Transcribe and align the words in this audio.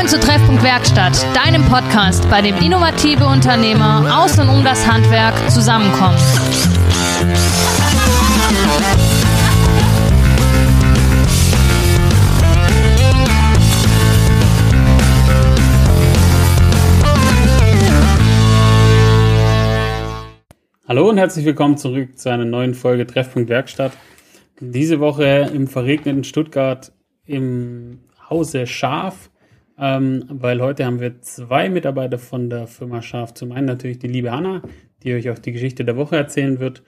Willkommen 0.00 0.18
zu 0.18 0.26
Treffpunkt 0.26 0.62
Werkstatt, 0.62 1.26
deinem 1.36 1.62
Podcast, 1.66 2.26
bei 2.30 2.40
dem 2.40 2.56
innovative 2.56 3.26
Unternehmer 3.26 4.22
aus 4.22 4.38
und 4.38 4.48
um 4.48 4.64
das 4.64 4.86
Handwerk 4.86 5.34
zusammenkommen. 5.50 6.16
Hallo 20.88 21.10
und 21.10 21.18
herzlich 21.18 21.44
willkommen 21.44 21.76
zurück 21.76 22.18
zu 22.18 22.30
einer 22.30 22.46
neuen 22.46 22.72
Folge 22.72 23.06
Treffpunkt 23.06 23.50
Werkstatt. 23.50 23.92
Diese 24.60 24.98
Woche 24.98 25.50
im 25.52 25.66
verregneten 25.68 26.24
Stuttgart 26.24 26.90
im 27.26 27.98
Hause 28.30 28.66
Schaf, 28.66 29.29
ähm, 29.80 30.24
weil 30.28 30.60
heute 30.60 30.84
haben 30.84 31.00
wir 31.00 31.22
zwei 31.22 31.70
Mitarbeiter 31.70 32.18
von 32.18 32.50
der 32.50 32.66
Firma 32.66 33.00
Schaf. 33.00 33.32
Zum 33.32 33.52
einen 33.52 33.66
natürlich 33.66 33.98
die 33.98 34.08
liebe 34.08 34.30
Hanna, 34.30 34.60
die 35.02 35.14
euch 35.14 35.30
auch 35.30 35.38
die 35.38 35.52
Geschichte 35.52 35.84
der 35.84 35.96
Woche 35.96 36.16
erzählen 36.16 36.60
wird. 36.60 36.82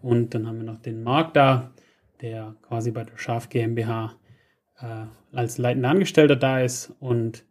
Und 0.00 0.34
dann 0.34 0.46
haben 0.46 0.56
wir 0.56 0.64
noch 0.64 0.80
den 0.80 1.02
Marc 1.02 1.34
da, 1.34 1.72
der 2.22 2.56
quasi 2.62 2.90
bei 2.90 3.04
der 3.04 3.18
Schaf 3.18 3.50
GmbH 3.50 4.14
äh, 4.80 5.36
als 5.36 5.58
leitender 5.58 5.90
Angestellter 5.90 6.36
da 6.36 6.60
ist. 6.60 6.94
Und 7.00 7.44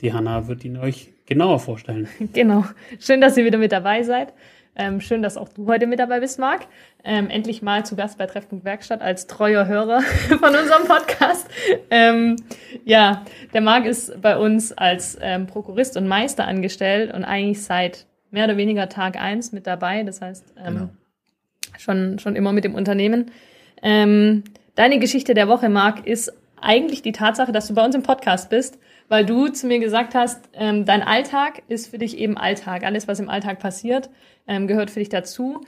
die 0.00 0.14
Hanna 0.14 0.48
wird 0.48 0.64
ihn 0.64 0.78
euch 0.78 1.12
genauer 1.26 1.58
vorstellen. 1.58 2.08
Genau. 2.32 2.64
Schön, 2.98 3.20
dass 3.20 3.36
ihr 3.36 3.44
wieder 3.44 3.58
mit 3.58 3.72
dabei 3.72 4.02
seid. 4.02 4.32
Ähm, 4.80 5.02
schön, 5.02 5.20
dass 5.20 5.36
auch 5.36 5.50
du 5.50 5.66
heute 5.66 5.86
mit 5.86 5.98
dabei 5.98 6.20
bist, 6.20 6.38
Marc. 6.38 6.62
Ähm, 7.04 7.28
endlich 7.28 7.60
mal 7.60 7.84
zu 7.84 7.96
Gast 7.96 8.16
bei 8.16 8.24
Treffpunkt 8.24 8.64
Werkstatt 8.64 9.02
als 9.02 9.26
treuer 9.26 9.66
Hörer 9.66 10.00
von 10.40 10.56
unserem 10.56 10.86
Podcast. 10.88 11.46
Ähm, 11.90 12.36
ja, 12.86 13.26
der 13.52 13.60
Marc 13.60 13.84
ist 13.84 14.22
bei 14.22 14.38
uns 14.38 14.72
als 14.72 15.18
ähm, 15.20 15.46
Prokurist 15.46 15.98
und 15.98 16.08
Meister 16.08 16.46
angestellt 16.46 17.12
und 17.12 17.24
eigentlich 17.24 17.62
seit 17.62 18.06
mehr 18.30 18.46
oder 18.46 18.56
weniger 18.56 18.88
Tag 18.88 19.20
eins 19.20 19.52
mit 19.52 19.66
dabei. 19.66 20.02
Das 20.02 20.22
heißt, 20.22 20.54
ähm, 20.56 20.74
genau. 20.74 20.88
schon, 21.78 22.18
schon 22.18 22.34
immer 22.34 22.54
mit 22.54 22.64
dem 22.64 22.74
Unternehmen. 22.74 23.32
Ähm, 23.82 24.44
deine 24.76 24.98
Geschichte 24.98 25.34
der 25.34 25.46
Woche, 25.46 25.68
Marc, 25.68 26.06
ist 26.06 26.32
eigentlich 26.58 27.02
die 27.02 27.12
Tatsache, 27.12 27.52
dass 27.52 27.68
du 27.68 27.74
bei 27.74 27.84
uns 27.84 27.94
im 27.94 28.02
Podcast 28.02 28.48
bist, 28.48 28.78
weil 29.10 29.26
du 29.26 29.48
zu 29.48 29.66
mir 29.66 29.80
gesagt 29.80 30.14
hast, 30.14 30.48
ähm, 30.54 30.84
dein 30.86 31.02
Alltag 31.02 31.62
ist 31.66 31.88
für 31.88 31.98
dich 31.98 32.16
eben 32.16 32.38
Alltag. 32.38 32.84
Alles, 32.84 33.08
was 33.08 33.18
im 33.18 33.28
Alltag 33.28 33.58
passiert, 33.58 34.08
ähm, 34.46 34.68
gehört 34.68 34.88
für 34.90 35.00
dich 35.00 35.08
dazu. 35.08 35.60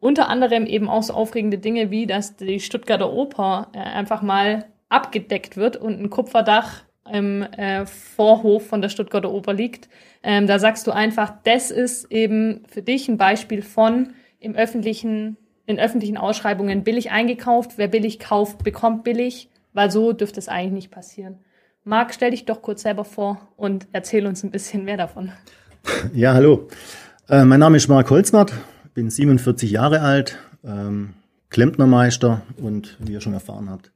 Unter 0.00 0.28
anderem 0.28 0.64
eben 0.64 0.88
auch 0.88 1.02
so 1.02 1.12
aufregende 1.12 1.58
Dinge 1.58 1.90
wie, 1.90 2.06
dass 2.06 2.36
die 2.36 2.60
Stuttgarter 2.60 3.12
Oper 3.12 3.68
äh, 3.74 3.78
einfach 3.78 4.22
mal 4.22 4.64
abgedeckt 4.88 5.58
wird 5.58 5.76
und 5.76 6.00
ein 6.00 6.08
Kupferdach 6.08 6.84
im 7.12 7.42
äh, 7.42 7.84
Vorhof 7.84 8.66
von 8.66 8.80
der 8.80 8.88
Stuttgarter 8.88 9.32
Oper 9.32 9.52
liegt. 9.52 9.90
Ähm, 10.22 10.46
da 10.46 10.58
sagst 10.58 10.86
du 10.86 10.90
einfach, 10.90 11.34
das 11.44 11.70
ist 11.70 12.10
eben 12.10 12.62
für 12.68 12.80
dich 12.80 13.06
ein 13.08 13.18
Beispiel 13.18 13.60
von 13.60 14.14
im 14.40 14.54
öffentlichen, 14.54 15.36
in 15.66 15.78
öffentlichen 15.78 16.16
Ausschreibungen 16.16 16.84
billig 16.84 17.10
eingekauft. 17.10 17.72
Wer 17.76 17.88
billig 17.88 18.18
kauft, 18.18 18.64
bekommt 18.64 19.04
billig 19.04 19.50
weil 19.78 19.90
so 19.90 20.12
dürfte 20.12 20.40
es 20.40 20.48
eigentlich 20.48 20.72
nicht 20.72 20.90
passieren. 20.90 21.38
Marc, 21.88 22.12
stell 22.12 22.32
dich 22.32 22.44
doch 22.44 22.60
kurz 22.60 22.82
selber 22.82 23.06
vor 23.06 23.48
und 23.56 23.88
erzähl 23.92 24.26
uns 24.26 24.44
ein 24.44 24.50
bisschen 24.50 24.84
mehr 24.84 24.98
davon. 24.98 25.32
Ja, 26.12 26.34
hallo. 26.34 26.68
Äh, 27.30 27.46
mein 27.46 27.60
Name 27.60 27.78
ist 27.78 27.88
Marc 27.88 28.10
Holzmert, 28.10 28.52
bin 28.92 29.08
47 29.08 29.70
Jahre 29.70 30.02
alt, 30.02 30.36
ähm, 30.62 31.14
Klempnermeister 31.48 32.42
und 32.58 32.98
wie 33.00 33.12
ihr 33.12 33.22
schon 33.22 33.32
erfahren 33.32 33.70
habt, 33.70 33.90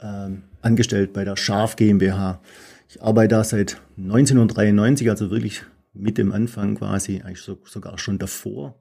ähm, 0.00 0.42
angestellt 0.62 1.12
bei 1.12 1.24
der 1.24 1.36
Schaf 1.36 1.76
GmbH. 1.76 2.40
Ich 2.88 3.00
arbeite 3.00 3.36
da 3.36 3.44
seit 3.44 3.80
1993, 3.96 5.08
also 5.08 5.30
wirklich 5.30 5.62
mit 5.92 6.18
dem 6.18 6.32
Anfang 6.32 6.74
quasi, 6.74 7.22
eigentlich 7.24 7.42
so, 7.42 7.56
sogar 7.66 7.98
schon 7.98 8.18
davor, 8.18 8.74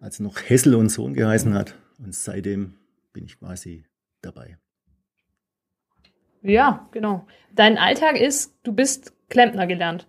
als 0.00 0.20
noch 0.20 0.36
Hessel 0.36 0.74
und 0.74 0.90
Sohn 0.90 1.14
geheißen 1.14 1.54
hat. 1.54 1.76
Und 1.98 2.14
seitdem 2.14 2.74
bin 3.14 3.24
ich 3.24 3.38
quasi 3.38 3.84
dabei. 4.20 4.58
Ja, 6.44 6.86
genau. 6.92 7.26
Dein 7.54 7.78
Alltag 7.78 8.20
ist, 8.20 8.54
du 8.64 8.72
bist 8.72 9.14
Klempner 9.30 9.66
gelernt. 9.66 10.06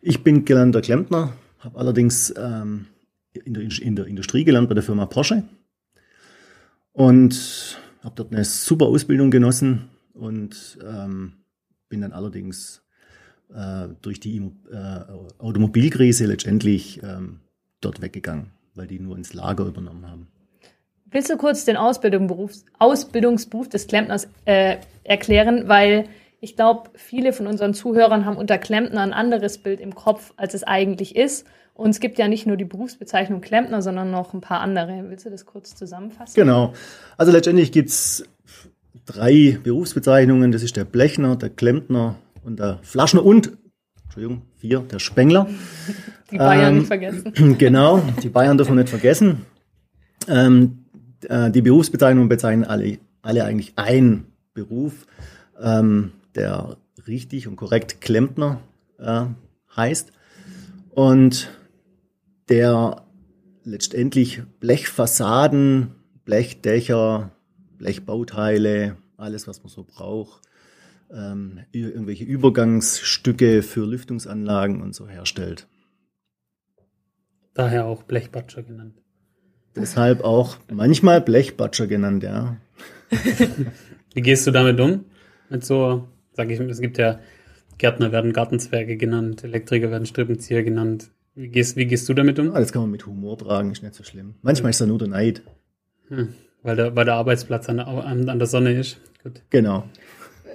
Ich 0.00 0.24
bin 0.24 0.44
gelernter 0.44 0.80
Klempner, 0.80 1.34
habe 1.60 1.78
allerdings 1.78 2.34
ähm, 2.36 2.86
in, 3.44 3.54
der, 3.54 3.62
in, 3.62 3.94
der, 3.94 4.06
Industrie 4.06 4.42
gelernt 4.42 4.68
bei 4.68 4.74
der 4.74 4.82
Firma 4.82 5.06
Porsche 5.06 5.44
und 6.92 7.78
habe 8.02 8.14
dort 8.16 8.32
eine 8.32 8.44
super 8.44 8.86
Ausbildung 8.86 9.30
genossen 9.30 9.90
und 10.12 10.78
ähm, 10.84 11.34
bin 11.88 12.00
dann 12.00 12.12
allerdings 12.12 12.82
äh, 13.54 13.88
durch 14.02 14.18
die 14.18 14.38
äh, 14.72 15.02
Automobilkrise 15.38 16.26
letztendlich 16.26 17.00
ähm, 17.04 17.40
dort 17.80 18.02
weggegangen, 18.02 18.50
weil 18.74 18.88
die 18.88 18.98
nur 18.98 19.16
ins 19.16 19.34
Lager 19.34 19.66
übernommen 19.66 20.10
haben. 20.10 20.26
Willst 21.12 21.28
du 21.28 21.36
kurz 21.36 21.64
den 21.64 21.76
Ausbildungsberuf, 21.76 22.52
Ausbildungsberuf 22.78 23.68
des 23.68 23.88
Klempners 23.88 24.28
äh, 24.44 24.76
erklären? 25.04 25.68
Weil 25.68 26.04
ich 26.40 26.56
glaube, 26.56 26.90
viele 26.94 27.32
von 27.32 27.46
unseren 27.46 27.74
Zuhörern 27.74 28.24
haben 28.24 28.36
unter 28.36 28.58
Klempner 28.58 29.02
ein 29.02 29.12
anderes 29.12 29.58
Bild 29.58 29.80
im 29.80 29.94
Kopf, 29.94 30.32
als 30.36 30.54
es 30.54 30.64
eigentlich 30.64 31.16
ist. 31.16 31.46
Und 31.74 31.90
es 31.90 32.00
gibt 32.00 32.18
ja 32.18 32.28
nicht 32.28 32.46
nur 32.46 32.56
die 32.56 32.64
Berufsbezeichnung 32.64 33.40
Klempner, 33.40 33.82
sondern 33.82 34.10
noch 34.10 34.34
ein 34.34 34.40
paar 34.40 34.60
andere. 34.60 35.04
Willst 35.08 35.24
du 35.26 35.30
das 35.30 35.46
kurz 35.46 35.74
zusammenfassen? 35.74 36.34
Genau. 36.34 36.72
Also 37.16 37.32
letztendlich 37.32 37.72
gibt 37.72 37.90
es 37.90 38.24
drei 39.06 39.58
Berufsbezeichnungen. 39.62 40.52
Das 40.52 40.62
ist 40.62 40.76
der 40.76 40.84
Blechner, 40.84 41.36
der 41.36 41.50
Klempner 41.50 42.16
und 42.44 42.58
der 42.58 42.78
Flaschner 42.82 43.24
und, 43.24 43.52
Entschuldigung, 44.04 44.42
vier, 44.56 44.80
der 44.80 44.98
Spengler. 44.98 45.46
Die 46.30 46.38
Bayern 46.38 46.68
ähm, 46.68 46.78
nicht 46.78 46.86
vergessen. 46.86 47.32
Genau, 47.58 48.02
die 48.22 48.28
Bayern 48.28 48.56
dürfen 48.56 48.72
wir 48.72 48.82
nicht 48.82 48.90
vergessen. 48.90 49.46
Ähm, 50.28 50.84
äh, 51.28 51.50
die 51.50 51.62
Berufsbezeichnungen 51.62 52.28
bezeichnen 52.28 52.64
alle, 52.64 52.98
alle 53.22 53.44
eigentlich 53.44 53.72
einen 53.76 54.29
Beruf, 54.64 55.06
ähm, 55.60 56.12
der 56.34 56.76
richtig 57.06 57.48
und 57.48 57.56
korrekt 57.56 58.00
Klempner 58.00 58.60
äh, 58.98 59.24
heißt 59.74 60.12
und 60.90 61.50
der 62.48 63.04
letztendlich 63.64 64.42
Blechfassaden, 64.60 65.94
Blechdächer, 66.24 67.30
Blechbauteile, 67.78 68.96
alles, 69.16 69.46
was 69.46 69.62
man 69.62 69.70
so 69.70 69.84
braucht, 69.84 70.42
ähm, 71.12 71.60
irgendwelche 71.72 72.24
Übergangsstücke 72.24 73.62
für 73.62 73.86
Lüftungsanlagen 73.86 74.82
und 74.82 74.94
so 74.94 75.08
herstellt. 75.08 75.66
Daher 77.54 77.86
auch 77.86 78.02
Blechbatscher 78.02 78.62
genannt. 78.62 79.00
Deshalb 79.76 80.22
auch 80.24 80.56
manchmal 80.70 81.20
Blechbatscher 81.20 81.86
genannt, 81.86 82.22
ja. 82.22 82.56
Wie 84.14 84.22
gehst 84.22 84.46
du 84.46 84.50
damit 84.50 84.80
um? 84.80 85.04
Mit 85.48 85.64
so, 85.64 86.08
sag 86.32 86.50
ich, 86.50 86.60
es 86.60 86.80
gibt 86.80 86.98
ja 86.98 87.20
Gärtner 87.78 88.12
werden 88.12 88.32
Gartenzwerge 88.32 88.96
genannt, 88.96 89.42
Elektriker 89.42 89.90
werden 89.90 90.06
Strippenzieher 90.06 90.62
genannt. 90.62 91.10
Wie 91.34 91.48
gehst, 91.48 91.76
wie 91.76 91.86
gehst 91.86 92.08
du 92.08 92.14
damit 92.14 92.38
um? 92.38 92.52
Das 92.52 92.72
kann 92.72 92.82
man 92.82 92.90
mit 92.90 93.06
Humor 93.06 93.38
tragen, 93.38 93.70
ist 93.70 93.82
nicht 93.82 93.94
so 93.94 94.04
schlimm. 94.04 94.34
Manchmal 94.42 94.70
ist 94.70 94.80
da 94.80 94.86
nur 94.86 94.98
der 94.98 95.08
Neid. 95.08 95.42
Hm, 96.08 96.34
weil, 96.62 96.76
der, 96.76 96.94
weil 96.94 97.04
der 97.04 97.14
Arbeitsplatz 97.14 97.68
an 97.68 97.78
der, 97.78 97.86
an 97.86 98.38
der 98.38 98.46
Sonne 98.46 98.72
ist. 98.72 98.98
Gut. 99.22 99.40
Genau. 99.50 99.84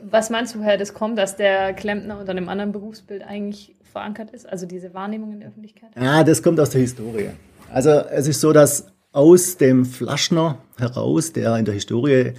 Was 0.09 0.29
meinst 0.29 0.53
du, 0.53 0.59
woher 0.59 0.77
das 0.77 0.93
kommt, 0.93 1.17
dass 1.17 1.35
der 1.35 1.73
Klempner 1.73 2.19
unter 2.19 2.31
einem 2.31 2.49
anderen 2.49 2.71
Berufsbild 2.71 3.23
eigentlich 3.23 3.73
verankert 3.91 4.31
ist? 4.31 4.47
Also 4.47 4.65
diese 4.65 4.93
Wahrnehmung 4.93 5.31
in 5.31 5.39
der 5.39 5.49
Öffentlichkeit? 5.49 5.89
Ja, 5.95 6.23
das 6.23 6.43
kommt 6.43 6.59
aus 6.59 6.69
der 6.69 6.81
Historie. 6.81 7.29
Also 7.71 7.89
es 7.89 8.27
ist 8.27 8.41
so, 8.41 8.53
dass 8.53 8.87
aus 9.13 9.57
dem 9.57 9.85
Flaschner 9.85 10.59
heraus, 10.77 11.31
der 11.33 11.55
in 11.55 11.65
der 11.65 11.73
Historie 11.73 12.33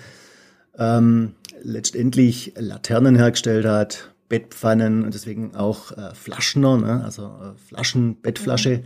ähm, 0.78 1.34
letztendlich 1.62 2.54
Laternen 2.56 3.16
hergestellt 3.16 3.66
hat, 3.66 4.14
Bettpfannen 4.28 5.04
und 5.04 5.14
deswegen 5.14 5.54
auch 5.54 5.92
äh, 5.92 6.14
Flaschner, 6.14 6.76
ne? 6.78 7.04
also 7.04 7.26
äh, 7.26 7.58
Flaschen, 7.68 8.20
Bettflasche. 8.20 8.78
Mhm. 8.78 8.82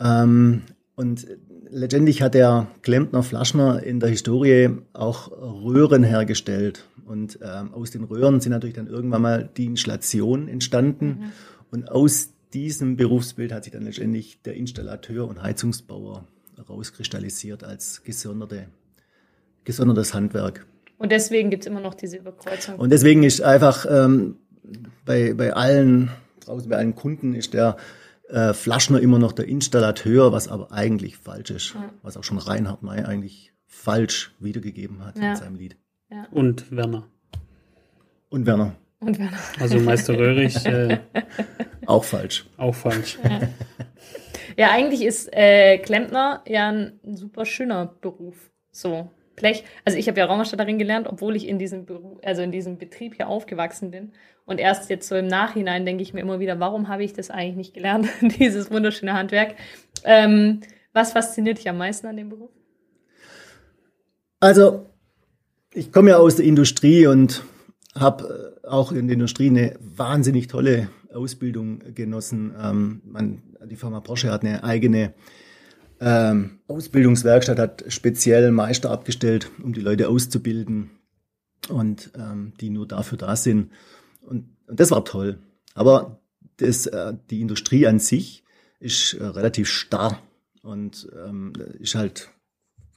Ähm, 0.00 0.62
und 0.94 1.26
letztendlich 1.70 2.22
hat 2.22 2.34
der 2.34 2.68
Klempner 2.82 3.22
Flaschner 3.22 3.82
in 3.82 3.98
der 3.98 4.10
Historie 4.10 4.70
auch 4.92 5.30
Röhren 5.30 6.02
hergestellt. 6.02 6.86
Und 7.06 7.38
ähm, 7.42 7.74
aus 7.74 7.90
den 7.90 8.04
Röhren 8.04 8.40
sind 8.40 8.52
natürlich 8.52 8.76
dann 8.76 8.86
irgendwann 8.86 9.22
mal 9.22 9.50
die 9.56 9.66
Installationen 9.66 10.48
entstanden. 10.48 11.06
Mhm. 11.06 11.32
Und 11.70 11.90
aus 11.90 12.30
diesem 12.52 12.96
Berufsbild 12.96 13.52
hat 13.52 13.64
sich 13.64 13.72
dann 13.72 13.82
letztendlich 13.82 14.40
der 14.42 14.54
Installateur 14.54 15.26
und 15.26 15.42
Heizungsbauer 15.42 16.24
rauskristallisiert 16.68 17.64
als 17.64 18.02
gesonderte, 18.04 18.68
gesondertes 19.64 20.12
Handwerk. 20.14 20.66
Und 21.02 21.10
deswegen 21.10 21.50
gibt 21.50 21.64
es 21.64 21.66
immer 21.66 21.80
noch 21.80 21.94
diese 21.94 22.16
Überkreuzung. 22.16 22.76
Und 22.76 22.90
deswegen 22.90 23.24
ist 23.24 23.42
einfach 23.42 23.86
ähm, 23.90 24.36
bei, 25.04 25.34
bei 25.34 25.52
allen, 25.52 26.12
draußen 26.40 26.68
bei 26.70 26.76
allen 26.76 26.94
Kunden 26.94 27.34
ist 27.34 27.54
der 27.54 27.76
äh, 28.28 28.52
Flaschner 28.52 29.00
immer 29.00 29.18
noch 29.18 29.32
der 29.32 29.48
Installateur, 29.48 30.30
was 30.32 30.46
aber 30.46 30.70
eigentlich 30.70 31.16
falsch 31.16 31.50
ist. 31.50 31.74
Ja. 31.74 31.90
Was 32.02 32.16
auch 32.16 32.22
schon 32.22 32.38
Reinhard 32.38 32.84
May 32.84 33.02
eigentlich 33.02 33.52
falsch 33.66 34.32
wiedergegeben 34.38 35.04
hat 35.04 35.18
ja. 35.18 35.30
in 35.30 35.36
seinem 35.36 35.56
Lied. 35.56 35.76
Ja. 36.08 36.28
Und 36.30 36.70
Werner. 36.70 37.08
Und 38.28 38.46
Werner. 38.46 38.76
Und 39.00 39.18
Werner. 39.18 39.38
Also 39.58 39.80
Meister 39.80 40.16
Röhrig 40.16 40.54
äh, 40.66 41.00
Auch 41.86 42.04
falsch. 42.04 42.46
auch 42.56 42.76
falsch. 42.76 43.18
Ja, 44.56 44.70
eigentlich 44.70 45.02
ist 45.02 45.28
äh, 45.32 45.78
Klempner 45.78 46.42
ja 46.46 46.68
ein, 46.68 47.00
ein 47.04 47.16
super 47.16 47.44
schöner 47.44 47.86
Beruf. 47.86 48.50
So, 48.70 49.10
Blech. 49.36 49.64
Also 49.84 49.98
ich 49.98 50.08
habe 50.08 50.18
ja 50.18 50.26
Raumausstatterin 50.26 50.78
gelernt, 50.78 51.06
obwohl 51.08 51.36
ich 51.36 51.48
in 51.48 51.58
diesem 51.58 51.86
Beruf, 51.86 52.18
also 52.22 52.42
in 52.42 52.52
diesem 52.52 52.78
Betrieb 52.78 53.14
hier 53.14 53.28
aufgewachsen 53.28 53.90
bin. 53.90 54.12
Und 54.44 54.58
erst 54.58 54.90
jetzt 54.90 55.08
so 55.08 55.14
im 55.14 55.26
Nachhinein 55.26 55.86
denke 55.86 56.02
ich 56.02 56.14
mir 56.14 56.20
immer 56.20 56.40
wieder, 56.40 56.60
warum 56.60 56.88
habe 56.88 57.04
ich 57.04 57.12
das 57.12 57.30
eigentlich 57.30 57.56
nicht 57.56 57.74
gelernt, 57.74 58.08
dieses 58.20 58.70
wunderschöne 58.70 59.14
Handwerk. 59.14 59.54
Ähm, 60.04 60.60
was 60.92 61.12
fasziniert 61.12 61.58
dich 61.58 61.68
am 61.68 61.78
meisten 61.78 62.06
an 62.06 62.16
dem 62.16 62.28
Beruf? 62.28 62.50
Also, 64.40 64.86
ich 65.72 65.92
komme 65.92 66.10
ja 66.10 66.16
aus 66.18 66.36
der 66.36 66.44
Industrie 66.44 67.06
und 67.06 67.44
habe 67.94 68.60
äh, 68.64 68.66
auch 68.66 68.92
in 68.92 69.06
der 69.06 69.14
Industrie 69.14 69.48
eine 69.48 69.74
wahnsinnig 69.80 70.48
tolle 70.48 70.88
Ausbildung 71.14 71.94
genossen. 71.94 72.54
Ähm, 72.60 73.02
man, 73.04 73.42
die 73.64 73.76
Firma 73.76 74.00
Porsche 74.00 74.30
hat 74.30 74.42
eine 74.42 74.64
eigene 74.64 75.14
ähm, 76.02 76.58
Ausbildungswerkstatt, 76.66 77.58
hat 77.58 77.84
speziell 77.86 78.50
Meister 78.50 78.90
abgestellt, 78.90 79.50
um 79.62 79.72
die 79.72 79.80
Leute 79.80 80.08
auszubilden 80.08 80.90
und 81.68 82.10
ähm, 82.16 82.54
die 82.60 82.70
nur 82.70 82.88
dafür 82.88 83.18
da 83.18 83.36
sind. 83.36 83.70
Und, 84.20 84.48
und 84.66 84.80
das 84.80 84.90
war 84.90 85.04
toll. 85.04 85.38
Aber 85.74 86.20
das, 86.56 86.86
äh, 86.86 87.14
die 87.30 87.40
Industrie 87.40 87.86
an 87.86 88.00
sich 88.00 88.42
ist 88.80 89.14
äh, 89.14 89.24
relativ 89.24 89.68
starr 89.68 90.20
und 90.62 91.08
ähm, 91.24 91.52
ist 91.78 91.94
halt 91.94 92.30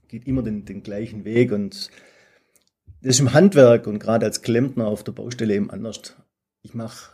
geht 0.07 0.25
immer 0.27 0.41
den, 0.43 0.65
den 0.65 0.81
gleichen 0.81 1.25
Weg 1.25 1.51
und 1.51 1.89
das 3.01 3.15
ist 3.15 3.19
im 3.19 3.33
Handwerk 3.33 3.85
und 3.85 3.99
gerade 3.99 4.25
als 4.25 4.41
Klempner 4.41 4.87
auf 4.87 5.03
der 5.03 5.11
Baustelle 5.11 5.53
eben 5.53 5.69
anders. 5.69 6.15
Ich 6.63 6.73
mache 6.73 7.11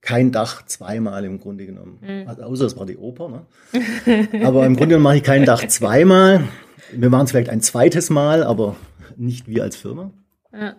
kein 0.00 0.30
Dach 0.32 0.64
zweimal 0.66 1.24
im 1.24 1.40
Grunde 1.40 1.66
genommen. 1.66 1.98
Also, 2.26 2.42
außer 2.42 2.64
es 2.66 2.76
war 2.76 2.86
die 2.86 2.96
Oper. 2.96 3.28
Ne? 3.72 4.28
aber 4.44 4.64
im 4.66 4.74
Grunde 4.76 4.90
genommen 4.94 5.02
mache 5.04 5.16
ich 5.16 5.22
kein 5.24 5.44
Dach 5.44 5.66
zweimal. 5.66 6.44
Wir 6.92 7.10
machen 7.10 7.24
es 7.24 7.30
vielleicht 7.32 7.50
ein 7.50 7.60
zweites 7.60 8.10
Mal, 8.10 8.42
aber 8.44 8.76
nicht 9.16 9.48
wir 9.48 9.62
als 9.64 9.76
Firma. 9.76 10.10
Ja. 10.52 10.74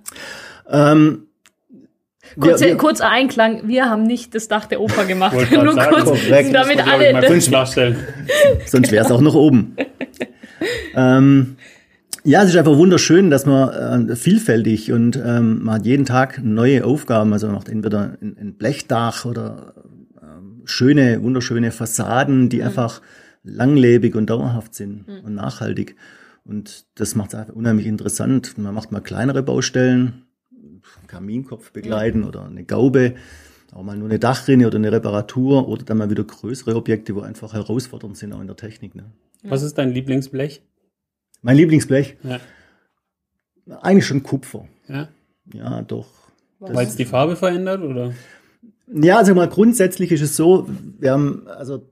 Ähm, 0.69 1.23
Kurz, 2.39 2.61
wir- 2.61 2.67
wir- 2.69 2.77
kurzer 2.77 3.09
Einklang, 3.09 3.67
wir 3.67 3.89
haben 3.89 4.03
nicht 4.03 4.35
das 4.35 4.47
Dach 4.47 4.65
der 4.65 4.81
Oper 4.81 5.05
gemacht. 5.05 5.33
Nur 5.51 5.73
sagen, 5.73 5.93
kurz, 5.93 6.05
korrekt. 6.05 6.53
damit 6.53 6.79
alle. 6.85 7.13
mal 7.13 7.21
sonst 8.65 8.91
wäre 8.91 9.05
es 9.05 9.11
auch 9.11 9.21
noch 9.21 9.35
oben. 9.35 9.75
ähm, 10.95 11.57
ja, 12.23 12.43
es 12.43 12.49
ist 12.49 12.55
einfach 12.55 12.77
wunderschön, 12.77 13.29
dass 13.29 13.45
man 13.45 14.09
äh, 14.09 14.15
vielfältig 14.15 14.91
und 14.91 15.15
ähm, 15.23 15.63
man 15.63 15.75
hat 15.75 15.85
jeden 15.85 16.05
Tag 16.05 16.41
neue 16.43 16.85
Aufgaben. 16.85 17.33
Also 17.33 17.47
man 17.47 17.55
macht 17.55 17.69
entweder 17.69 18.17
ein, 18.21 18.37
ein 18.39 18.53
Blechdach 18.55 19.25
oder 19.25 19.73
ähm, 20.21 20.61
schöne, 20.65 21.21
wunderschöne 21.23 21.71
Fassaden, 21.71 22.49
die 22.49 22.63
einfach 22.63 23.01
langlebig 23.43 24.15
und 24.15 24.29
dauerhaft 24.29 24.75
sind 24.75 25.05
und 25.07 25.33
nachhaltig. 25.33 25.95
Und 26.43 26.85
das 26.95 27.15
macht 27.15 27.33
es 27.33 27.39
einfach 27.39 27.53
unheimlich 27.53 27.87
interessant. 27.87 28.57
Man 28.57 28.73
macht 28.73 28.91
mal 28.91 29.01
kleinere 29.01 29.43
Baustellen, 29.43 30.27
Kaminkopf 31.07 31.71
begleiten 31.71 32.23
oder 32.23 32.45
eine 32.45 32.63
Gaube, 32.63 33.15
auch 33.73 33.83
mal 33.83 33.97
nur 33.97 34.09
eine 34.09 34.19
Dachrinne 34.19 34.67
oder 34.67 34.77
eine 34.77 34.91
Reparatur 34.91 35.67
oder 35.67 35.83
dann 35.83 35.97
mal 35.97 36.09
wieder 36.09 36.23
größere 36.23 36.75
Objekte, 36.75 37.15
wo 37.15 37.21
einfach 37.21 37.53
herausfordernd 37.53 38.17
sind 38.17 38.33
auch 38.33 38.41
in 38.41 38.47
der 38.47 38.55
Technik. 38.55 38.95
Ne? 38.95 39.05
Was 39.43 39.61
ist 39.61 39.77
dein 39.77 39.91
Lieblingsblech? 39.91 40.61
Mein 41.42 41.57
Lieblingsblech, 41.57 42.18
Ja. 42.24 42.39
eigentlich 43.81 44.06
schon 44.06 44.24
Kupfer. 44.24 44.68
ja. 44.88 45.10
Ja, 45.54 45.81
doch. 45.81 46.07
Weil 46.60 46.86
es 46.88 46.98
die 46.98 47.06
Farbe 47.06 47.38
verändert 47.38 47.81
oder? 47.81 48.13
Ja, 48.94 49.18
also 49.18 49.34
mal 49.34 49.48
grundsätzlich 49.48 50.12
ist 50.12 50.22
es 50.22 50.36
so, 50.36 50.68
wir 51.00 51.12
haben, 51.12 51.48
also 51.48 51.88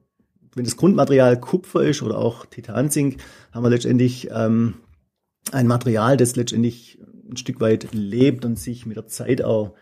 wenn 0.56 0.66
das 0.66 0.76
Grundmaterial 0.76 1.40
Kupfer 1.40 1.84
ist 1.84 2.02
oder 2.02 2.18
auch 2.18 2.46
Titanzink, 2.46 3.18
haben 3.54 3.64
wir 3.64 3.70
letztendlich 3.70 4.30
ähm, 4.32 4.76
ein 5.54 5.68
Material, 5.68 6.18
das 6.18 6.36
letztendlich 6.36 7.00
ein 7.30 7.38
Stück 7.38 7.62
weit 7.62 7.90
lebt 7.94 8.44
und 8.44 8.58
sich 8.60 8.86
mit 8.86 8.98
der 8.98 9.08
Zeit 9.08 9.42
auch 9.42 9.74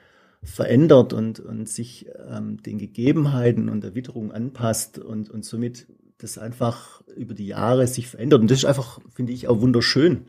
verändert 0.44 1.14
und, 1.14 1.40
und 1.40 1.70
sich 1.70 2.08
ähm, 2.30 2.62
den 2.62 2.78
Gegebenheiten 2.78 3.70
und 3.70 3.84
der 3.84 3.96
Witterung 3.96 4.32
anpasst 4.32 5.00
und, 5.00 5.30
und 5.30 5.46
somit 5.46 5.88
das 6.24 6.38
einfach 6.38 7.02
über 7.16 7.34
die 7.34 7.48
Jahre 7.48 7.86
sich 7.86 8.08
verändert. 8.08 8.42
Und 8.42 8.50
das 8.50 8.60
ist 8.60 8.66
einfach, 8.66 9.00
finde 9.14 9.34
ich, 9.34 9.48
auch 9.50 9.60
wunderschön. 9.60 10.22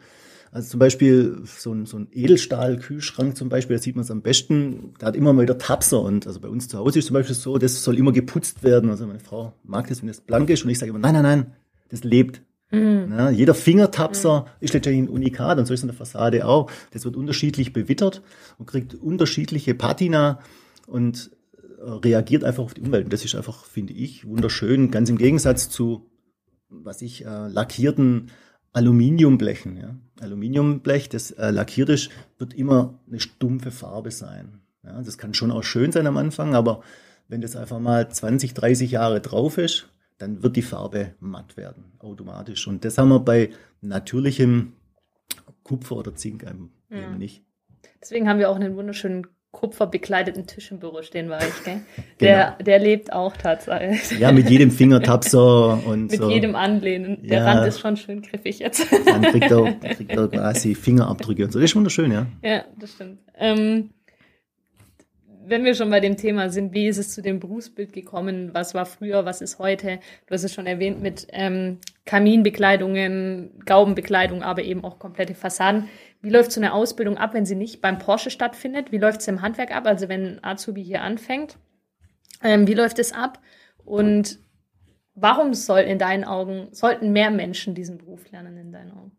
Also 0.50 0.70
zum 0.70 0.80
Beispiel 0.80 1.42
so 1.44 1.72
ein, 1.72 1.86
so 1.86 1.98
ein 1.98 2.08
Edelstahl-Kühlschrank 2.12 3.36
zum 3.36 3.48
Beispiel, 3.48 3.76
da 3.76 3.82
sieht 3.82 3.96
man 3.96 4.04
es 4.04 4.10
am 4.10 4.22
besten, 4.22 4.94
da 4.98 5.06
hat 5.06 5.16
immer 5.16 5.32
mal 5.32 5.42
wieder 5.42 5.58
Tapser 5.58 6.00
und 6.00 6.26
also 6.26 6.38
bei 6.40 6.48
uns 6.48 6.68
zu 6.68 6.78
Hause 6.78 7.00
ist 7.00 7.06
zum 7.06 7.14
Beispiel 7.14 7.34
so, 7.34 7.58
das 7.58 7.82
soll 7.82 7.98
immer 7.98 8.12
geputzt 8.12 8.62
werden. 8.62 8.90
Also 8.90 9.06
meine 9.06 9.18
Frau 9.20 9.52
mag 9.64 9.88
das, 9.88 10.00
wenn 10.00 10.08
das 10.08 10.20
blank 10.20 10.50
ist 10.50 10.64
und 10.64 10.70
ich 10.70 10.78
sage 10.78 10.90
immer, 10.90 11.00
nein, 11.00 11.14
nein, 11.14 11.22
nein, 11.22 11.52
das 11.88 12.04
lebt. 12.04 12.42
Ja, 12.70 13.30
jeder 13.30 13.54
Fingertapser 13.54 14.46
ist 14.58 14.74
letztendlich 14.74 15.04
ein 15.04 15.08
Unikat 15.08 15.58
und 15.58 15.66
so 15.66 15.74
ist 15.74 15.80
es 15.80 15.84
in 15.84 15.88
der 15.88 15.96
Fassade 15.96 16.44
auch. 16.44 16.70
Das 16.92 17.04
wird 17.04 17.14
unterschiedlich 17.14 17.72
bewittert 17.72 18.22
und 18.58 18.66
kriegt 18.66 18.94
unterschiedliche 18.94 19.74
Patina 19.74 20.40
und 20.88 21.30
reagiert 21.86 22.44
einfach 22.44 22.64
auf 22.64 22.74
die 22.74 22.80
Umwelt. 22.80 23.04
Und 23.04 23.12
das 23.12 23.24
ist 23.24 23.34
einfach, 23.34 23.64
finde 23.64 23.92
ich, 23.92 24.26
wunderschön, 24.26 24.90
ganz 24.90 25.10
im 25.10 25.18
Gegensatz 25.18 25.68
zu, 25.68 26.10
was 26.68 27.02
ich, 27.02 27.24
äh, 27.24 27.48
lackierten 27.48 28.30
Aluminiumblechen. 28.72 29.76
Ja. 29.76 29.96
Aluminiumblech, 30.20 31.08
das 31.08 31.30
äh, 31.32 31.50
lackiert 31.50 31.88
ist, 31.88 32.10
wird 32.38 32.54
immer 32.54 33.00
eine 33.06 33.20
stumpfe 33.20 33.70
Farbe 33.70 34.10
sein. 34.10 34.60
Ja, 34.82 35.00
das 35.02 35.18
kann 35.18 35.34
schon 35.34 35.50
auch 35.50 35.62
schön 35.62 35.92
sein 35.92 36.06
am 36.06 36.16
Anfang, 36.16 36.54
aber 36.54 36.82
wenn 37.28 37.40
das 37.40 37.56
einfach 37.56 37.78
mal 37.78 38.10
20, 38.10 38.52
30 38.54 38.90
Jahre 38.90 39.20
drauf 39.20 39.58
ist, 39.58 39.88
dann 40.18 40.42
wird 40.42 40.56
die 40.56 40.62
Farbe 40.62 41.14
matt 41.20 41.56
werden, 41.56 41.92
automatisch. 41.98 42.66
Und 42.68 42.84
das 42.84 42.98
haben 42.98 43.08
wir 43.08 43.20
bei 43.20 43.50
natürlichem 43.80 44.74
Kupfer 45.62 45.96
oder 45.96 46.14
Zink 46.14 46.42
eben 46.42 46.70
eben 46.90 47.18
nicht. 47.18 47.44
deswegen 48.00 48.28
haben 48.28 48.38
wir 48.38 48.50
auch 48.50 48.56
einen 48.56 48.76
wunderschönen 48.76 49.26
kupferbekleideten 49.54 50.46
Tisch 50.46 50.70
im 50.70 50.78
Büro 50.80 51.00
stehen 51.02 51.28
bei 51.28 51.38
euch, 51.38 51.64
gell? 51.64 51.80
Der, 52.20 52.56
der 52.60 52.78
lebt 52.78 53.12
auch 53.12 53.36
tatsächlich. 53.36 54.18
Ja, 54.18 54.32
mit 54.32 54.50
jedem 54.50 54.70
Fingertapser 54.70 55.84
und 55.86 56.06
Mit 56.10 56.20
so. 56.20 56.30
jedem 56.30 56.54
Anlehnen. 56.54 57.18
Der 57.22 57.38
Ja. 57.38 57.44
Rand 57.52 57.66
ist 57.66 57.80
schon 57.80 57.96
schön 57.96 58.20
griffig 58.22 58.58
jetzt. 58.58 58.86
Dann 59.06 59.22
kriegt 59.22 59.50
er, 59.50 59.72
kriegt 59.94 60.10
er 60.12 60.28
quasi 60.28 60.74
Fingerabdrücke 60.74 61.44
und 61.44 61.52
so. 61.52 61.58
Das 61.60 61.70
ist 61.70 61.76
wunderschön, 61.76 62.12
ja. 62.12 62.26
Ja, 62.42 62.64
das 62.78 62.92
stimmt. 62.92 63.18
Ähm, 63.38 63.90
wenn 65.46 65.64
wir 65.64 65.74
schon 65.74 65.90
bei 65.90 66.00
dem 66.00 66.16
Thema 66.16 66.50
sind, 66.50 66.72
wie 66.72 66.86
ist 66.88 66.98
es 66.98 67.12
zu 67.12 67.20
dem 67.22 67.38
Berufsbild 67.40 67.92
gekommen? 67.92 68.50
Was 68.52 68.74
war 68.74 68.86
früher, 68.86 69.24
was 69.24 69.40
ist 69.40 69.58
heute? 69.58 69.98
Du 70.26 70.34
hast 70.34 70.44
es 70.44 70.54
schon 70.54 70.66
erwähnt 70.66 71.02
mit 71.02 71.26
ähm, 71.32 71.78
Kaminbekleidungen, 72.06 73.60
Gaubenbekleidung, 73.64 74.42
aber 74.42 74.62
eben 74.62 74.84
auch 74.84 74.98
komplette 74.98 75.34
Fassaden. 75.34 75.88
Wie 76.20 76.30
läuft 76.30 76.52
so 76.52 76.60
eine 76.60 76.74
Ausbildung 76.74 77.16
ab, 77.16 77.34
wenn 77.34 77.46
sie 77.46 77.54
nicht 77.54 77.80
beim 77.80 77.98
Porsche 77.98 78.30
stattfindet? 78.30 78.92
Wie 78.92 78.98
läuft 78.98 79.20
es 79.20 79.28
im 79.28 79.42
Handwerk 79.42 79.74
ab? 79.74 79.86
Also 79.86 80.08
wenn 80.08 80.42
Azubi 80.42 80.84
hier 80.84 81.02
anfängt, 81.02 81.56
ähm, 82.42 82.66
wie 82.66 82.74
läuft 82.74 82.98
es 82.98 83.12
ab? 83.12 83.40
Und 83.84 84.38
warum 85.14 85.54
soll 85.54 85.80
in 85.80 85.98
deinen 85.98 86.24
Augen, 86.24 86.68
sollten 86.72 87.12
mehr 87.12 87.30
Menschen 87.30 87.74
diesen 87.74 87.98
Beruf 87.98 88.30
lernen 88.30 88.56
in 88.58 88.72
deinen 88.72 88.92
Augen? 88.92 89.12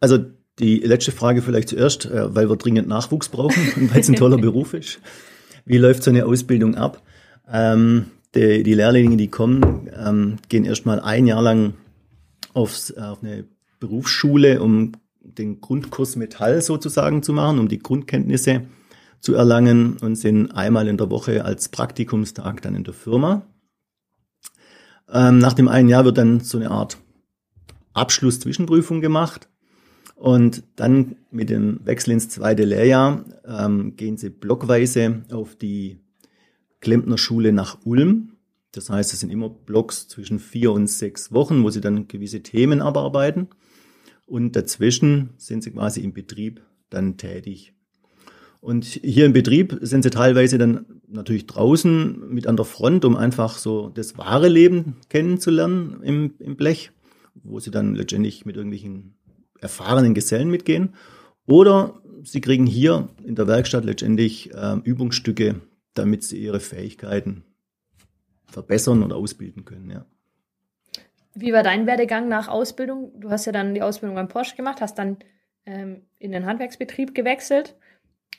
Also 0.00 0.18
die 0.58 0.80
letzte 0.80 1.12
Frage 1.12 1.42
vielleicht 1.42 1.70
zuerst, 1.70 2.04
äh, 2.06 2.34
weil 2.34 2.48
wir 2.48 2.56
dringend 2.56 2.88
Nachwuchs 2.88 3.28
brauchen 3.28 3.72
und 3.76 3.92
weil 3.92 4.00
es 4.00 4.08
ein 4.08 4.16
toller 4.16 4.38
Beruf 4.40 4.74
ist. 4.74 5.00
Wie 5.64 5.78
läuft 5.78 6.02
so 6.02 6.10
eine 6.10 6.26
Ausbildung 6.26 6.74
ab? 6.74 7.02
Ähm, 7.50 8.10
die, 8.34 8.62
die 8.62 8.74
Lehrlinge, 8.74 9.16
die 9.16 9.28
kommen, 9.28 9.90
ähm, 9.96 10.36
gehen 10.48 10.64
erstmal 10.64 11.00
ein 11.00 11.26
Jahr 11.26 11.42
lang 11.42 11.74
aufs, 12.52 12.90
äh, 12.90 13.00
auf 13.00 13.22
eine 13.22 13.44
Berufsschule, 13.80 14.62
um 14.62 14.92
den 15.20 15.60
Grundkurs 15.60 16.16
Metall 16.16 16.60
sozusagen 16.60 17.22
zu 17.22 17.32
machen, 17.32 17.58
um 17.58 17.68
die 17.68 17.78
Grundkenntnisse 17.78 18.62
zu 19.20 19.34
erlangen 19.34 19.96
und 20.00 20.16
sind 20.16 20.50
einmal 20.50 20.86
in 20.86 20.98
der 20.98 21.10
Woche 21.10 21.44
als 21.44 21.68
Praktikumstag 21.68 22.60
dann 22.62 22.74
in 22.74 22.84
der 22.84 22.94
Firma. 22.94 23.46
Ähm, 25.10 25.38
nach 25.38 25.54
dem 25.54 25.68
einen 25.68 25.88
Jahr 25.88 26.04
wird 26.04 26.18
dann 26.18 26.40
so 26.40 26.58
eine 26.58 26.70
Art 26.70 26.98
Abschluss-Zwischenprüfung 27.94 29.00
gemacht. 29.00 29.48
Und 30.16 30.62
dann 30.76 31.16
mit 31.30 31.50
dem 31.50 31.84
Wechsel 31.84 32.12
ins 32.12 32.28
zweite 32.28 32.64
Lehrjahr 32.64 33.24
ähm, 33.46 33.96
gehen 33.96 34.16
sie 34.16 34.30
blockweise 34.30 35.24
auf 35.30 35.56
die 35.56 36.03
Klempner 36.84 37.16
Schule 37.16 37.52
nach 37.52 37.78
Ulm. 37.84 38.34
Das 38.72 38.90
heißt, 38.90 39.14
es 39.14 39.20
sind 39.20 39.30
immer 39.30 39.48
Blocks 39.48 40.06
zwischen 40.06 40.38
vier 40.38 40.70
und 40.72 40.86
sechs 40.86 41.32
Wochen, 41.32 41.64
wo 41.64 41.70
sie 41.70 41.80
dann 41.80 42.08
gewisse 42.08 42.42
Themen 42.42 42.82
abarbeiten. 42.82 43.48
Und 44.26 44.54
dazwischen 44.54 45.30
sind 45.38 45.64
sie 45.64 45.70
quasi 45.70 46.02
im 46.02 46.12
Betrieb 46.12 46.60
dann 46.90 47.16
tätig. 47.16 47.72
Und 48.60 48.84
hier 48.84 49.24
im 49.24 49.32
Betrieb 49.32 49.78
sind 49.80 50.02
sie 50.02 50.10
teilweise 50.10 50.58
dann 50.58 50.84
natürlich 51.08 51.46
draußen 51.46 52.28
mit 52.28 52.46
an 52.46 52.56
der 52.56 52.66
Front, 52.66 53.04
um 53.04 53.16
einfach 53.16 53.56
so 53.56 53.88
das 53.88 54.18
wahre 54.18 54.48
Leben 54.48 54.96
kennenzulernen 55.08 56.02
im, 56.02 56.34
im 56.38 56.56
Blech, 56.56 56.90
wo 57.42 57.60
sie 57.60 57.70
dann 57.70 57.94
letztendlich 57.94 58.44
mit 58.44 58.56
irgendwelchen 58.56 59.14
erfahrenen 59.58 60.14
Gesellen 60.14 60.50
mitgehen. 60.50 60.94
Oder 61.46 62.00
sie 62.24 62.40
kriegen 62.40 62.66
hier 62.66 63.08
in 63.24 63.34
der 63.36 63.46
Werkstatt 63.46 63.84
letztendlich 63.84 64.52
äh, 64.52 64.76
Übungsstücke, 64.84 65.56
damit 65.94 66.24
sie 66.24 66.38
ihre 66.38 66.60
Fähigkeiten 66.60 67.44
verbessern 68.46 69.02
und 69.02 69.12
ausbilden 69.12 69.64
können. 69.64 69.90
Ja. 69.90 70.04
Wie 71.34 71.52
war 71.52 71.62
dein 71.62 71.86
Werdegang 71.86 72.28
nach 72.28 72.48
Ausbildung? 72.48 73.12
Du 73.20 73.30
hast 73.30 73.46
ja 73.46 73.52
dann 73.52 73.74
die 73.74 73.82
Ausbildung 73.82 74.14
beim 74.14 74.28
Porsche 74.28 74.56
gemacht, 74.56 74.80
hast 74.80 74.98
dann 74.98 75.18
ähm, 75.66 76.02
in 76.18 76.32
den 76.32 76.46
Handwerksbetrieb 76.46 77.14
gewechselt. 77.14 77.76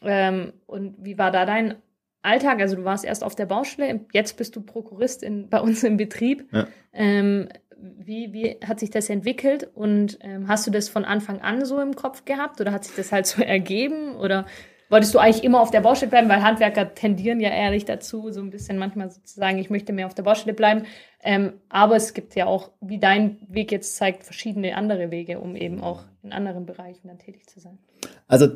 Ähm, 0.01 0.53
und 0.65 0.95
wie 1.03 1.17
war 1.17 1.31
da 1.31 1.45
dein 1.45 1.75
Alltag? 2.21 2.59
Also 2.62 2.77
du 2.77 2.85
warst 2.85 3.03
erst 3.03 3.24
auf 3.24 3.35
der 3.35 3.45
Baustelle, 3.45 4.05
jetzt 4.13 4.38
bist 4.38 4.55
du 4.55 4.62
Prokurist 4.62 5.24
in, 5.24 5.50
bei 5.50 5.59
uns 5.59 5.83
im 5.83 5.97
Betrieb. 5.97 6.47
Ja. 6.53 6.67
Ähm, 6.93 7.50
wie, 7.77 8.31
wie 8.33 8.57
hat 8.65 8.79
sich 8.79 8.89
das 8.89 9.09
entwickelt 9.09 9.69
und 9.74 10.17
ähm, 10.21 10.47
hast 10.47 10.65
du 10.65 10.71
das 10.71 10.88
von 10.88 11.03
Anfang 11.05 11.41
an 11.41 11.65
so 11.65 11.79
im 11.81 11.95
Kopf 11.95 12.25
gehabt 12.25 12.62
oder 12.62 12.71
hat 12.71 12.85
sich 12.85 12.95
das 12.95 13.12
halt 13.12 13.27
so 13.27 13.41
ergeben 13.43 14.15
oder 14.15 14.45
wolltest 14.89 15.13
du 15.13 15.19
eigentlich 15.19 15.43
immer 15.43 15.61
auf 15.61 15.71
der 15.71 15.81
Baustelle 15.81 16.09
bleiben, 16.09 16.29
weil 16.29 16.41
Handwerker 16.41 16.93
tendieren 16.93 17.39
ja 17.39 17.49
ehrlich 17.49 17.85
dazu, 17.85 18.31
so 18.31 18.41
ein 18.41 18.49
bisschen 18.49 18.77
manchmal 18.77 19.09
sozusagen, 19.09 19.57
ich 19.57 19.69
möchte 19.69 19.93
mehr 19.93 20.05
auf 20.05 20.13
der 20.13 20.23
Baustelle 20.23 20.53
bleiben. 20.53 20.85
Ähm, 21.23 21.53
aber 21.69 21.95
es 21.95 22.13
gibt 22.13 22.35
ja 22.35 22.45
auch, 22.45 22.71
wie 22.81 22.99
dein 22.99 23.37
Weg 23.47 23.71
jetzt 23.71 23.95
zeigt, 23.95 24.23
verschiedene 24.23 24.75
andere 24.75 25.11
Wege, 25.11 25.39
um 25.39 25.55
eben 25.55 25.81
auch 25.81 26.03
in 26.21 26.33
anderen 26.33 26.65
Bereichen 26.65 27.07
dann 27.07 27.17
tätig 27.17 27.47
zu 27.47 27.59
sein. 27.59 27.79
Also 28.27 28.47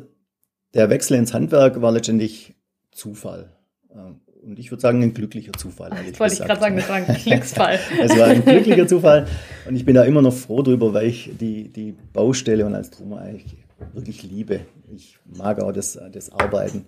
der 0.74 0.88
Wechsel 0.90 1.16
ins 1.16 1.34
Handwerk 1.34 1.82
war 1.82 1.90
letztendlich 1.90 2.54
Zufall. 2.92 3.56
Ähm, 3.92 4.20
und 4.42 4.58
ich 4.58 4.70
würde 4.70 4.80
sagen, 4.80 5.02
ein 5.02 5.12
glücklicher 5.12 5.52
Zufall. 5.52 5.90
Das 5.90 5.98
wollte 6.20 6.34
ich 6.34 6.40
gerade 6.40 6.60
sagen, 6.60 6.76
das 6.76 6.88
war 6.88 6.96
ein 6.96 7.06
Glücksfall. 7.06 7.78
es 8.02 8.18
war 8.18 8.26
ein 8.28 8.44
glücklicher 8.44 8.86
Zufall. 8.86 9.26
Und 9.66 9.76
ich 9.76 9.84
bin 9.84 9.94
da 9.94 10.04
immer 10.04 10.22
noch 10.22 10.32
froh 10.32 10.62
drüber, 10.62 10.94
weil 10.94 11.06
ich 11.06 11.30
die, 11.38 11.68
die 11.68 11.92
Baustelle 12.12 12.64
und 12.64 12.74
als 12.74 12.90
Trummer 12.90 13.20
eigentlich 13.20 13.56
wirklich 13.92 14.22
liebe. 14.22 14.60
Ich 14.92 15.18
mag 15.24 15.60
auch 15.60 15.72
das, 15.72 15.98
das 16.12 16.30
Arbeiten 16.30 16.86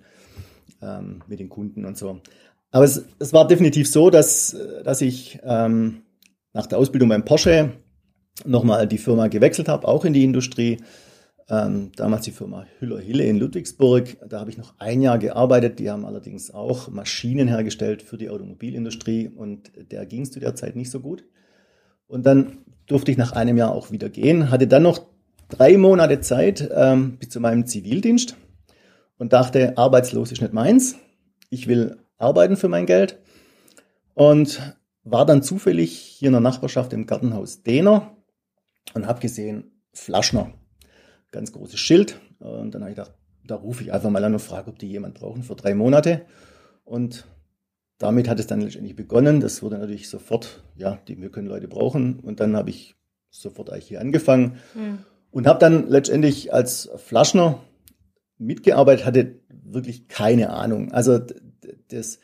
ähm, 0.80 1.22
mit 1.26 1.40
den 1.40 1.48
Kunden 1.48 1.84
und 1.84 1.96
so. 1.96 2.20
Aber 2.70 2.84
es, 2.84 3.04
es 3.18 3.32
war 3.32 3.46
definitiv 3.46 3.88
so, 3.88 4.10
dass, 4.10 4.56
dass 4.84 5.00
ich 5.00 5.38
ähm, 5.44 6.02
nach 6.52 6.66
der 6.66 6.78
Ausbildung 6.78 7.08
beim 7.08 7.24
Porsche 7.24 7.72
nochmal 8.44 8.86
die 8.86 8.98
Firma 8.98 9.28
gewechselt 9.28 9.68
habe, 9.68 9.86
auch 9.86 10.04
in 10.04 10.12
die 10.12 10.24
Industrie. 10.24 10.78
Ähm, 11.48 11.90
damals 11.96 12.24
die 12.24 12.30
Firma 12.30 12.66
Hüller-Hille 12.78 13.24
in 13.24 13.36
Ludwigsburg. 13.36 14.16
Da 14.28 14.40
habe 14.40 14.50
ich 14.50 14.58
noch 14.58 14.74
ein 14.78 15.02
Jahr 15.02 15.18
gearbeitet. 15.18 15.80
Die 15.80 15.90
haben 15.90 16.06
allerdings 16.06 16.50
auch 16.50 16.88
Maschinen 16.88 17.48
hergestellt 17.48 18.02
für 18.02 18.16
die 18.16 18.30
Automobilindustrie 18.30 19.28
und 19.28 19.72
der 19.90 20.06
ging 20.06 20.22
es 20.22 20.30
zu 20.30 20.40
der 20.40 20.54
Zeit 20.54 20.76
nicht 20.76 20.90
so 20.90 21.00
gut. 21.00 21.24
Und 22.06 22.26
dann 22.26 22.58
durfte 22.86 23.10
ich 23.10 23.16
nach 23.16 23.32
einem 23.32 23.56
Jahr 23.56 23.72
auch 23.72 23.90
wieder 23.90 24.08
gehen, 24.08 24.50
hatte 24.50 24.66
dann 24.66 24.84
noch 24.84 25.11
drei 25.52 25.76
Monate 25.76 26.20
Zeit 26.20 26.68
ähm, 26.74 27.18
bis 27.18 27.28
zu 27.28 27.40
meinem 27.40 27.66
Zivildienst 27.66 28.36
und 29.18 29.32
dachte, 29.32 29.76
arbeitslos 29.76 30.32
ist 30.32 30.40
nicht 30.40 30.52
meins. 30.52 30.96
Ich 31.50 31.68
will 31.68 31.98
arbeiten 32.18 32.56
für 32.56 32.68
mein 32.68 32.86
Geld. 32.86 33.18
Und 34.14 34.60
war 35.04 35.26
dann 35.26 35.42
zufällig 35.42 35.92
hier 35.92 36.28
in 36.28 36.32
der 36.32 36.40
Nachbarschaft 36.40 36.92
im 36.92 37.06
Gartenhaus 37.06 37.62
Dehner 37.62 38.16
und 38.94 39.06
habe 39.06 39.20
gesehen, 39.20 39.72
Flaschner, 39.92 40.52
ganz 41.30 41.52
großes 41.52 41.80
Schild. 41.80 42.20
Und 42.38 42.74
dann 42.74 42.82
habe 42.82 42.92
ich 42.92 42.96
gedacht, 42.96 43.14
da 43.44 43.56
rufe 43.56 43.82
ich 43.82 43.92
einfach 43.92 44.10
mal 44.10 44.24
an 44.24 44.34
und 44.34 44.40
frage, 44.40 44.70
ob 44.70 44.78
die 44.78 44.88
jemand 44.88 45.14
brauchen 45.14 45.42
für 45.42 45.56
drei 45.56 45.74
Monate. 45.74 46.26
Und 46.84 47.26
damit 47.98 48.28
hat 48.28 48.38
es 48.38 48.46
dann 48.46 48.60
letztendlich 48.60 48.96
begonnen. 48.96 49.40
Das 49.40 49.62
wurde 49.62 49.78
natürlich 49.78 50.08
sofort, 50.08 50.62
ja, 50.76 50.98
die, 51.08 51.20
wir 51.20 51.30
können 51.30 51.48
Leute 51.48 51.68
brauchen. 51.68 52.20
Und 52.20 52.40
dann 52.40 52.56
habe 52.56 52.70
ich 52.70 52.96
sofort 53.30 53.70
eigentlich 53.70 53.88
hier 53.88 54.00
angefangen. 54.00 54.58
Mhm. 54.74 54.98
Und 55.32 55.46
habe 55.46 55.58
dann 55.58 55.88
letztendlich 55.88 56.52
als 56.54 56.90
Flaschner 56.96 57.58
mitgearbeitet, 58.38 59.04
hatte 59.04 59.40
wirklich 59.64 60.06
keine 60.06 60.50
Ahnung. 60.50 60.92
Also 60.92 61.18
das 61.88 62.20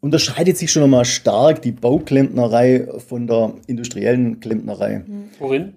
unterscheidet 0.00 0.56
sich 0.56 0.70
schon 0.70 0.82
einmal 0.82 1.04
stark, 1.04 1.62
die 1.62 1.72
Bauklempnerei 1.72 2.88
von 2.98 3.26
der 3.26 3.54
industriellen 3.66 4.40
Klempnerei. 4.40 5.04
Hm. 5.06 5.28
Worin? 5.38 5.74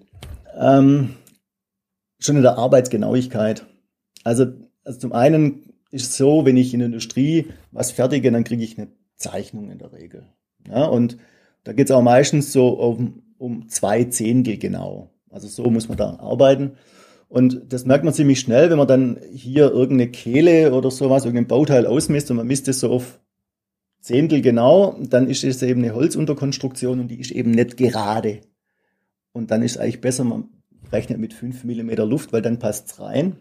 Ähm, 0.58 1.16
schon 2.20 2.36
in 2.36 2.42
der 2.42 2.58
Arbeitsgenauigkeit. 2.58 3.66
Also, 4.24 4.48
also 4.84 5.00
zum 5.00 5.14
einen 5.14 5.74
ist 5.92 6.10
es 6.12 6.18
so, 6.18 6.46
wenn 6.46 6.58
ich 6.58 6.74
in 6.74 6.80
der 6.80 6.88
Industrie 6.88 7.48
was 7.72 7.92
fertige, 7.92 8.32
dann 8.32 8.44
kriege 8.44 8.64
ich 8.64 8.78
eine 8.78 8.90
Zeichnung 9.16 9.72
in 9.72 9.80
der 9.80 9.94
Regel. 9.94 10.26
Ja, 10.68 10.86
und 10.86 11.18
da 11.64 11.74
geht 11.74 11.90
es 11.90 11.92
auch 11.92 12.02
meistens 12.02 12.52
so 12.52 12.70
um, 12.70 13.24
um 13.38 13.70
zwei 13.70 14.04
Zehntel 14.06 14.58
genau. 14.58 15.09
Also 15.30 15.48
so 15.48 15.70
muss 15.70 15.88
man 15.88 15.98
da 15.98 16.18
arbeiten. 16.20 16.74
Und 17.28 17.62
das 17.70 17.86
merkt 17.86 18.04
man 18.04 18.14
ziemlich 18.14 18.40
schnell, 18.40 18.72
wenn 18.72 18.78
man 18.78 18.88
dann 18.88 19.20
hier 19.32 19.72
irgendeine 19.72 20.10
Kehle 20.10 20.74
oder 20.74 20.90
sowas, 20.90 21.26
irgendein 21.26 21.48
Bauteil 21.48 21.86
ausmisst 21.86 22.32
und 22.32 22.38
man 22.38 22.48
misst 22.48 22.68
es 22.68 22.80
so 22.80 22.90
auf 22.92 23.20
Zehntel 24.02 24.42
genau, 24.42 24.98
dann 25.00 25.28
ist 25.28 25.44
es 25.44 25.62
eben 25.62 25.84
eine 25.84 25.94
Holzunterkonstruktion 25.94 27.00
und 27.00 27.10
die 27.10 27.20
ist 27.20 27.32
eben 27.32 27.52
nicht 27.52 27.78
gerade. 27.78 28.40
Und 29.32 29.52
dann 29.52 29.62
ist 29.62 29.74
es 29.74 29.78
eigentlich 29.78 30.02
besser, 30.02 30.24
man 30.24 30.46
rechnet 30.92 31.20
mit 31.20 31.34
fünf 31.34 31.64
Millimeter 31.64 32.06
Luft, 32.06 32.34
weil 32.34 32.42
dann 32.42 32.58
passt 32.58 32.88
es 32.88 33.00
rein. 33.00 33.36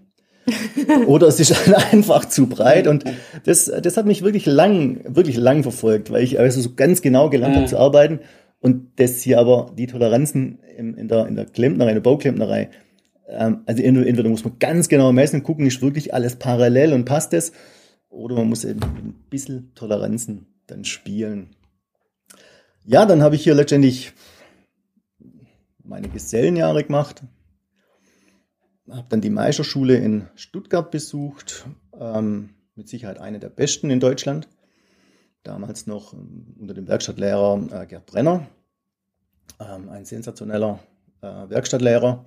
Oder 1.07 1.29
es 1.29 1.41
ist 1.41 1.69
einfach 1.93 2.27
zu 2.27 2.47
breit 2.47 2.89
und 2.89 3.05
das, 3.45 3.67
das 3.83 3.97
hat 3.97 4.07
mich 4.07 4.23
wirklich 4.23 4.47
lang, 4.47 5.01
wirklich 5.07 5.37
lang 5.37 5.63
verfolgt, 5.63 6.11
weil 6.11 6.25
ich 6.25 6.39
also 6.39 6.61
so 6.61 6.75
ganz 6.75 7.03
genau 7.03 7.31
gelernt 7.31 7.57
habe 7.57 7.67
zu 7.67 7.79
arbeiten 7.79 8.21
und 8.61 8.99
das 9.01 9.23
hier 9.23 9.39
aber, 9.39 9.73
die 9.77 9.87
Toleranzen 9.87 10.59
in, 10.77 10.95
in 10.95 11.09
der, 11.09 11.27
in 11.27 11.37
der 11.37 11.47
Klempnerei, 11.47 11.91
in 11.91 11.97
der 11.97 12.03
Bauklempnerei, 12.03 12.71
ähm, 13.29 13.63
also 13.67 13.83
entweder 13.83 14.29
muss 14.29 14.45
man 14.45 14.59
ganz 14.59 14.89
genau 14.89 15.13
messen, 15.13 15.43
gucken, 15.43 15.67
ist 15.67 15.83
wirklich 15.83 16.15
alles 16.15 16.37
parallel 16.37 16.93
und 16.93 17.05
passt 17.05 17.33
es, 17.35 17.53
oder 18.09 18.35
man 18.37 18.49
muss 18.49 18.65
eben 18.65 18.83
ein 18.83 19.15
bisschen 19.31 19.75
Toleranzen 19.75 20.47
dann 20.67 20.85
spielen. 20.85 21.51
Ja, 22.85 23.07
dann 23.07 23.23
habe 23.23 23.37
ich 23.37 23.45
hier 23.45 23.55
letztendlich 23.55 24.13
meine 25.85 26.09
Gesellenjahre 26.09 26.85
gemacht, 26.85 27.23
habe 28.91 29.07
dann 29.11 29.21
die 29.21 29.31
Meisterschule 29.31 29.97
in 29.97 30.27
Stuttgart 30.35 30.91
besucht, 30.91 31.67
ähm, 31.99 32.51
mit 32.75 32.89
Sicherheit 32.89 33.19
eine 33.19 33.39
der 33.39 33.51
besten 33.51 33.91
in 33.91 34.01
Deutschland 34.01 34.49
damals 35.43 35.87
noch 35.87 36.13
ähm, 36.13 36.55
unter 36.59 36.75
dem 36.75 36.89
Werkstattlehrer 36.89 37.61
äh, 37.71 37.87
Gerd 37.87 38.07
Brenner, 38.07 38.47
ähm, 39.61 39.89
ein 39.89 40.05
sensationeller 40.05 40.81
äh, 41.21 41.27
Werkstattlehrer. 41.27 42.25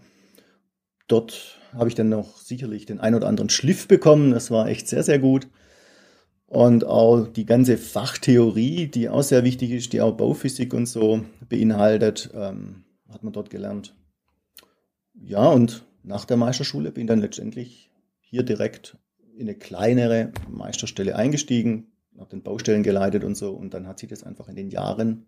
Dort 1.08 1.60
habe 1.74 1.90
ich 1.90 1.96
dann 1.96 2.10
noch 2.10 2.38
sicherlich 2.38 2.86
den 2.86 3.00
ein 3.00 3.16
oder 3.16 3.28
anderen 3.28 3.50
Schliff 3.50 3.88
bekommen. 3.88 4.32
Das 4.32 4.52
war 4.52 4.68
echt 4.68 4.88
sehr, 4.88 5.04
sehr 5.04 5.20
gut. 5.20 5.48
Und 6.48 6.86
auch 6.86 7.28
die 7.28 7.46
ganze 7.46 7.78
Fachtheorie, 7.78 8.88
die 8.88 9.08
auch 9.08 9.24
sehr 9.24 9.44
wichtig 9.44 9.72
ist, 9.72 9.94
die 9.94 10.02
auch 10.02 10.18
Bauphysik 10.18 10.74
und 10.74 10.86
so 10.86 11.24
beinhaltet, 11.48 12.30
ähm, 12.34 12.84
hat 13.10 13.24
man 13.24 13.32
dort 13.34 13.50
gelernt. 13.50 13.96
Ja, 15.14 15.48
und 15.50 15.86
nach 16.04 16.26
der 16.26 16.38
Meisterschule 16.38 16.92
bin 16.92 17.04
ich 17.04 17.08
dann 17.08 17.22
letztendlich 17.22 17.92
hier 18.20 18.44
direkt 18.44 18.98
in 19.34 19.44
eine 19.48 19.56
kleinere 19.56 20.32
Meisterstelle 20.50 21.16
eingestiegen, 21.16 21.91
habe 22.18 22.30
den 22.30 22.44
Baustellen 22.44 22.84
geleitet 22.84 23.24
und 23.24 23.36
so. 23.36 23.54
Und 23.54 23.74
dann 23.74 23.88
hat 23.88 24.00
sich 24.00 24.10
das 24.10 24.24
einfach 24.24 24.48
in 24.48 24.56
den 24.56 24.70
Jahren 24.70 25.28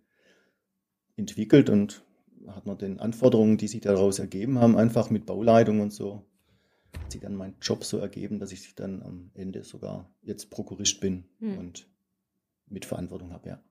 entwickelt 1.15 1.69
und 1.69 2.03
hat 2.47 2.65
man 2.65 2.77
den 2.77 2.99
Anforderungen, 2.99 3.57
die 3.57 3.67
sich 3.67 3.81
daraus 3.81 4.19
ergeben 4.19 4.59
haben, 4.59 4.77
einfach 4.77 5.09
mit 5.09 5.25
Bauleitung 5.25 5.79
und 5.79 5.91
so, 5.91 6.25
hat 7.01 7.11
sich 7.11 7.21
dann 7.21 7.35
mein 7.35 7.55
Job 7.61 7.83
so 7.83 7.97
ergeben, 7.97 8.39
dass 8.39 8.51
ich 8.51 8.75
dann 8.75 9.01
am 9.01 9.31
Ende 9.33 9.63
sogar 9.63 10.11
jetzt 10.21 10.49
Prokurist 10.49 10.99
bin 10.99 11.25
hm. 11.39 11.57
und 11.57 11.87
mit 12.67 12.85
Verantwortung 12.85 13.31
habe, 13.31 13.49
ja. 13.49 13.63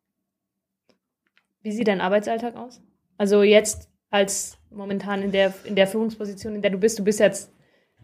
Wie 1.62 1.72
sieht 1.72 1.88
dein 1.88 2.00
Arbeitsalltag 2.00 2.56
aus? 2.56 2.82
Also 3.18 3.42
jetzt 3.42 3.88
als 4.10 4.58
momentan 4.70 5.22
in 5.22 5.32
der, 5.32 5.54
in 5.64 5.76
der 5.76 5.86
Führungsposition, 5.86 6.54
in 6.54 6.62
der 6.62 6.70
du 6.70 6.78
bist, 6.78 6.98
du 6.98 7.04
bist 7.04 7.20
jetzt 7.20 7.52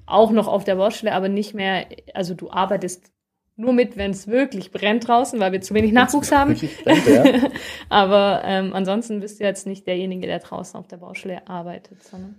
auch 0.06 0.30
noch 0.30 0.48
auf 0.48 0.64
der 0.64 0.76
Baustelle, 0.76 1.12
aber 1.12 1.28
nicht 1.28 1.54
mehr, 1.54 1.86
also 2.14 2.34
du 2.34 2.50
arbeitest 2.50 3.12
nur 3.58 3.72
mit, 3.72 3.96
wenn 3.96 4.12
es 4.12 4.28
wirklich 4.28 4.70
brennt 4.70 5.08
draußen, 5.08 5.38
weil 5.40 5.50
wir 5.52 5.60
zu 5.60 5.74
wenig 5.74 5.92
Nachwuchs 5.92 6.30
haben. 6.30 6.54
Brennt, 6.84 7.06
ja. 7.06 7.50
Aber 7.88 8.42
ähm, 8.44 8.72
ansonsten 8.72 9.20
bist 9.20 9.40
du 9.40 9.44
jetzt 9.44 9.66
nicht 9.66 9.86
derjenige, 9.86 10.26
der 10.26 10.38
draußen 10.38 10.78
auf 10.78 10.86
der 10.86 10.98
Baustelle 10.98 11.46
arbeitet, 11.48 12.02
sondern. 12.04 12.36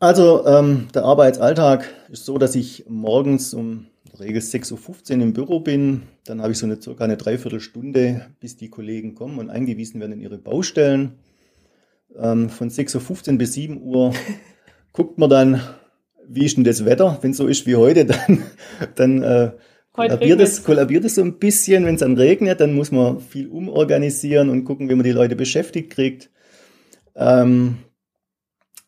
Also 0.00 0.44
ähm, 0.46 0.88
der 0.92 1.04
Arbeitsalltag 1.04 1.88
ist 2.10 2.24
so, 2.24 2.38
dass 2.38 2.56
ich 2.56 2.84
morgens 2.88 3.54
um 3.54 3.86
Regel 4.18 4.42
6.15 4.42 5.16
Uhr 5.16 5.22
im 5.22 5.32
Büro 5.32 5.60
bin. 5.60 6.02
Dann 6.24 6.42
habe 6.42 6.52
ich 6.52 6.58
so 6.58 6.66
eine 6.66 6.82
circa 6.82 7.04
eine 7.04 7.16
Dreiviertelstunde, 7.16 8.26
bis 8.40 8.56
die 8.56 8.70
Kollegen 8.70 9.14
kommen 9.14 9.38
und 9.38 9.48
eingewiesen 9.48 10.00
werden 10.00 10.12
in 10.12 10.20
ihre 10.20 10.38
Baustellen. 10.38 11.12
Ähm, 12.18 12.50
von 12.50 12.68
6.15 12.68 13.32
Uhr 13.32 13.38
bis 13.38 13.52
7 13.54 13.80
Uhr 13.80 14.12
guckt 14.92 15.18
man 15.18 15.30
dann, 15.30 15.60
wie 16.26 16.44
ist 16.44 16.56
denn 16.56 16.64
das 16.64 16.84
Wetter? 16.84 17.18
Wenn 17.22 17.30
es 17.30 17.36
so 17.36 17.46
ist 17.46 17.66
wie 17.66 17.76
heute, 17.76 18.04
dann, 18.06 18.42
dann 18.96 19.22
äh, 19.22 19.52
kollabiert 19.94 20.40
es, 20.40 20.62
kollabiert 20.62 21.04
es 21.04 21.14
so 21.14 21.22
ein 21.22 21.38
bisschen, 21.38 21.86
wenn 21.86 21.94
es 21.94 22.00
dann 22.00 22.16
regnet, 22.16 22.60
dann 22.60 22.74
muss 22.74 22.90
man 22.90 23.20
viel 23.20 23.48
umorganisieren 23.48 24.50
und 24.50 24.64
gucken, 24.64 24.90
wie 24.90 24.94
man 24.94 25.04
die 25.04 25.12
Leute 25.12 25.36
beschäftigt 25.36 25.90
kriegt. 25.90 26.30
Ähm, 27.14 27.78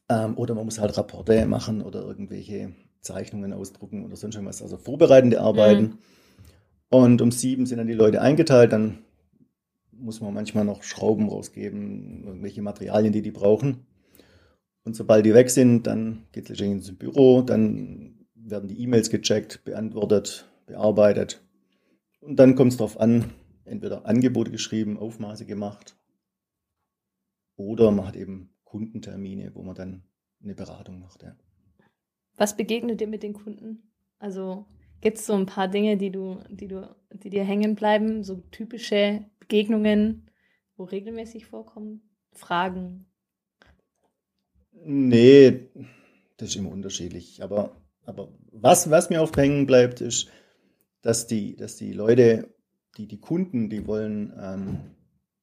ähm, 0.08 0.36
oder 0.36 0.54
man 0.54 0.64
muss 0.64 0.78
halt 0.78 0.96
Rapporte 0.98 1.46
machen 1.46 1.80
oder 1.80 2.02
irgendwelche 2.02 2.72
Zeichnungen 3.00 3.52
ausdrucken 3.52 4.04
oder 4.04 4.16
sonst 4.16 4.34
irgendwas, 4.34 4.62
also 4.62 4.76
vorbereitende 4.76 5.40
Arbeiten. 5.40 5.82
Mhm. 5.82 5.98
Und 6.88 7.22
um 7.22 7.30
sieben 7.30 7.66
sind 7.66 7.78
dann 7.78 7.86
die 7.86 7.94
Leute 7.94 8.20
eingeteilt, 8.20 8.72
dann 8.72 8.98
muss 9.92 10.20
man 10.20 10.34
manchmal 10.34 10.64
noch 10.64 10.82
Schrauben 10.82 11.28
rausgeben, 11.28 12.24
irgendwelche 12.24 12.62
Materialien, 12.62 13.12
die 13.12 13.22
die 13.22 13.30
brauchen. 13.30 13.86
Und 14.84 14.94
sobald 14.94 15.24
die 15.24 15.34
weg 15.34 15.50
sind, 15.50 15.86
dann 15.86 16.26
geht 16.32 16.44
es 16.44 16.50
letztendlich 16.50 16.90
ins 16.90 16.98
Büro, 16.98 17.42
dann 17.42 18.26
werden 18.34 18.68
die 18.68 18.80
E-Mails 18.82 19.10
gecheckt, 19.10 19.64
beantwortet, 19.64 20.48
bearbeitet. 20.66 21.42
Und 22.20 22.36
dann 22.36 22.54
kommt 22.54 22.72
es 22.72 22.78
darauf 22.78 23.00
an, 23.00 23.32
entweder 23.64 24.06
Angebote 24.06 24.50
geschrieben, 24.50 24.98
Aufmaße 24.98 25.46
gemacht 25.46 25.96
oder 27.56 27.90
man 27.90 28.06
hat 28.06 28.16
eben 28.16 28.50
Kundentermine, 28.64 29.54
wo 29.54 29.62
man 29.62 29.74
dann 29.74 30.02
eine 30.42 30.54
Beratung 30.54 31.00
macht. 31.00 31.22
Ja. 31.22 31.36
Was 32.36 32.56
begegnet 32.56 33.00
dir 33.00 33.08
mit 33.08 33.22
den 33.22 33.32
Kunden? 33.32 33.90
Also 34.18 34.66
gibt 35.00 35.18
es 35.18 35.26
so 35.26 35.32
ein 35.32 35.46
paar 35.46 35.68
Dinge, 35.68 35.96
die 35.96 36.10
du, 36.10 36.40
die 36.50 36.68
du, 36.68 36.94
die 37.12 37.30
dir 37.30 37.44
hängen 37.44 37.74
bleiben, 37.74 38.22
so 38.22 38.36
typische 38.50 39.24
Begegnungen, 39.40 40.30
wo 40.76 40.84
regelmäßig 40.84 41.46
vorkommen? 41.46 42.02
Fragen? 42.32 43.06
Nee, 44.72 45.70
das 46.36 46.50
ist 46.50 46.56
immer 46.56 46.70
unterschiedlich. 46.70 47.42
Aber, 47.42 47.80
aber 48.04 48.36
was, 48.52 48.90
was 48.90 49.08
mir 49.08 49.22
oft 49.22 49.36
hängen 49.36 49.66
bleibt, 49.66 50.02
ist, 50.02 50.30
dass 51.06 51.28
die, 51.28 51.54
dass 51.54 51.76
die 51.76 51.92
Leute, 51.92 52.52
die, 52.96 53.06
die 53.06 53.20
Kunden, 53.20 53.70
die 53.70 53.86
wollen 53.86 54.32
ähm, 54.40 54.78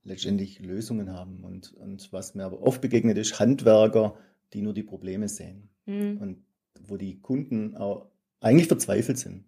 letztendlich 0.03 0.60
Lösungen 0.60 1.13
haben. 1.13 1.46
Und, 1.46 1.74
und 1.75 2.12
was 2.12 2.36
mir 2.36 2.43
aber 2.43 2.62
oft 2.62 2.82
begegnet, 2.82 3.17
ist 3.17 3.39
Handwerker, 3.39 4.17
die 4.51 4.62
nur 4.62 4.74
die 4.74 4.84
Probleme 4.84 5.29
sehen. 5.29 5.70
Mhm. 5.86 6.17
Und 6.17 6.38
wo 6.86 6.98
die 6.98 7.22
Kunden 7.22 7.77
auch 7.77 8.12
eigentlich 8.41 8.67
verzweifelt 8.67 9.17
sind. 9.17 9.46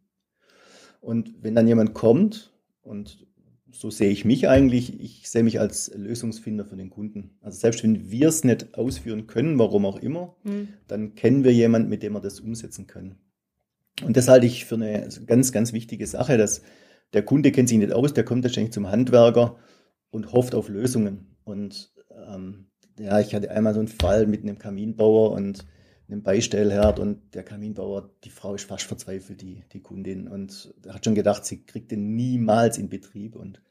Und 1.02 1.44
wenn 1.44 1.54
dann 1.54 1.68
jemand 1.68 1.94
kommt, 1.94 2.54
und 2.82 3.28
so 3.74 3.90
sehe 3.90 4.10
ich 4.10 4.24
mich 4.24 4.48
eigentlich, 4.48 5.02
ich 5.02 5.30
sehe 5.30 5.44
mich 5.44 5.60
als 5.60 5.94
Lösungsfinder 5.94 6.64
für 6.64 6.78
den 6.78 6.92
Kunden. 6.92 7.32
Also 7.42 7.60
selbst 7.60 7.84
wenn 7.84 8.10
wir 8.10 8.30
es 8.30 8.46
nicht 8.46 8.74
ausführen 8.76 9.28
können, 9.28 9.60
warum 9.60 9.86
auch 9.86 9.98
immer, 9.98 10.38
mhm. 10.46 10.70
dann 10.88 11.14
kennen 11.16 11.44
wir 11.44 11.52
jemanden, 11.52 11.90
mit 11.90 12.04
dem 12.04 12.14
wir 12.14 12.22
das 12.22 12.40
umsetzen 12.40 12.88
können. 12.88 13.18
Und 14.04 14.18
das 14.18 14.28
halte 14.28 14.46
ich 14.46 14.66
für 14.66 14.76
eine 14.76 15.08
ganz, 15.26 15.52
ganz 15.52 15.74
wichtige 15.74 16.06
Sache, 16.06 16.38
dass 16.38 16.62
der 17.14 17.24
Kunde 17.24 17.52
kennt 17.52 17.70
sich 17.70 17.78
nicht 17.78 17.94
aus, 17.94 18.14
der 18.14 18.26
kommt 18.26 18.44
wahrscheinlich 18.44 18.74
zum 18.74 18.90
Handwerker 18.90 19.58
und 20.10 20.34
hofft 20.34 20.54
auf 20.54 20.70
Lösungen. 20.70 21.38
Und 21.44 21.94
ähm, 22.28 22.68
ja, 23.00 23.20
ich 23.20 23.34
hatte 23.34 23.52
einmal 23.52 23.74
so 23.74 23.80
einen 23.80 23.88
Fall 23.88 24.28
mit 24.28 24.44
einem 24.44 24.58
Kaminbauer 24.58 25.32
und 25.32 25.66
einem 26.08 26.24
Beistellherd 26.24 27.00
und 27.00 27.34
der 27.34 27.44
Kaminbauer, 27.44 28.12
die 28.24 28.30
Frau 28.30 28.54
ist 28.54 28.66
fast 28.66 28.86
verzweifelt, 28.86 29.42
die, 29.42 29.64
die 29.72 29.82
Kundin. 29.82 30.28
Und 30.28 30.74
er 30.86 30.96
hat 30.96 31.06
schon 31.06 31.16
gedacht, 31.16 31.46
sie 31.46 31.66
kriegt 31.66 31.92
den 31.92 32.16
niemals 32.16 32.78
in 32.78 32.90
Betrieb. 32.90 33.36
Und 33.36 33.62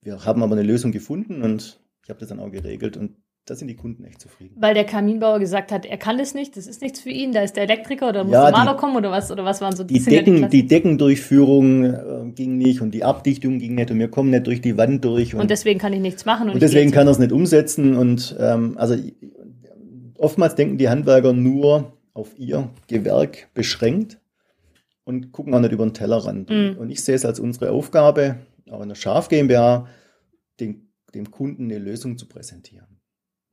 wir 0.00 0.24
haben 0.24 0.42
aber 0.42 0.52
eine 0.52 0.62
Lösung 0.62 0.92
gefunden 0.92 1.42
und 1.42 1.80
ich 2.02 2.10
habe 2.10 2.20
das 2.20 2.28
dann 2.28 2.40
auch 2.40 2.50
geregelt 2.50 2.96
und 2.96 3.16
da 3.46 3.54
sind 3.54 3.68
die 3.68 3.76
Kunden 3.76 4.04
echt 4.04 4.22
zufrieden. 4.22 4.56
Weil 4.58 4.72
der 4.72 4.84
Kaminbauer 4.84 5.38
gesagt 5.38 5.70
hat, 5.70 5.84
er 5.84 5.98
kann 5.98 6.16
das 6.16 6.32
nicht, 6.34 6.56
das 6.56 6.66
ist 6.66 6.80
nichts 6.80 7.00
für 7.00 7.10
ihn, 7.10 7.32
da 7.32 7.42
ist 7.42 7.56
der 7.56 7.64
Elektriker 7.64 8.08
oder 8.08 8.24
muss 8.24 8.32
ja, 8.32 8.50
der 8.50 8.52
Maler 8.52 8.74
kommen 8.74 8.96
oder 8.96 9.10
was, 9.10 9.30
oder 9.30 9.44
was 9.44 9.60
waren 9.60 9.76
so 9.76 9.84
die 9.84 10.02
Decken, 10.02 10.38
ja 10.38 10.48
die, 10.48 10.62
die, 10.62 10.66
Deckendurchführung 10.66 11.84
äh, 11.84 12.30
ging 12.34 12.56
nicht 12.56 12.80
und 12.80 12.92
die 12.92 13.04
Abdichtung 13.04 13.58
ging 13.58 13.74
nicht 13.74 13.90
und 13.90 13.98
wir 13.98 14.08
kommen 14.08 14.30
nicht 14.30 14.46
durch 14.46 14.62
die 14.62 14.78
Wand 14.78 15.04
durch. 15.04 15.34
Und, 15.34 15.42
und 15.42 15.50
deswegen 15.50 15.78
kann 15.78 15.92
ich 15.92 16.00
nichts 16.00 16.24
machen. 16.24 16.48
Und, 16.48 16.54
und 16.54 16.62
deswegen 16.62 16.90
kann 16.90 17.06
er 17.06 17.10
es 17.10 17.18
nicht 17.18 17.32
umsetzen 17.32 17.96
und 17.96 18.34
ähm, 18.40 18.78
also 18.78 18.96
oftmals 20.16 20.54
denken 20.54 20.78
die 20.78 20.88
Handwerker 20.88 21.34
nur 21.34 21.92
auf 22.14 22.38
ihr 22.38 22.70
Gewerk 22.86 23.48
beschränkt 23.52 24.20
und 25.04 25.32
gucken 25.32 25.52
auch 25.52 25.60
nicht 25.60 25.72
über 25.72 25.84
den 25.84 25.92
Tellerrand. 25.92 26.48
Mhm. 26.48 26.76
Und 26.78 26.88
ich 26.88 27.04
sehe 27.04 27.14
es 27.14 27.26
als 27.26 27.40
unsere 27.40 27.72
Aufgabe, 27.72 28.36
auch 28.70 28.80
in 28.80 28.88
der 28.88 28.96
Schaf 28.96 29.28
GmbH, 29.28 29.86
den, 30.60 30.88
dem 31.14 31.30
Kunden 31.30 31.64
eine 31.64 31.78
Lösung 31.78 32.16
zu 32.16 32.26
präsentieren 32.26 32.94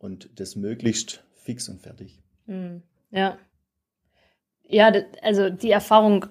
und 0.01 0.39
das 0.39 0.55
möglichst 0.55 1.23
fix 1.35 1.69
und 1.69 1.81
fertig. 1.81 2.19
Hm, 2.47 2.81
ja. 3.11 3.37
Ja, 4.63 4.91
also 5.21 5.49
die 5.49 5.71
Erfahrung 5.71 6.25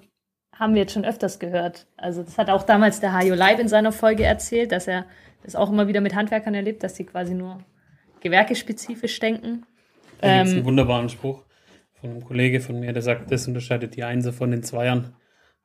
haben 0.53 0.75
wir 0.75 0.83
jetzt 0.83 0.93
schon 0.93 1.05
öfters 1.05 1.39
gehört. 1.39 1.87
Also 1.97 2.23
das 2.23 2.37
hat 2.37 2.51
auch 2.51 2.65
damals 2.65 3.01
der 3.01 3.13
Hajo 3.13 3.35
Leib 3.35 3.59
in 3.59 3.69
seiner 3.69 3.93
Folge 3.93 4.25
erzählt, 4.25 4.73
dass 4.73 4.89
er 4.89 5.07
das 5.43 5.57
auch 5.57 5.71
immer 5.71 5.89
wieder 5.89 6.01
mit 6.01 6.15
Handwerkern 6.15 6.55
erlebt, 6.55 6.83
dass 6.83 6.97
sie 6.97 7.05
quasi 7.05 7.35
nur 7.35 7.65
gewerkespezifisch 8.21 9.19
denken. 9.21 9.65
Da 10.21 10.37
gibt 10.37 10.47
es 10.47 10.51
einen 10.53 10.59
ähm, 10.61 10.65
wunderbaren 10.65 11.09
Spruch 11.09 11.45
von 11.95 12.11
einem 12.11 12.25
Kollege 12.25 12.61
von 12.61 12.79
mir, 12.79 12.93
der 12.93 13.03
sagt, 13.03 13.31
das 13.31 13.47
unterscheidet 13.47 13.97
die 13.97 14.05
Einser 14.05 14.33
von 14.33 14.51
den 14.51 14.63
Zweiern. 14.63 15.15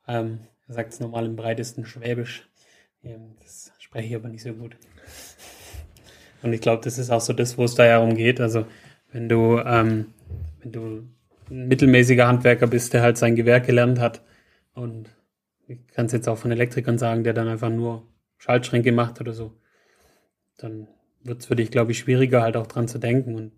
Ähm, 0.06 0.40
er 0.68 0.74
sagt 0.74 0.92
es 0.92 1.00
normal 1.00 1.26
im 1.26 1.36
breitesten 1.36 1.84
Schwäbisch. 1.84 2.48
Ähm, 3.02 3.36
das 3.42 3.72
spreche 3.78 4.08
ich 4.08 4.14
aber 4.14 4.28
nicht 4.28 4.42
so 4.42 4.52
gut. 4.54 4.76
Und 6.42 6.52
ich 6.52 6.60
glaube, 6.60 6.82
das 6.84 6.98
ist 6.98 7.10
auch 7.10 7.20
so 7.20 7.32
das, 7.32 7.58
wo 7.58 7.64
es 7.64 7.74
da 7.74 7.86
ja 7.86 7.98
umgeht. 7.98 8.40
Also 8.40 8.66
wenn 9.12 9.28
du, 9.28 9.58
ähm, 9.58 10.06
wenn 10.60 10.72
du 10.72 11.08
ein 11.50 11.68
mittelmäßiger 11.68 12.26
Handwerker 12.26 12.66
bist, 12.66 12.92
der 12.92 13.02
halt 13.02 13.18
sein 13.18 13.36
Gewerk 13.36 13.66
gelernt 13.66 14.00
hat 14.00 14.22
und 14.74 15.10
ich 15.68 15.86
kann 15.88 16.06
es 16.06 16.12
jetzt 16.12 16.28
auch 16.28 16.38
von 16.38 16.52
Elektrikern 16.52 16.98
sagen, 16.98 17.24
der 17.24 17.32
dann 17.32 17.48
einfach 17.48 17.70
nur 17.70 18.06
Schaltschränke 18.38 18.92
macht 18.92 19.20
oder 19.20 19.32
so, 19.32 19.52
dann 20.58 20.88
wird 21.24 21.40
es 21.40 21.46
für 21.46 21.56
dich, 21.56 21.70
glaube 21.70 21.92
ich, 21.92 21.98
schwieriger, 21.98 22.42
halt 22.42 22.56
auch 22.56 22.66
dran 22.66 22.88
zu 22.88 22.98
denken. 22.98 23.34
Und 23.34 23.52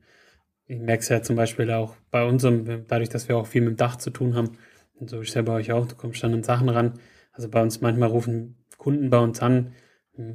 ich 0.66 0.78
merke 0.78 1.02
es 1.02 1.08
ja 1.08 1.22
zum 1.22 1.36
Beispiel 1.36 1.70
auch 1.70 1.96
bei 2.10 2.24
unserem, 2.24 2.86
dadurch, 2.86 3.08
dass 3.08 3.28
wir 3.28 3.36
auch 3.36 3.46
viel 3.46 3.62
mit 3.62 3.70
dem 3.72 3.76
Dach 3.76 3.96
zu 3.96 4.10
tun 4.10 4.34
haben, 4.34 4.56
und 4.94 5.10
so 5.10 5.20
ist 5.20 5.28
es 5.28 5.34
ja 5.34 5.42
bei 5.42 5.52
euch 5.52 5.72
auch, 5.72 5.86
du 5.86 5.94
kommst 5.94 6.22
dann 6.24 6.34
an 6.34 6.42
Sachen 6.42 6.68
ran. 6.68 6.98
Also 7.32 7.48
bei 7.48 7.62
uns 7.62 7.80
manchmal 7.80 8.08
rufen 8.08 8.56
Kunden 8.78 9.10
bei 9.10 9.18
uns 9.18 9.40
an, 9.40 9.72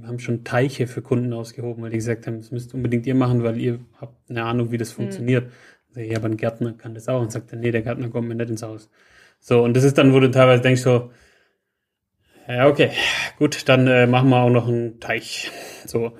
haben 0.05 0.19
schon 0.19 0.43
Teiche 0.43 0.87
für 0.87 1.01
Kunden 1.01 1.33
ausgehoben, 1.33 1.83
weil 1.83 1.91
die 1.91 1.97
gesagt 1.97 2.27
haben, 2.27 2.37
das 2.37 2.51
müsst 2.51 2.73
unbedingt 2.73 3.05
ihr 3.05 3.15
machen, 3.15 3.43
weil 3.43 3.59
ihr 3.59 3.79
habt 3.99 4.29
eine 4.29 4.43
Ahnung, 4.43 4.71
wie 4.71 4.77
das 4.77 4.89
hm. 4.89 4.95
funktioniert. 4.95 5.45
Mhm. 5.45 5.51
Also, 5.89 5.99
ja, 6.01 6.17
aber 6.17 6.27
ein 6.27 6.37
Gärtner 6.37 6.73
kann 6.73 6.95
das 6.95 7.07
auch. 7.07 7.21
Und 7.21 7.31
sagt 7.31 7.51
dann, 7.51 7.59
nee, 7.59 7.71
der 7.71 7.81
Gärtner 7.81 8.09
kommt 8.09 8.27
mir 8.27 8.35
nicht 8.35 8.49
ins 8.49 8.63
Haus. 8.63 8.89
So, 9.39 9.63
und 9.63 9.75
das 9.75 9.83
ist 9.83 9.97
dann, 9.97 10.13
wo 10.13 10.19
du 10.19 10.31
teilweise 10.31 10.61
denkst 10.61 10.81
so, 10.81 11.11
ja, 12.47 12.67
okay, 12.67 12.91
gut, 13.37 13.67
dann 13.69 13.87
äh, 13.87 14.07
machen 14.07 14.29
wir 14.29 14.37
auch 14.41 14.49
noch 14.49 14.67
einen 14.67 14.99
Teich. 14.99 15.51
So. 15.85 16.13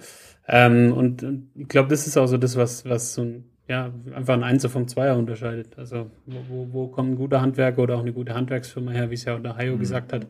Ähm, 0.45 0.91
und, 0.91 1.23
und 1.23 1.49
ich 1.56 1.69
glaube, 1.69 1.88
das 1.88 2.06
ist 2.06 2.17
auch 2.17 2.26
so 2.28 2.38
das, 2.38 2.58
was, 2.58 2.84
was 2.84 3.13
so 3.13 3.21
ein, 3.21 3.45
ja, 3.69 3.93
einfach 4.13 4.34
ein 4.34 4.43
Einser 4.43 4.69
vom 4.69 4.89
Zweier 4.89 5.15
unterscheidet. 5.15 5.78
Also, 5.78 6.12
wo, 6.26 6.39
wo, 6.49 6.73
wo 6.73 6.88
kommt 6.89 7.12
ein 7.12 7.15
guter 7.15 7.39
Handwerker 7.39 7.82
oder 7.82 7.95
auch 7.95 8.02
eine 8.02 8.12
gute 8.12 8.34
Handwerksfirma 8.34 8.91
her, 8.91 9.10
wie 9.10 9.13
es 9.13 9.23
ja 9.23 9.38
auch 9.38 9.41
der 9.41 9.56
Hayo 9.56 9.76
mhm. 9.76 9.80
gesagt 9.80 10.12
hat, 10.12 10.28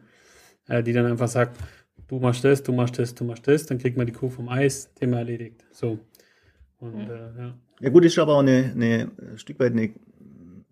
äh, 0.68 0.84
die 0.84 0.94
dann 0.94 1.08
einfach 1.08 1.28
sagt, 1.28 1.58
du 2.08 2.20
machst 2.20 2.44
das, 2.44 2.64
du 2.64 2.74
machst 2.74 3.00
das, 3.00 3.14
du 3.16 3.24
machst 3.24 3.48
das, 3.48 3.66
dann 3.66 3.78
kriegt 3.78 3.98
man 3.98 4.06
die 4.06 4.14
Kuh 4.14 4.30
vom 4.30 4.50
Eis, 4.50 4.94
Thema 4.96 5.18
erledigt. 5.18 5.66
So. 5.72 6.00
Und, 6.80 6.96
mhm. 6.96 7.12
äh, 7.12 7.40
ja. 7.40 7.54
ja 7.82 7.90
gut, 7.90 8.06
ist 8.06 8.20
aber 8.20 8.36
auch 8.36 8.42
eine, 8.42 8.72
eine 8.76 9.12
ein 9.32 9.38
Stück 9.38 9.60
weit 9.60 9.74
eine 9.74 9.92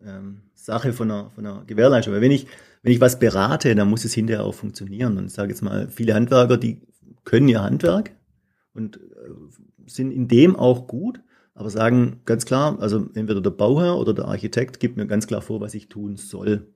ähm, 0.05 0.41
Sache 0.53 0.93
von 0.93 1.09
einer, 1.09 1.29
von 1.31 1.45
einer 1.45 1.63
Gewährleistung. 1.65 2.13
Weil 2.13 2.21
wenn 2.21 2.31
ich, 2.31 2.47
wenn 2.83 2.93
ich 2.93 3.01
was 3.01 3.19
berate, 3.19 3.73
dann 3.75 3.89
muss 3.89 4.05
es 4.05 4.13
hinterher 4.13 4.45
auch 4.45 4.53
funktionieren. 4.53 5.17
Und 5.17 5.27
ich 5.27 5.33
sage 5.33 5.49
jetzt 5.49 5.61
mal, 5.61 5.87
viele 5.89 6.13
Handwerker, 6.13 6.57
die 6.57 6.81
können 7.23 7.47
ihr 7.47 7.61
Handwerk 7.61 8.11
und 8.73 8.97
äh, 8.97 8.99
sind 9.85 10.11
in 10.11 10.27
dem 10.27 10.55
auch 10.55 10.87
gut, 10.87 11.21
aber 11.53 11.69
sagen 11.69 12.21
ganz 12.25 12.45
klar, 12.45 12.79
also 12.79 13.07
entweder 13.13 13.41
der 13.41 13.49
Bauherr 13.51 13.97
oder 13.97 14.13
der 14.13 14.25
Architekt 14.25 14.79
gibt 14.79 14.97
mir 14.97 15.05
ganz 15.05 15.27
klar 15.27 15.41
vor, 15.41 15.61
was 15.61 15.73
ich 15.73 15.89
tun 15.89 16.15
soll. 16.15 16.67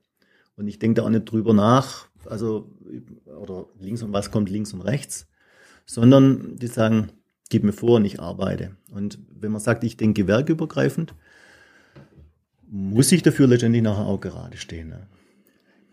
Und 0.56 0.68
ich 0.68 0.78
denke 0.78 1.00
da 1.00 1.06
auch 1.06 1.10
nicht 1.10 1.30
drüber 1.30 1.52
nach, 1.54 2.08
also, 2.28 2.70
oder 3.24 3.66
links 3.78 4.02
und 4.02 4.12
was 4.12 4.30
kommt 4.30 4.50
links 4.50 4.72
und 4.72 4.80
rechts, 4.80 5.28
sondern 5.84 6.56
die 6.56 6.66
sagen, 6.66 7.12
gib 7.48 7.64
mir 7.64 7.72
vor 7.72 7.96
und 7.96 8.04
ich 8.04 8.20
arbeite. 8.20 8.76
Und 8.92 9.18
wenn 9.30 9.52
man 9.52 9.60
sagt, 9.60 9.84
ich 9.84 9.96
denke 9.96 10.22
gewerkübergreifend, 10.22 11.14
muss 12.68 13.12
ich 13.12 13.22
dafür 13.22 13.46
letztendlich 13.46 13.82
nachher 13.82 14.06
auch 14.06 14.20
gerade 14.20 14.56
stehen. 14.56 14.88
Ne? 14.88 15.06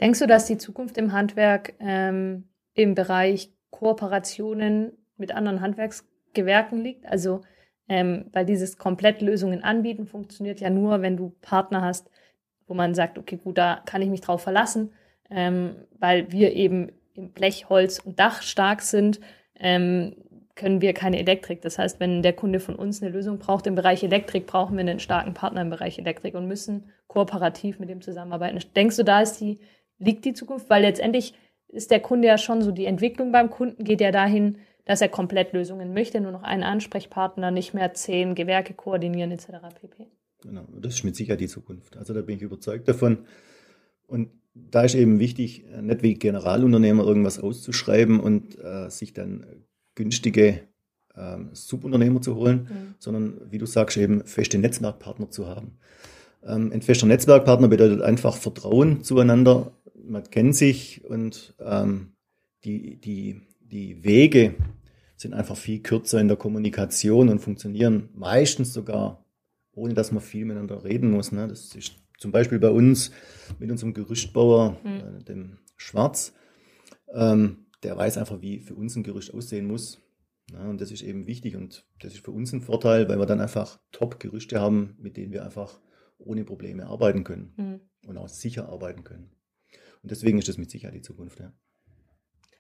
Denkst 0.02 0.20
du, 0.20 0.28
dass 0.28 0.48
die 0.48 0.58
Zukunft 0.58 0.98
im 0.98 1.14
Handwerk 1.14 1.76
ähm, 1.80 2.46
im 2.74 2.96
Bereich 2.96 3.54
Kooperationen 3.70 4.94
mit 5.18 5.32
anderen 5.34 5.62
Handwerksgewerken 5.62 6.82
liegt? 6.82 7.06
Also, 7.06 7.42
ähm, 7.88 8.26
weil 8.34 8.46
dieses 8.46 8.78
Komplettlösungen 8.78 9.64
anbieten 9.64 10.08
funktioniert 10.08 10.60
ja 10.60 10.70
nur, 10.70 11.02
wenn 11.02 11.18
du 11.18 11.36
Partner 11.42 11.82
hast, 11.82 12.10
wo 12.66 12.74
man 12.74 12.96
sagt, 12.96 13.18
okay, 13.18 13.38
gut, 13.38 13.58
da 13.58 13.84
kann 13.86 14.02
ich 14.02 14.10
mich 14.10 14.22
drauf 14.22 14.42
verlassen 14.42 14.92
ähm, 15.34 15.76
weil 16.00 16.32
wir 16.32 16.54
eben 16.54 16.92
im 17.16 17.32
Blech, 17.32 17.70
Holz 17.70 18.00
und 18.00 18.20
Dach 18.20 18.42
stark 18.42 18.82
sind, 18.82 19.20
ähm, 19.60 20.16
können 20.56 20.82
wir 20.82 20.94
keine 20.94 21.20
Elektrik. 21.20 21.62
Das 21.62 21.80
heißt, 21.80 22.00
wenn 22.00 22.22
der 22.22 22.34
Kunde 22.34 22.60
von 22.60 22.76
uns 22.76 23.02
eine 23.02 23.12
Lösung 23.12 23.40
braucht 23.40 23.66
im 23.66 23.76
Bereich 23.76 24.04
Elektrik, 24.04 24.46
brauchen 24.46 24.76
wir 24.76 24.82
einen 24.82 25.00
starken 25.00 25.34
Partner 25.34 25.62
im 25.62 25.70
Bereich 25.70 25.98
Elektrik 25.98 26.36
und 26.36 26.48
müssen 26.48 26.90
kooperativ 27.08 27.80
mit 27.80 27.90
dem 27.90 28.02
zusammenarbeiten. 28.02 28.60
Denkst 28.76 28.98
du, 28.98 29.04
da 29.04 29.22
ist 29.22 29.40
die, 29.40 29.60
liegt 29.98 30.26
die 30.26 30.34
Zukunft? 30.34 30.70
Weil 30.70 30.84
letztendlich 30.84 31.34
ist 31.70 31.90
der 31.90 32.00
Kunde 32.00 32.28
ja 32.28 32.38
schon 32.38 32.62
so, 32.62 32.72
die 32.72 32.86
Entwicklung 32.86 33.32
beim 33.32 33.50
Kunden 33.50 33.84
geht 33.84 34.02
ja 34.02 34.12
dahin, 34.12 34.60
dass 34.86 35.02
er 35.02 35.10
komplett 35.10 35.54
Lösungen 35.54 35.94
möchte, 35.94 36.22
nur 36.22 36.32
noch 36.32 36.44
einen 36.44 36.64
Ansprechpartner, 36.64 37.52
nicht 37.52 37.74
mehr 37.74 37.94
zehn 37.94 38.36
Gewerke 38.36 38.74
koordinieren 38.74 39.32
etc. 39.32 39.48
pp. 39.80 40.08
Genau, 40.42 40.66
das 40.80 40.96
ist 40.96 41.04
mit 41.04 41.16
Sicherheit 41.16 41.40
die 41.40 41.48
Zukunft. 41.48 41.98
Also 41.98 42.14
da 42.14 42.22
bin 42.22 42.36
ich 42.36 42.42
überzeugt 42.42 42.88
davon. 42.88 43.26
Und 44.08 44.30
da 44.54 44.84
ist 44.84 44.96
eben 44.96 45.20
wichtig, 45.20 45.66
äh, 45.72 45.82
nicht 45.82 46.04
wie 46.04 46.14
Generalunternehmer 46.16 47.04
irgendwas 47.04 47.40
auszuschreiben 47.40 48.20
und 48.20 48.58
äh, 48.60 48.90
sich 48.90 49.14
dann 49.14 49.46
günstige 49.96 50.62
äh, 51.16 51.38
Subunternehmer 51.54 52.22
zu 52.22 52.36
holen, 52.36 52.68
mhm. 52.70 52.96
sondern 53.00 53.42
wie 53.50 53.58
du 53.58 53.66
sagst, 53.66 53.98
eben 53.98 54.26
feste 54.26 54.58
Netzwerkpartner 54.58 55.30
zu 55.30 55.48
haben. 55.48 55.78
Ähm, 56.44 56.72
ein 56.72 56.82
fester 56.82 57.06
Netzwerkpartner 57.06 57.68
bedeutet 57.68 58.02
einfach 58.02 58.36
Vertrauen 58.36 59.04
zueinander. 59.04 59.72
Man 60.04 60.24
kennt 60.30 60.56
sich 60.56 61.04
und 61.06 61.56
ähm, 61.60 62.14
die, 62.64 62.98
die, 63.00 63.42
die 63.60 64.04
Wege 64.04 64.56
sind 65.16 65.34
einfach 65.34 65.58
viel 65.58 65.80
kürzer 65.80 66.20
in 66.20 66.28
der 66.28 66.38
Kommunikation 66.38 67.30
und 67.30 67.40
funktionieren 67.40 68.10
meistens 68.14 68.74
sogar, 68.74 69.26
ohne 69.74 69.94
dass 69.94 70.12
man 70.12 70.22
viel 70.22 70.46
miteinander 70.46 70.84
reden 70.84 71.12
muss. 71.12 71.32
Ne? 71.32 71.48
Das 71.48 71.76
ist 71.76 72.03
zum 72.24 72.32
Beispiel 72.32 72.58
bei 72.58 72.70
uns 72.70 73.12
mit 73.60 73.70
unserem 73.70 73.94
Gerüstbauer, 73.94 74.78
mhm. 74.82 75.20
äh, 75.20 75.24
dem 75.26 75.58
Schwarz. 75.76 76.34
Ähm, 77.14 77.66
der 77.84 77.98
weiß 77.98 78.18
einfach, 78.18 78.42
wie 78.42 78.62
für 78.62 78.76
uns 78.76 78.96
ein 78.96 79.04
Gerüst 79.04 79.34
aussehen 79.34 79.68
muss. 79.68 80.02
Ja, 80.50 80.70
und 80.70 80.80
das 80.80 80.90
ist 80.90 81.02
eben 81.02 81.28
wichtig 81.28 81.58
und 81.58 81.86
das 82.00 82.14
ist 82.14 82.24
für 82.24 82.32
uns 82.32 82.54
ein 82.54 82.62
Vorteil, 82.62 83.10
weil 83.10 83.20
wir 83.20 83.26
dann 83.26 83.42
einfach 83.42 83.78
Top-Gerüste 83.92 84.62
haben, 84.62 84.96
mit 85.02 85.18
denen 85.18 85.34
wir 85.34 85.44
einfach 85.44 85.82
ohne 86.18 86.46
Probleme 86.46 86.86
arbeiten 86.86 87.26
können 87.26 87.54
mhm. 87.58 87.82
und 88.08 88.18
auch 88.18 88.30
sicher 88.30 88.70
arbeiten 88.70 89.04
können. 89.04 89.30
Und 90.02 90.10
deswegen 90.10 90.40
ist 90.40 90.48
das 90.48 90.58
mit 90.58 90.72
Sicherheit 90.72 90.96
die 90.96 91.02
Zukunft. 91.02 91.42
Ja. 91.42 91.52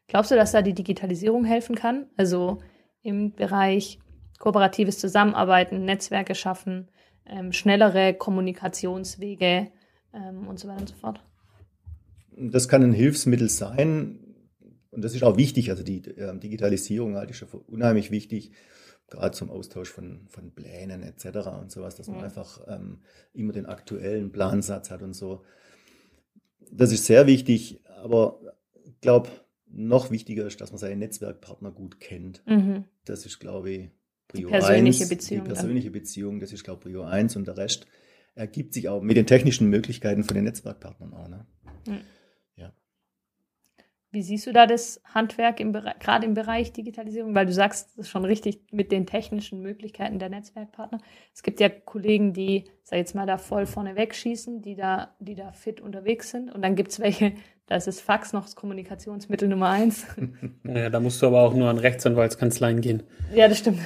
Glaubst 0.07 0.31
du, 0.31 0.35
dass 0.35 0.51
da 0.51 0.61
die 0.61 0.73
Digitalisierung 0.73 1.45
helfen 1.45 1.75
kann? 1.75 2.09
Also 2.17 2.61
im 3.01 3.31
Bereich 3.31 3.97
kooperatives 4.39 4.99
Zusammenarbeiten, 4.99 5.85
Netzwerke 5.85 6.35
schaffen, 6.35 6.89
schnellere 7.51 8.13
Kommunikationswege 8.13 9.71
ähm, 10.13 10.47
und 10.47 10.59
so 10.59 10.67
weiter 10.67 10.81
und 10.81 10.89
so 10.89 10.95
fort? 10.95 11.23
Das 12.35 12.67
kann 12.67 12.83
ein 12.83 12.93
Hilfsmittel 12.93 13.49
sein. 13.49 14.19
Und 14.91 15.03
das 15.03 15.15
ist 15.15 15.23
auch 15.23 15.37
wichtig. 15.37 15.69
Also 15.69 15.83
die 15.83 16.03
äh, 16.05 16.37
Digitalisierung 16.37 17.15
halte 17.15 17.31
ich 17.31 17.37
schon 17.37 17.49
unheimlich 17.49 18.11
wichtig, 18.11 18.51
gerade 19.07 19.35
zum 19.35 19.49
Austausch 19.49 19.89
von, 19.89 20.27
von 20.27 20.51
Plänen 20.51 21.03
etc. 21.03 21.47
und 21.61 21.71
sowas, 21.71 21.95
dass 21.95 22.07
man 22.07 22.17
mhm. 22.17 22.23
einfach 22.23 22.59
ähm, 22.67 23.01
immer 23.33 23.53
den 23.53 23.65
aktuellen 23.65 24.31
Plansatz 24.31 24.91
hat 24.91 25.01
und 25.01 25.13
so. 25.13 25.43
Das 26.71 26.91
ist 26.91 27.05
sehr 27.05 27.27
wichtig, 27.27 27.81
aber 28.01 28.39
ich 28.83 28.99
glaube, 29.01 29.29
noch 29.67 30.11
wichtiger 30.11 30.45
ist, 30.45 30.61
dass 30.61 30.71
man 30.71 30.79
seine 30.79 30.95
Netzwerkpartner 30.95 31.71
gut 31.71 31.99
kennt. 31.99 32.43
Mhm. 32.47 32.85
Das 33.05 33.25
ist, 33.25 33.39
glaube 33.39 33.71
ich, 33.71 33.89
Prio 34.27 34.47
die 34.47 34.51
persönliche 34.51 35.03
1. 35.03 35.09
Beziehung. 35.09 35.43
Die 35.43 35.47
persönliche 35.47 35.87
dann. 35.91 35.93
Beziehung, 35.93 36.39
das 36.39 36.51
ist, 36.51 36.63
glaube 36.63 36.79
ich, 36.79 36.83
Prio 36.93 37.03
1 37.03 37.35
und 37.35 37.47
der 37.47 37.57
Rest 37.57 37.87
ergibt 38.35 38.73
sich 38.73 38.89
auch 38.89 39.01
mit 39.01 39.17
den 39.17 39.27
technischen 39.27 39.69
Möglichkeiten 39.69 40.23
von 40.23 40.35
den 40.35 40.45
Netzwerkpartnern 40.45 41.13
auch. 41.13 41.27
Ne? 41.27 41.45
Mhm. 41.87 42.01
Wie 44.13 44.21
siehst 44.21 44.45
du 44.45 44.53
da 44.53 44.67
das 44.67 45.01
Handwerk 45.05 45.59
im 45.59 45.73
gerade 45.73 46.27
im 46.27 46.35
Bereich 46.35 46.71
Digitalisierung? 46.71 47.33
Weil 47.33 47.47
du 47.47 47.51
sagst 47.51 47.89
das 47.89 48.05
ist 48.05 48.09
schon 48.11 48.25
richtig 48.25 48.61
mit 48.71 48.91
den 48.91 49.07
technischen 49.07 49.59
Möglichkeiten 49.63 50.19
der 50.19 50.29
Netzwerkpartner. 50.29 50.99
Es 51.33 51.41
gibt 51.41 51.59
ja 51.59 51.67
Kollegen, 51.67 52.31
die, 52.31 52.65
sag 52.83 52.97
jetzt 52.97 53.15
mal, 53.15 53.25
da 53.25 53.39
voll 53.39 53.65
vorne 53.65 53.95
wegschießen, 53.95 54.61
die 54.61 54.75
da, 54.75 55.15
die 55.19 55.33
da 55.33 55.51
fit 55.51 55.81
unterwegs 55.81 56.29
sind. 56.29 56.51
Und 56.51 56.61
dann 56.61 56.75
gibt 56.75 56.91
es 56.91 56.99
welche, 56.99 57.33
da 57.67 57.75
ist 57.75 57.87
das 57.87 58.01
Fax 58.01 58.33
noch 58.33 58.43
das 58.43 58.55
Kommunikationsmittel 58.55 59.47
Nummer 59.47 59.69
eins. 59.69 60.05
Ja, 60.65 60.89
da 60.89 60.99
musst 60.99 61.21
du 61.21 61.27
aber 61.27 61.41
auch 61.41 61.53
nur 61.53 61.69
an 61.69 61.77
Rechtsanwaltskanzleien 61.77 62.81
gehen. 62.81 63.03
Ja, 63.35 63.47
das 63.47 63.59
stimmt. 63.59 63.79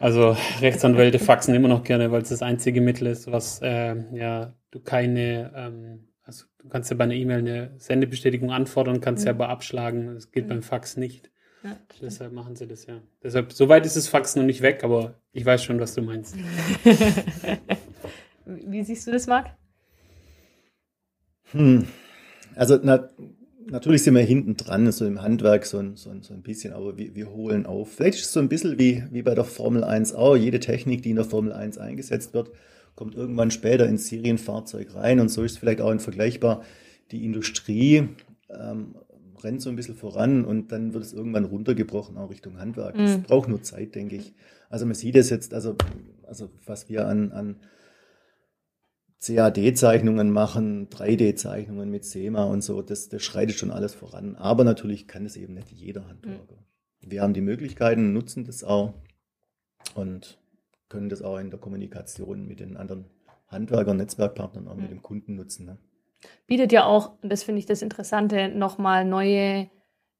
Also 0.00 0.36
Rechtsanwälte 0.60 1.18
faxen 1.18 1.54
immer 1.54 1.68
noch 1.68 1.84
gerne, 1.84 2.10
weil 2.10 2.22
es 2.22 2.30
das 2.30 2.42
einzige 2.42 2.80
Mittel 2.80 3.06
ist, 3.06 3.30
was 3.30 3.60
äh, 3.62 3.94
ja 4.12 4.54
du 4.70 4.80
keine 4.80 5.52
ähm, 5.54 6.08
also 6.24 6.46
du 6.58 6.68
kannst 6.68 6.90
ja 6.90 6.96
bei 6.96 7.04
einer 7.04 7.14
E-Mail 7.14 7.38
eine 7.38 7.70
Sendebestätigung 7.78 8.50
anfordern, 8.50 9.00
kannst 9.00 9.22
mhm. 9.24 9.28
ja 9.28 9.34
aber 9.34 9.50
abschlagen. 9.50 10.14
Das 10.14 10.32
geht 10.32 10.44
mhm. 10.44 10.48
beim 10.48 10.62
Fax 10.62 10.96
nicht. 10.96 11.30
Ja, 11.62 11.76
Deshalb 12.00 12.32
machen 12.32 12.56
sie 12.56 12.66
das 12.66 12.86
ja. 12.86 13.00
Deshalb, 13.22 13.52
soweit 13.52 13.86
ist 13.86 13.96
das 13.96 14.08
Fax 14.08 14.34
noch 14.36 14.42
nicht 14.42 14.60
weg, 14.60 14.84
aber 14.84 15.14
ich 15.32 15.46
weiß 15.46 15.64
schon, 15.64 15.80
was 15.80 15.94
du 15.94 16.02
meinst. 16.02 16.36
Wie 18.44 18.82
siehst 18.82 19.06
du 19.06 19.12
das, 19.12 19.26
Marc? 19.26 19.56
Hm. 21.52 21.88
Also 22.56 22.78
na, 22.82 23.08
natürlich 23.66 24.02
sind 24.02 24.14
wir 24.14 24.22
hinten 24.22 24.56
dran, 24.56 24.90
so 24.92 25.06
im 25.06 25.22
Handwerk 25.22 25.66
so 25.66 25.78
ein, 25.78 25.96
so 25.96 26.10
ein, 26.10 26.22
so 26.22 26.34
ein 26.34 26.42
bisschen, 26.42 26.72
aber 26.72 26.96
wir, 26.96 27.14
wir 27.14 27.30
holen 27.30 27.66
auf. 27.66 27.92
Vielleicht 27.92 28.18
ist 28.18 28.26
es 28.26 28.32
so 28.32 28.40
ein 28.40 28.48
bisschen 28.48 28.78
wie, 28.78 29.04
wie 29.10 29.22
bei 29.22 29.34
der 29.34 29.44
Formel 29.44 29.84
1 29.84 30.14
auch. 30.14 30.36
Jede 30.36 30.60
Technik, 30.60 31.02
die 31.02 31.10
in 31.10 31.16
der 31.16 31.24
Formel 31.24 31.52
1 31.52 31.78
eingesetzt 31.78 32.34
wird, 32.34 32.50
kommt 32.94 33.14
irgendwann 33.14 33.50
später 33.50 33.86
ins 33.86 34.08
Serienfahrzeug 34.08 34.94
rein 34.94 35.20
und 35.20 35.28
so 35.28 35.42
ist 35.42 35.52
es 35.52 35.58
vielleicht 35.58 35.80
auch 35.80 35.90
in 35.90 36.00
vergleichbar. 36.00 36.62
Die 37.10 37.24
Industrie 37.24 38.08
ähm, 38.50 38.94
rennt 39.42 39.62
so 39.62 39.70
ein 39.70 39.76
bisschen 39.76 39.96
voran 39.96 40.44
und 40.44 40.72
dann 40.72 40.94
wird 40.94 41.04
es 41.04 41.12
irgendwann 41.12 41.44
runtergebrochen, 41.44 42.16
auch 42.16 42.30
Richtung 42.30 42.58
Handwerk. 42.58 42.96
Das 42.96 43.18
mhm. 43.18 43.22
braucht 43.22 43.48
nur 43.48 43.62
Zeit, 43.62 43.94
denke 43.94 44.16
ich. 44.16 44.32
Also 44.70 44.86
man 44.86 44.94
sieht 44.94 45.16
es 45.16 45.30
jetzt, 45.30 45.54
also, 45.54 45.76
also 46.26 46.50
was 46.64 46.88
wir 46.88 47.06
an, 47.06 47.32
an 47.32 47.56
CAD-Zeichnungen 49.24 50.30
machen, 50.30 50.88
3D-Zeichnungen 50.90 51.90
mit 51.90 52.04
SEMA 52.04 52.44
und 52.44 52.62
so, 52.62 52.82
das, 52.82 53.08
das 53.08 53.22
schreitet 53.22 53.56
schon 53.56 53.70
alles 53.70 53.94
voran. 53.94 54.36
Aber 54.36 54.64
natürlich 54.64 55.08
kann 55.08 55.24
es 55.24 55.36
eben 55.36 55.54
nicht 55.54 55.70
jeder 55.70 56.06
Handwerker. 56.06 56.54
Mhm. 56.54 57.10
Wir 57.10 57.22
haben 57.22 57.32
die 57.32 57.40
Möglichkeiten, 57.40 58.12
nutzen 58.12 58.44
das 58.44 58.64
auch 58.64 58.92
und 59.94 60.38
können 60.88 61.08
das 61.08 61.22
auch 61.22 61.38
in 61.38 61.50
der 61.50 61.58
Kommunikation 61.58 62.46
mit 62.46 62.60
den 62.60 62.76
anderen 62.76 63.06
Handwerkern, 63.48 63.96
Netzwerkpartnern, 63.96 64.68
auch 64.68 64.76
mit 64.76 64.90
dem 64.90 65.02
Kunden 65.02 65.36
nutzen. 65.36 65.66
Ne? 65.66 65.78
Bietet 66.46 66.72
ja 66.72 66.84
auch, 66.84 67.12
das 67.22 67.42
finde 67.44 67.60
ich 67.60 67.66
das 67.66 67.82
Interessante, 67.82 68.48
nochmal 68.48 69.04
neue 69.04 69.70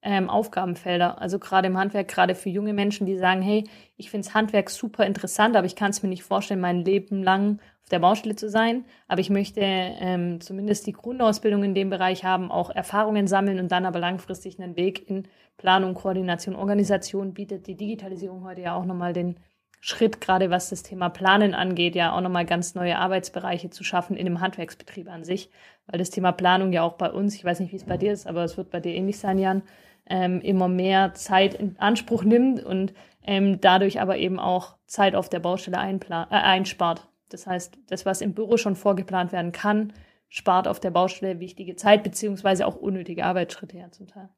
ähm, 0.05 0.31
Aufgabenfelder. 0.31 1.21
Also 1.21 1.39
gerade 1.39 1.67
im 1.67 1.79
Handwerk, 1.79 2.09
gerade 2.09 2.35
für 2.35 2.51
junge 2.51 2.73
Menschen, 2.73 3.07
die 3.07 3.17
sagen, 3.17 3.43
hey, 3.43 3.65
ich 3.97 4.11
finde 4.11 4.27
das 4.27 4.35
Handwerk 4.35 4.71
super 4.71 5.07
interessant, 5.07 5.57
aber 5.57 5.67
ich 5.67 5.77
kann 5.77 5.91
es 5.91 6.03
mir 6.03 6.09
nicht 6.09 6.23
vorstellen, 6.23 6.61
mein 6.61 6.85
Leben 6.85 7.23
lang 7.23 7.59
auf 7.83 7.89
der 7.89 7.99
Baustelle 7.99 8.37
zu 8.37 8.49
sein. 8.49 8.85
Aber 9.09 9.21
ich 9.21 9.31
möchte 9.31 9.61
ähm, 9.63 10.41
zumindest 10.41 10.87
die 10.87 10.93
Grundausbildung 10.93 11.65
in 11.65 11.75
dem 11.75 11.91
Bereich 11.91 12.25
haben, 12.25 12.51
auch 12.51 12.71
Erfahrungen 12.71 13.27
sammeln 13.27 13.59
und 13.59 13.73
dann 13.73 13.87
aber 13.87 13.99
langfristig 13.99 14.61
einen 14.61 14.77
Weg 14.77 15.09
in 15.09 15.27
Planung, 15.57 15.95
Koordination, 15.95 16.57
Organisation 16.57 17.35
bietet 17.35 17.67
die 17.67 17.77
Digitalisierung 17.77 18.45
heute 18.45 18.61
ja 18.61 18.75
auch 18.75 18.85
nochmal 18.85 19.13
den 19.13 19.37
Schritt, 19.81 20.23
gerade 20.23 20.49
was 20.49 20.71
das 20.71 20.83
Thema 20.83 21.11
Planen 21.11 21.55
angeht, 21.55 21.95
ja 21.95 22.17
auch 22.17 22.23
nochmal 22.23 22.47
ganz 22.47 22.75
neue 22.75 22.99
Arbeitsbereiche 22.99 23.69
zu 23.69 23.85
schaffen 23.85 24.17
in 24.17 24.25
dem 24.25 24.41
Handwerksbetrieb 24.41 25.11
an 25.11 25.25
sich. 25.25 25.51
Weil 25.87 25.99
das 25.99 26.09
Thema 26.09 26.33
Planung 26.33 26.73
ja 26.73 26.83
auch 26.83 26.95
bei 26.95 27.11
uns, 27.11 27.35
ich 27.35 27.45
weiß 27.45 27.61
nicht, 27.61 27.71
wie 27.71 27.77
es 27.77 27.85
bei 27.85 27.99
dir 27.99 28.13
ist, 28.13 28.27
aber 28.27 28.45
es 28.45 28.57
wird 28.57 28.71
bei 28.71 28.81
dir 28.81 28.95
ähnlich 28.95 29.19
sein, 29.19 29.39
Jan, 29.39 29.63
ähm, 30.07 30.41
immer 30.41 30.69
mehr 30.69 31.15
Zeit 31.15 31.55
in 31.55 31.79
Anspruch 31.79 32.25
nimmt 32.25 32.63
und 32.63 32.93
ähm, 33.23 33.61
dadurch 33.61 34.01
aber 34.01 34.19
eben 34.19 34.39
auch 34.39 34.77
Zeit 34.87 35.15
auf 35.15 35.29
der 35.29 35.41
Baustelle 35.41 35.79
äh, 35.79 36.25
einspart. 36.31 37.09
Das 37.31 37.47
heißt, 37.47 37.79
das, 37.89 38.05
was 38.05 38.21
im 38.21 38.35
Büro 38.35 38.57
schon 38.57 38.77
vorgeplant 38.77 39.33
werden 39.33 39.53
kann, 39.53 39.93
spart 40.29 40.69
auf 40.69 40.81
der 40.81 40.91
Baustelle 40.91 41.41
wichtige 41.41 41.77
Zeit, 41.77 42.03
beziehungsweise 42.03 42.67
auch 42.67 42.77
unnötige 42.77 43.25
Arbeitsschritte 43.25 43.79
ja 43.79 43.91
zum 43.91 44.09
Teil. 44.09 44.29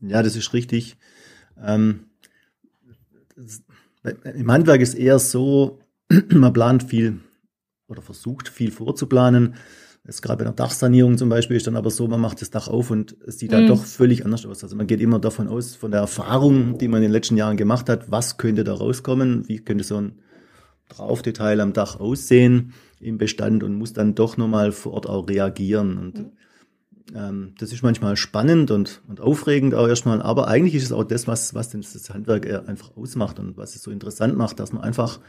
Ja, 0.00 0.22
das 0.22 0.36
ist 0.36 0.52
richtig. 0.52 0.96
Ähm, 1.62 2.10
das 3.36 3.62
im 4.34 4.50
Handwerk 4.50 4.80
ist 4.80 4.94
eher 4.94 5.18
so, 5.18 5.80
man 6.30 6.52
plant 6.52 6.82
viel 6.82 7.20
oder 7.88 8.02
versucht 8.02 8.48
viel 8.48 8.70
vorzuplanen. 8.70 9.54
Es 10.08 10.22
gerade 10.22 10.38
bei 10.38 10.44
der 10.44 10.54
Dachsanierung 10.54 11.18
zum 11.18 11.28
Beispiel 11.28 11.58
ist 11.58 11.66
dann 11.66 11.76
aber 11.76 11.90
so, 11.90 12.08
man 12.08 12.20
macht 12.20 12.40
das 12.40 12.50
Dach 12.50 12.66
auf 12.66 12.90
und 12.90 13.14
es 13.26 13.38
sieht 13.38 13.52
dann 13.52 13.64
mhm. 13.64 13.68
doch 13.68 13.84
völlig 13.84 14.24
anders 14.24 14.46
aus. 14.46 14.62
Also 14.64 14.74
man 14.74 14.86
geht 14.86 15.02
immer 15.02 15.18
davon 15.18 15.48
aus, 15.48 15.76
von 15.76 15.90
der 15.90 16.00
Erfahrung, 16.00 16.78
die 16.78 16.88
man 16.88 16.98
in 16.98 17.08
den 17.08 17.12
letzten 17.12 17.36
Jahren 17.36 17.58
gemacht 17.58 17.90
hat, 17.90 18.10
was 18.10 18.38
könnte 18.38 18.64
da 18.64 18.72
rauskommen, 18.72 19.46
wie 19.48 19.58
könnte 19.58 19.84
so 19.84 19.98
ein 20.00 20.18
Draufdetail 20.88 21.60
am 21.60 21.74
Dach 21.74 22.00
aussehen 22.00 22.72
im 23.00 23.18
Bestand 23.18 23.62
und 23.62 23.74
muss 23.74 23.92
dann 23.92 24.14
doch 24.14 24.38
nochmal 24.38 24.72
vor 24.72 24.94
Ort 24.94 25.06
auch 25.06 25.28
reagieren. 25.28 25.98
Und 25.98 26.18
mhm. 26.18 26.32
Ähm, 27.14 27.54
das 27.58 27.72
ist 27.72 27.82
manchmal 27.82 28.16
spannend 28.16 28.70
und, 28.70 29.00
und 29.08 29.20
aufregend 29.20 29.74
auch 29.74 29.88
erstmal, 29.88 30.20
aber 30.20 30.48
eigentlich 30.48 30.74
ist 30.74 30.84
es 30.84 30.92
auch 30.92 31.04
das, 31.04 31.26
was, 31.26 31.54
was 31.54 31.70
das 31.70 32.10
Handwerk 32.10 32.46
einfach 32.68 32.96
ausmacht 32.96 33.38
und 33.38 33.56
was 33.56 33.74
es 33.74 33.82
so 33.82 33.90
interessant 33.90 34.36
macht, 34.36 34.60
dass 34.60 34.72
man 34.72 34.82
einfach 34.82 35.20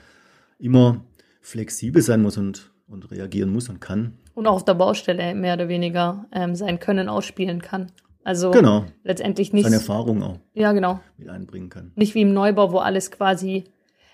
immer 0.58 1.06
flexibel 1.42 2.02
sein 2.02 2.22
muss 2.22 2.38
und, 2.38 2.72
und 2.88 3.10
reagieren 3.12 3.52
muss 3.52 3.70
und 3.70 3.80
kann. 3.80 4.14
Und 4.40 4.48
auch 4.48 4.54
auf 4.54 4.64
der 4.64 4.74
Baustelle 4.74 5.36
mehr 5.36 5.56
oder 5.56 5.68
weniger 5.68 6.26
ähm, 6.32 6.56
sein 6.56 6.80
Können 6.80 7.10
ausspielen 7.10 7.62
kann. 7.62 7.92
Also 8.24 8.52
genau. 8.52 8.86
letztendlich 9.04 9.52
nicht. 9.52 9.66
Seine 9.66 9.76
Erfahrung 9.76 10.24
auch. 10.24 10.38
Ja, 10.54 10.72
genau. 10.72 11.02
Mit 11.18 11.28
einbringen 11.28 11.70
kann. 11.70 11.92
Nicht 11.96 12.16
wie 12.16 12.22
im 12.22 12.34
Neubau, 12.34 12.72
wo 12.72 12.78
alles 12.78 13.12
quasi, 13.12 13.66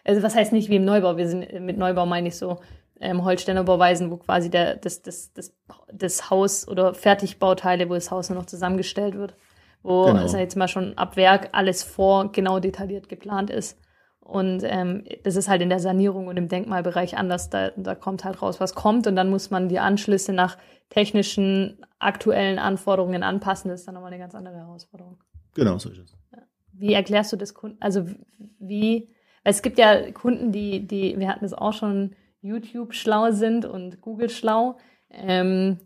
also 0.04 0.24
was 0.24 0.34
heißt 0.34 0.52
nicht 0.52 0.70
wie 0.70 0.78
im 0.78 0.86
Neubau? 0.86 1.16
Wir 1.18 1.28
sind 1.28 1.48
mit 1.62 1.78
Neubau 1.78 2.08
meine 2.08 2.30
ich 2.30 2.38
so, 2.38 2.58
ähm, 3.00 3.24
Holsteiner 3.24 3.64
Bauweisen, 3.64 4.10
wo 4.10 4.18
quasi 4.18 4.50
der, 4.50 4.78
das, 4.78 5.04
das, 5.04 5.32
das, 5.34 5.54
das 5.94 6.32
Haus 6.32 6.68
oder 6.68 6.96
Fertigbauteile, 6.96 7.88
wo 7.88 7.94
das 7.94 8.10
Haus 8.10 8.30
nur 8.30 8.40
noch 8.40 8.48
zusammengestellt 8.48 9.16
wird. 9.16 9.36
Wo, 9.84 10.06
genau. 10.06 10.22
also 10.22 10.38
jetzt 10.38 10.56
mal 10.56 10.68
schon 10.68 10.98
ab 10.98 11.18
Werk 11.18 11.50
alles 11.52 11.84
vor 11.84 12.32
genau 12.32 12.60
detailliert 12.60 13.10
geplant 13.10 13.52
ist. 13.52 13.78
Und 14.26 14.64
ähm, 14.64 15.04
das 15.24 15.36
ist 15.36 15.48
halt 15.48 15.62
in 15.62 15.70
der 15.70 15.80
Sanierung 15.80 16.26
und 16.26 16.36
im 16.36 16.48
Denkmalbereich 16.48 17.16
anders. 17.16 17.52
Da, 17.52 17.70
da 17.78 17.94
kommt 17.94 18.26
halt 18.26 18.42
raus, 18.42 18.60
was 18.60 18.74
kommt. 18.74 19.06
Und 19.06 19.16
dann 19.16 19.30
muss 19.30 19.52
man 19.52 19.70
die 19.70 19.78
Anschlüsse 19.78 20.34
nach 20.34 20.58
technischen, 20.90 21.78
aktuellen 22.00 22.58
Anforderungen 22.58 23.22
anpassen. 23.22 23.70
Das 23.70 23.82
ist 23.82 23.88
dann 23.88 23.94
nochmal 23.94 24.12
eine 24.12 24.20
ganz 24.20 24.34
andere 24.34 24.56
Herausforderung. 24.56 25.20
Genau, 25.54 25.78
so 25.78 25.90
ist 25.90 26.00
es. 26.00 26.18
Wie 26.74 26.94
erklärst 26.94 27.32
du 27.34 27.38
das 27.38 27.54
Kunden? 27.54 27.78
Also 27.80 28.08
wie, 28.60 29.10
weil 29.44 29.52
es 29.52 29.62
gibt 29.62 29.78
ja 29.78 30.12
Kunden, 30.12 30.52
die, 30.52 30.88
die, 30.88 31.20
wir 31.20 31.30
hatten 31.30 31.46
es 31.46 31.54
auch 31.54 31.74
schon, 31.74 32.16
YouTube 32.42 32.94
schlau 32.94 33.32
sind 33.32 33.66
und 33.66 34.02
Google 34.02 34.30
schlau. 34.30 34.78
Ähm, 35.12 35.80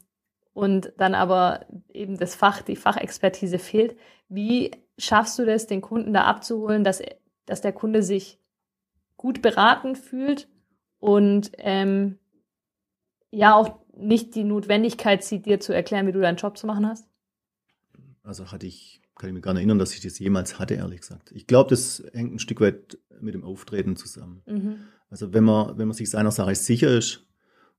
und 0.53 0.93
dann 0.97 1.13
aber 1.13 1.65
eben 1.93 2.17
das 2.17 2.35
Fach, 2.35 2.61
die 2.61 2.75
Fachexpertise 2.75 3.59
fehlt. 3.59 3.97
Wie 4.29 4.71
schaffst 4.97 5.39
du 5.39 5.45
das, 5.45 5.67
den 5.67 5.81
Kunden 5.81 6.13
da 6.13 6.23
abzuholen, 6.23 6.83
dass, 6.83 7.01
dass 7.49 7.61
der 7.61 7.73
Kunde 7.73 8.03
sich 8.03 8.39
gut 9.17 9.41
beraten 9.41 9.95
fühlt 9.95 10.47
und 10.99 11.51
ähm, 11.57 12.19
ja 13.31 13.55
auch 13.55 13.79
nicht 13.97 14.35
die 14.35 14.43
Notwendigkeit 14.43 15.23
sieht, 15.23 15.45
dir 15.45 15.59
zu 15.59 15.73
erklären, 15.73 16.07
wie 16.07 16.11
du 16.11 16.21
deinen 16.21 16.37
Job 16.37 16.57
zu 16.57 16.67
machen 16.67 16.87
hast? 16.87 17.07
Also 18.23 18.51
hatte 18.51 18.67
ich, 18.67 19.01
kann 19.15 19.29
ich 19.29 19.33
mich 19.33 19.41
gar 19.41 19.53
nicht 19.53 19.61
erinnern, 19.61 19.79
dass 19.79 19.93
ich 19.93 20.01
das 20.01 20.19
jemals 20.19 20.59
hatte, 20.59 20.75
ehrlich 20.75 21.01
gesagt. 21.01 21.31
Ich 21.33 21.47
glaube, 21.47 21.71
das 21.71 22.03
hängt 22.13 22.35
ein 22.35 22.39
Stück 22.39 22.61
weit 22.61 22.99
mit 23.19 23.33
dem 23.33 23.43
Auftreten 23.43 23.95
zusammen. 23.95 24.43
Mhm. 24.45 24.75
Also 25.09 25.33
wenn 25.33 25.43
man, 25.43 25.77
wenn 25.77 25.87
man 25.87 25.97
sich 25.97 26.09
seiner 26.09 26.31
Sache 26.31 26.53
sicher 26.53 26.95
ist 26.95 27.25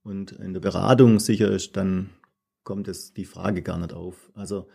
und 0.03 0.33
in 0.33 0.53
der 0.53 0.61
Beratung 0.61 1.21
sicher 1.21 1.51
ist, 1.51 1.77
dann 1.77 2.11
kommt 2.65 2.89
es 2.89 3.15
die 3.15 3.25
Frage 3.25 3.63
gar 3.63 3.79
nicht 3.79 3.93
auf. 3.93 4.31
Also 4.35 4.67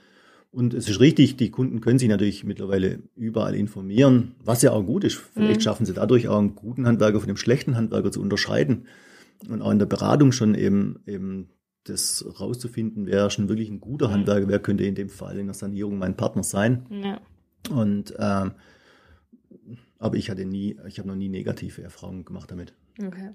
und 0.55 0.73
es 0.73 0.87
ist 0.87 1.01
richtig, 1.01 1.35
die 1.35 1.51
Kunden 1.51 1.81
können 1.81 1.99
sich 1.99 2.07
natürlich 2.07 2.45
mittlerweile 2.45 2.99
überall 3.17 3.55
informieren, 3.55 4.35
was 4.41 4.61
ja 4.61 4.71
auch 4.71 4.83
gut 4.83 5.03
ist. 5.03 5.15
Vielleicht 5.15 5.59
mhm. 5.59 5.63
schaffen 5.63 5.85
sie 5.85 5.93
dadurch 5.93 6.29
auch 6.29 6.39
einen 6.39 6.55
guten 6.55 6.87
Handwerker 6.87 7.19
von 7.19 7.27
dem 7.27 7.35
schlechten 7.35 7.75
Handwerker 7.75 8.09
zu 8.09 8.21
unterscheiden 8.21 8.87
und 9.49 9.61
auch 9.61 9.71
in 9.71 9.79
der 9.79 9.85
Beratung 9.85 10.31
schon 10.31 10.55
eben, 10.55 11.03
eben 11.07 11.49
das 11.83 12.25
rauszufinden, 12.39 13.05
wer 13.05 13.29
schon 13.31 13.49
wirklich 13.49 13.69
ein 13.69 13.81
guter. 13.81 14.11
Handwerker, 14.11 14.47
wer 14.47 14.59
könnte 14.59 14.85
in 14.85 14.95
dem 14.95 15.09
Fall 15.09 15.37
in 15.37 15.47
der 15.47 15.55
Sanierung 15.55 15.97
mein 15.97 16.15
Partner 16.15 16.43
sein. 16.43 16.85
Ja. 16.89 17.19
Und 17.69 18.13
ähm, 18.17 18.53
aber 19.99 20.15
ich 20.15 20.29
hatte 20.29 20.45
nie, 20.45 20.79
ich 20.87 20.99
habe 20.99 21.09
noch 21.09 21.15
nie 21.17 21.27
negative 21.27 21.83
Erfahrungen 21.83 22.23
gemacht 22.23 22.49
damit. 22.49 22.73
Okay. 22.97 23.31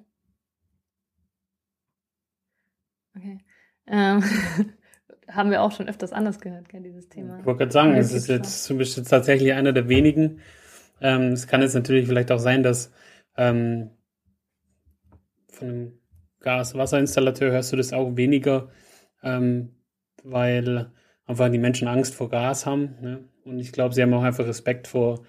Okay. 3.15 3.45
Ähm, 3.87 4.23
haben 5.33 5.51
wir 5.51 5.62
auch 5.62 5.73
schon 5.73 5.88
öfters 5.88 6.12
anders 6.12 6.40
gehört, 6.40 6.69
gell, 6.69 6.83
dieses 6.83 7.09
Thema. 7.09 7.38
Ich 7.38 7.47
wollte 7.47 7.59
gerade 7.59 7.73
sagen, 7.73 7.95
es 7.95 8.12
ist 8.12 8.29
jetzt, 8.29 8.69
du 8.69 8.77
bist 8.77 8.97
jetzt 8.97 9.09
tatsächlich 9.09 9.53
einer 9.53 9.73
der 9.73 9.88
wenigen. 9.88 10.40
Ähm, 11.01 11.33
es 11.33 11.47
kann 11.47 11.62
jetzt 11.62 11.75
natürlich 11.75 12.07
vielleicht 12.07 12.31
auch 12.33 12.38
sein, 12.38 12.62
dass 12.62 12.93
ähm, 13.37 13.90
von 15.49 15.69
einem 15.69 15.93
Gas-Wasser-Installateur 16.40 17.53
hörst 17.53 17.73
du 17.73 17.77
das 17.77 17.93
auch 17.93 18.16
weniger, 18.16 18.69
ähm, 19.23 19.77
weil 20.23 20.90
einfach 21.27 21.51
die 21.51 21.59
Menschen 21.59 21.88
Angst 21.88 22.14
vor 22.14 22.29
Gas 22.29 22.66
haben. 22.66 22.97
Ne? 23.01 23.25
Und 23.45 23.59
ich 23.59 23.73
glaube, 23.73 23.95
sie 23.95 24.03
haben 24.03 24.14
auch 24.14 24.23
einfach 24.23 24.47
Respekt 24.47 24.87
vor 24.87 25.25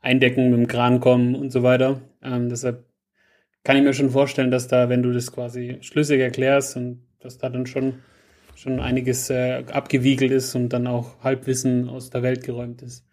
Eindecken 0.00 0.50
mit 0.50 0.58
dem 0.58 0.66
Kran 0.66 1.00
kommen 1.00 1.34
und 1.34 1.50
so 1.50 1.62
weiter. 1.62 2.00
Ähm, 2.22 2.48
deshalb 2.48 2.86
kann 3.64 3.76
ich 3.76 3.82
mir 3.82 3.92
schon 3.92 4.10
vorstellen, 4.10 4.50
dass 4.50 4.68
da, 4.68 4.88
wenn 4.88 5.02
du 5.02 5.12
das 5.12 5.32
quasi 5.32 5.78
schlüssig 5.82 6.20
erklärst 6.20 6.76
und 6.76 7.06
dass 7.20 7.38
da 7.38 7.50
dann 7.50 7.66
schon, 7.66 8.00
schon 8.60 8.78
einiges 8.78 9.30
äh, 9.30 9.64
abgewiegelt 9.72 10.32
ist 10.32 10.54
und 10.54 10.68
dann 10.68 10.86
auch 10.86 11.24
Halbwissen 11.24 11.88
aus 11.88 12.10
der 12.10 12.22
Welt 12.22 12.44
geräumt 12.44 12.82
ist. 12.82 13.06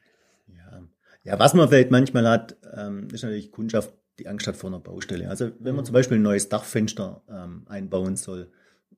Ja, 0.50 0.84
ja 1.24 1.40
was 1.40 1.54
man 1.54 1.70
vielleicht 1.70 1.90
manchmal 1.90 2.28
hat, 2.28 2.58
ähm, 2.76 3.08
ist 3.14 3.24
natürlich 3.24 3.50
Kundschaft, 3.50 3.94
die 4.20 4.28
Angst 4.28 4.46
hat 4.46 4.58
vor 4.58 4.70
einer 4.70 4.82
Baustelle. 4.82 5.30
Also 5.30 5.52
wenn 5.60 5.76
man 5.76 5.86
zum 5.86 5.94
Beispiel 5.94 6.18
ein 6.18 6.24
neues 6.24 6.50
Dachfenster 6.50 7.22
ähm, 7.30 7.64
einbauen 7.68 8.18
soll, 8.18 8.52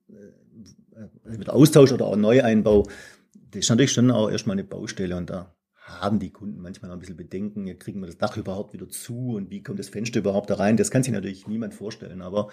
äh, 0.08 1.36
mit 1.36 1.48
Austausch 1.48 1.92
oder 1.92 2.06
auch 2.06 2.16
Neueinbau, 2.16 2.82
das 3.52 3.60
ist 3.60 3.70
natürlich 3.70 3.92
schon 3.92 4.10
auch 4.10 4.28
erstmal 4.28 4.54
eine 4.54 4.64
Baustelle 4.64 5.16
und 5.16 5.30
da 5.30 5.54
haben 5.84 6.18
die 6.18 6.30
Kunden 6.30 6.60
manchmal 6.60 6.90
ein 6.90 6.98
bisschen 6.98 7.16
Bedenken, 7.16 7.68
ja, 7.68 7.74
kriegen 7.74 8.00
wir 8.00 8.06
das 8.06 8.18
Dach 8.18 8.36
überhaupt 8.36 8.72
wieder 8.72 8.88
zu 8.88 9.34
und 9.36 9.50
wie 9.50 9.62
kommt 9.62 9.78
das 9.78 9.88
Fenster 9.88 10.18
überhaupt 10.18 10.50
da 10.50 10.54
rein? 10.54 10.76
Das 10.76 10.90
kann 10.90 11.04
sich 11.04 11.12
natürlich 11.12 11.46
niemand 11.46 11.74
vorstellen, 11.74 12.22
aber 12.22 12.48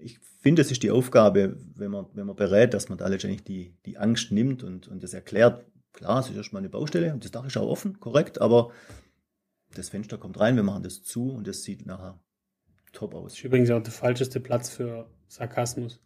ich 0.00 0.18
finde, 0.40 0.62
es 0.62 0.70
ist 0.70 0.82
die 0.82 0.90
Aufgabe, 0.90 1.56
wenn 1.74 1.90
man, 1.90 2.06
wenn 2.14 2.26
man 2.26 2.36
berät, 2.36 2.74
dass 2.74 2.88
man 2.88 2.98
da 2.98 3.06
letztendlich 3.08 3.44
die, 3.44 3.74
die 3.86 3.98
Angst 3.98 4.32
nimmt 4.32 4.62
und, 4.62 4.88
und 4.88 5.02
das 5.02 5.14
erklärt. 5.14 5.64
Klar, 5.92 6.20
es 6.20 6.30
ist 6.30 6.36
erstmal 6.36 6.60
eine 6.60 6.68
Baustelle 6.68 7.12
und 7.12 7.24
das 7.24 7.30
Dach 7.32 7.44
ist 7.44 7.56
auch 7.56 7.68
offen, 7.68 7.98
korrekt, 7.98 8.40
aber 8.40 8.70
das 9.74 9.88
Fenster 9.88 10.18
kommt 10.18 10.38
rein, 10.38 10.56
wir 10.56 10.62
machen 10.62 10.82
das 10.82 11.02
zu 11.02 11.30
und 11.30 11.46
das 11.46 11.62
sieht 11.62 11.86
nachher 11.86 12.20
top 12.92 13.14
aus. 13.14 13.32
Das 13.32 13.38
ist 13.38 13.44
übrigens 13.44 13.70
auch 13.70 13.82
der 13.82 13.92
falscheste 13.92 14.40
Platz 14.40 14.70
für 14.70 15.08
Sarkasmus. 15.28 16.00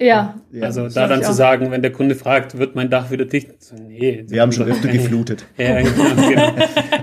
Ja. 0.00 0.40
Also 0.60 0.88
da 0.88 1.08
dann 1.08 1.22
zu 1.24 1.32
sagen, 1.32 1.72
wenn 1.72 1.82
der 1.82 1.90
Kunde 1.90 2.14
fragt, 2.14 2.56
wird 2.56 2.76
mein 2.76 2.88
Dach 2.88 3.10
wieder 3.10 3.24
dicht? 3.24 3.60
So, 3.62 3.74
nee. 3.74 4.24
Wir 4.28 4.42
haben 4.42 4.52
schon 4.52 4.68
öfter 4.70 4.88
geflutet. 4.88 5.44
ja, 5.56 5.80
genau, 5.80 6.28
genau. 6.28 6.52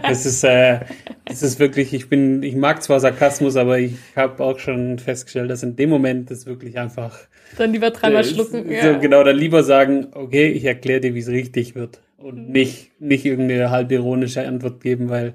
Das 0.03 0.25
ist, 0.25 0.43
äh, 0.45 0.79
das 1.25 1.43
ist 1.43 1.59
wirklich, 1.59 1.93
ich 1.93 2.07
bin, 2.07 2.41
ich 2.41 2.55
mag 2.55 2.81
zwar 2.81 3.01
Sarkasmus, 3.01 3.57
aber 3.57 3.79
ich 3.79 3.95
habe 4.15 4.41
auch 4.43 4.59
schon 4.59 4.97
festgestellt, 4.97 5.49
dass 5.49 5.61
in 5.61 5.75
dem 5.75 5.89
Moment 5.89 6.31
das 6.31 6.45
wirklich 6.45 6.79
einfach. 6.79 7.19
Dann 7.57 7.73
lieber 7.73 7.91
dreimal 7.91 8.21
äh, 8.21 8.25
schlucken. 8.25 8.71
Ja. 8.71 8.93
So, 8.93 8.99
genau, 8.99 9.23
dann 9.23 9.35
lieber 9.35 9.63
sagen, 9.63 10.07
okay, 10.13 10.47
ich 10.47 10.63
erkläre 10.63 11.01
dir, 11.01 11.13
wie 11.15 11.19
es 11.19 11.27
richtig 11.27 11.75
wird. 11.75 11.99
Und 12.17 12.49
nicht, 12.49 12.91
nicht 13.01 13.25
irgendeine 13.25 13.71
halb 13.71 13.91
ironische 13.91 14.47
Antwort 14.47 14.81
geben, 14.81 15.09
weil 15.09 15.33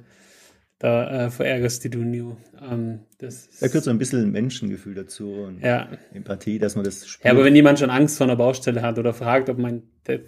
da 0.80 1.26
äh, 1.26 1.30
verärgerst 1.30 1.84
du 1.92 1.98
New. 1.98 2.36
Ähm, 2.58 3.00
das 3.18 3.50
da 3.60 3.66
gehört 3.66 3.84
so 3.84 3.90
ein 3.90 3.98
bisschen 3.98 4.32
Menschengefühl 4.32 4.94
dazu 4.94 5.30
und 5.34 5.60
ja. 5.60 5.90
Empathie, 6.14 6.58
dass 6.58 6.74
man 6.74 6.84
das 6.84 7.06
spürt. 7.06 7.26
Ja, 7.26 7.32
aber 7.32 7.44
wenn 7.44 7.54
jemand 7.54 7.78
schon 7.78 7.90
Angst 7.90 8.16
vor 8.16 8.26
einer 8.26 8.36
Baustelle 8.36 8.80
hat 8.80 8.98
oder 8.98 9.12
fragt, 9.12 9.50
ob 9.50 9.58
mein 9.58 9.82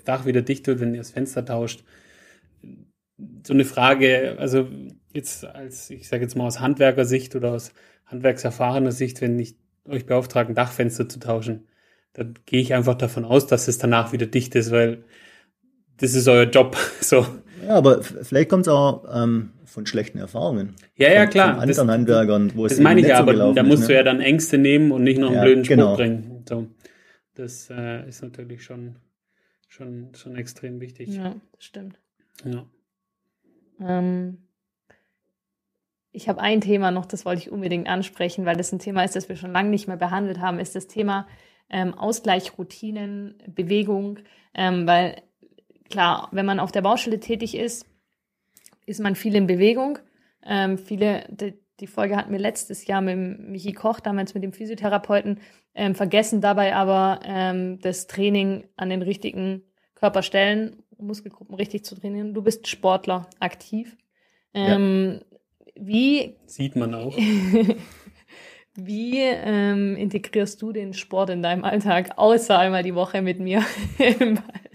Dach 0.05 0.27
wieder 0.27 0.43
dicht 0.43 0.67
wird, 0.67 0.79
wenn 0.81 0.93
ihr 0.93 1.01
das 1.01 1.11
Fenster 1.11 1.45
tauscht, 1.45 1.85
so 3.47 3.55
eine 3.55 3.65
Frage, 3.65 4.37
also 4.39 4.69
jetzt 5.15 5.47
als, 5.47 5.89
ich 5.89 6.07
sage 6.07 6.23
jetzt 6.23 6.37
mal 6.37 6.47
aus 6.47 6.61
Handwerkersicht 6.61 7.35
oder 7.35 7.53
aus 7.53 7.73
handwerkserfahrener 8.05 8.93
Sicht, 8.93 9.23
wenn 9.23 9.39
ich 9.39 9.57
euch 9.89 10.05
beauftrage, 10.05 10.53
ein 10.53 10.55
Dachfenster 10.55 11.09
zu 11.09 11.19
tauschen, 11.19 11.67
dann 12.13 12.35
gehe 12.45 12.61
ich 12.61 12.75
einfach 12.75 12.95
davon 12.95 13.25
aus, 13.25 13.47
dass 13.47 13.69
es 13.69 13.79
danach 13.79 14.13
wieder 14.13 14.27
dicht 14.27 14.55
ist, 14.55 14.71
weil 14.71 15.05
das 15.97 16.13
ist 16.15 16.29
euer 16.29 16.45
Job. 16.45 16.77
So. 17.01 17.27
Ja, 17.67 17.77
aber 17.77 18.03
vielleicht 18.03 18.51
kommt 18.51 18.67
es 18.67 18.73
auch 18.73 19.05
ähm, 19.15 19.53
von 19.73 19.87
schlechten 19.87 20.19
Erfahrungen. 20.19 20.77
Ja, 20.97 21.11
ja, 21.11 21.27
klar. 21.27 21.55
Von 21.55 21.63
anderen 21.63 21.87
das, 21.87 21.95
Handwerkern, 21.95 22.53
wo 22.55 22.67
es 22.67 22.73
Das 22.73 22.81
meine 22.81 23.01
ich 23.01 23.07
ja, 23.07 23.19
aber 23.19 23.53
da 23.55 23.63
musst 23.63 23.83
ist, 23.83 23.89
du 23.89 23.93
ne? 23.93 23.99
ja 23.99 24.05
dann 24.05 24.21
Ängste 24.21 24.59
nehmen 24.59 24.93
und 24.93 25.03
nicht 25.03 25.19
noch 25.19 25.29
einen 25.29 25.37
ja, 25.37 25.43
blöden 25.45 25.65
Spruch 25.65 25.77
genau. 25.77 25.97
bringen. 25.97 26.45
So. 26.49 26.67
Das 27.35 27.71
äh, 27.71 28.07
ist 28.07 28.23
natürlich 28.23 28.63
schon, 28.63 28.97
schon, 29.69 30.11
schon 30.15 30.37
extrem 30.37 30.81
wichtig. 30.81 31.09
Ja, 31.09 31.35
das 31.53 31.65
stimmt. 31.65 31.99
Ja. 32.45 32.67
Ähm, 33.81 34.39
ich 36.13 36.29
habe 36.29 36.41
ein 36.43 36.61
Thema 36.61 36.91
noch, 36.91 37.07
das 37.07 37.25
wollte 37.25 37.41
ich 37.41 37.51
unbedingt 37.51 37.89
ansprechen, 37.89 38.45
weil 38.45 38.57
das 38.57 38.73
ein 38.73 38.79
Thema 38.79 39.03
ist, 39.03 39.17
das 39.17 39.31
wir 39.31 39.37
schon 39.37 39.53
lange 39.53 39.71
nicht 39.71 39.89
mehr 39.89 39.97
behandelt 39.97 40.41
haben, 40.41 40.59
ist 40.59 40.75
das 40.75 40.87
Thema 40.87 41.27
ähm, 41.71 41.95
Ausgleich, 41.95 42.59
Routinen, 42.59 43.43
Bewegung, 43.47 44.19
ähm, 44.55 44.87
weil 44.87 45.23
klar, 45.89 46.29
wenn 46.33 46.45
man 46.45 46.61
auf 46.61 46.73
der 46.73 46.83
Baustelle 46.83 47.19
tätig 47.19 47.57
ist, 47.57 47.87
ist 48.87 49.01
man 49.01 49.15
viel 49.15 49.35
in 49.35 49.47
Bewegung. 49.47 49.99
Ähm, 50.45 50.79
viele, 50.79 51.27
die, 51.31 51.55
die, 51.81 51.87
Folge 51.87 52.17
hatten 52.17 52.33
wir 52.33 52.39
letztes 52.39 52.87
Jahr 52.87 53.01
mit 53.01 53.17
Michi 53.17 53.73
Koch, 53.73 54.01
damals 54.01 54.35
mit 54.35 54.43
dem 54.43 54.53
Physiotherapeuten, 54.53 55.41
ähm, 55.75 55.95
vergessen 55.95 56.41
dabei 56.41 56.75
aber 56.75 57.21
ähm, 57.25 57.79
das 57.81 58.07
Training 58.07 58.65
an 58.77 58.91
den 58.91 59.03
richtigen 59.03 59.63
Körperstellen, 59.95 60.83
Muskelgruppen 60.99 61.55
richtig 61.55 61.85
zu 61.85 61.95
trainieren. 61.95 62.35
Du 62.35 62.43
bist 62.43 62.69
Sportler, 62.69 63.29
aktiv. 63.41 63.97
Ja. 64.53 64.75
Ähm, 64.77 65.21
wie 65.75 66.37
sieht 66.47 66.77
man 66.77 66.95
auch. 66.95 67.17
Wie 68.75 69.19
ähm, 69.19 69.97
integrierst 69.97 70.63
du 70.63 70.73
den 70.73 70.95
Sport 70.95 71.29
in 71.29 71.43
deinem 71.43 71.63
Alltag, 71.63 72.13
außer 72.17 72.59
einmal 72.59 72.83
die 72.83 72.95
Woche 72.95 73.21
mit 73.21 73.39
mir 73.39 73.63
im 73.99 74.39
Wald? 74.39 74.73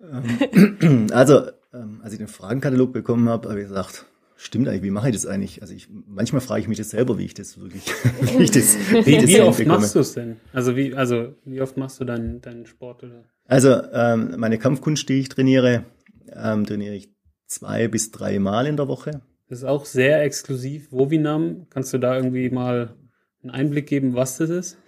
Ähm, 0.00 1.08
also, 1.12 1.42
ähm, 1.72 2.00
als 2.02 2.12
ich 2.12 2.18
den 2.18 2.28
Fragenkatalog 2.28 2.92
bekommen 2.92 3.28
habe, 3.28 3.48
habe 3.48 3.60
ich 3.60 3.68
gesagt, 3.68 4.06
stimmt 4.36 4.68
eigentlich, 4.68 4.82
wie 4.82 4.90
mache 4.90 5.08
ich 5.08 5.14
das 5.14 5.26
eigentlich? 5.26 5.60
Also 5.62 5.74
ich, 5.74 5.88
manchmal 6.06 6.40
frage 6.40 6.62
ich 6.62 6.68
mich 6.68 6.78
das 6.78 6.90
selber, 6.90 7.18
wie 7.18 7.24
ich 7.24 7.34
das 7.34 7.60
wirklich, 7.60 7.82
wie 8.38 8.44
ich 8.44 8.50
das, 8.50 8.76
wie, 8.92 9.06
wie, 9.06 9.26
wie 9.26 9.40
oft 9.40 9.66
machst 9.66 9.94
du 9.94 10.00
es 10.00 10.14
denn? 10.14 10.36
Also 10.52 10.76
wie, 10.76 10.94
also 10.94 11.34
wie 11.44 11.60
oft 11.60 11.76
machst 11.76 12.00
du 12.00 12.04
deinen, 12.04 12.40
deinen 12.40 12.66
Sport 12.66 13.02
oder? 13.02 13.24
Also 13.46 13.82
ähm, 13.92 14.34
meine 14.38 14.58
Kampfkunst, 14.58 15.08
die 15.08 15.20
ich 15.20 15.28
trainiere, 15.28 15.84
ähm, 16.32 16.64
trainiere 16.64 16.94
ich 16.94 17.12
zwei 17.46 17.88
bis 17.88 18.10
drei 18.10 18.38
Mal 18.38 18.66
in 18.66 18.76
der 18.76 18.88
Woche. 18.88 19.22
Das 19.48 19.60
ist 19.60 19.64
auch 19.64 19.86
sehr 19.86 20.22
exklusiv. 20.22 20.92
Wovinam, 20.92 21.66
kannst 21.70 21.92
du 21.92 21.98
da 21.98 22.16
irgendwie 22.16 22.50
mal 22.50 22.94
einen 23.42 23.50
Einblick 23.50 23.86
geben, 23.86 24.14
was 24.14 24.36
das 24.36 24.50
ist? 24.50 24.78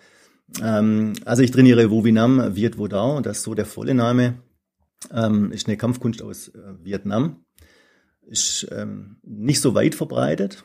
Ähm, 0.62 1.14
also 1.24 1.42
ich 1.42 1.50
trainiere 1.50 1.90
Wovinam 1.90 2.54
Viet 2.54 2.78
Vo 2.78 2.86
Dao, 2.86 3.20
das 3.20 3.38
ist 3.38 3.44
so 3.44 3.54
der 3.54 3.66
volle 3.66 3.94
Name. 3.94 4.34
Ähm, 5.12 5.50
ist 5.52 5.66
eine 5.66 5.76
Kampfkunst 5.76 6.22
aus 6.22 6.48
äh, 6.48 6.58
Vietnam. 6.82 7.44
ist 8.26 8.66
ähm, 8.70 9.16
nicht 9.22 9.60
so 9.60 9.74
weit 9.74 9.94
verbreitet. 9.94 10.64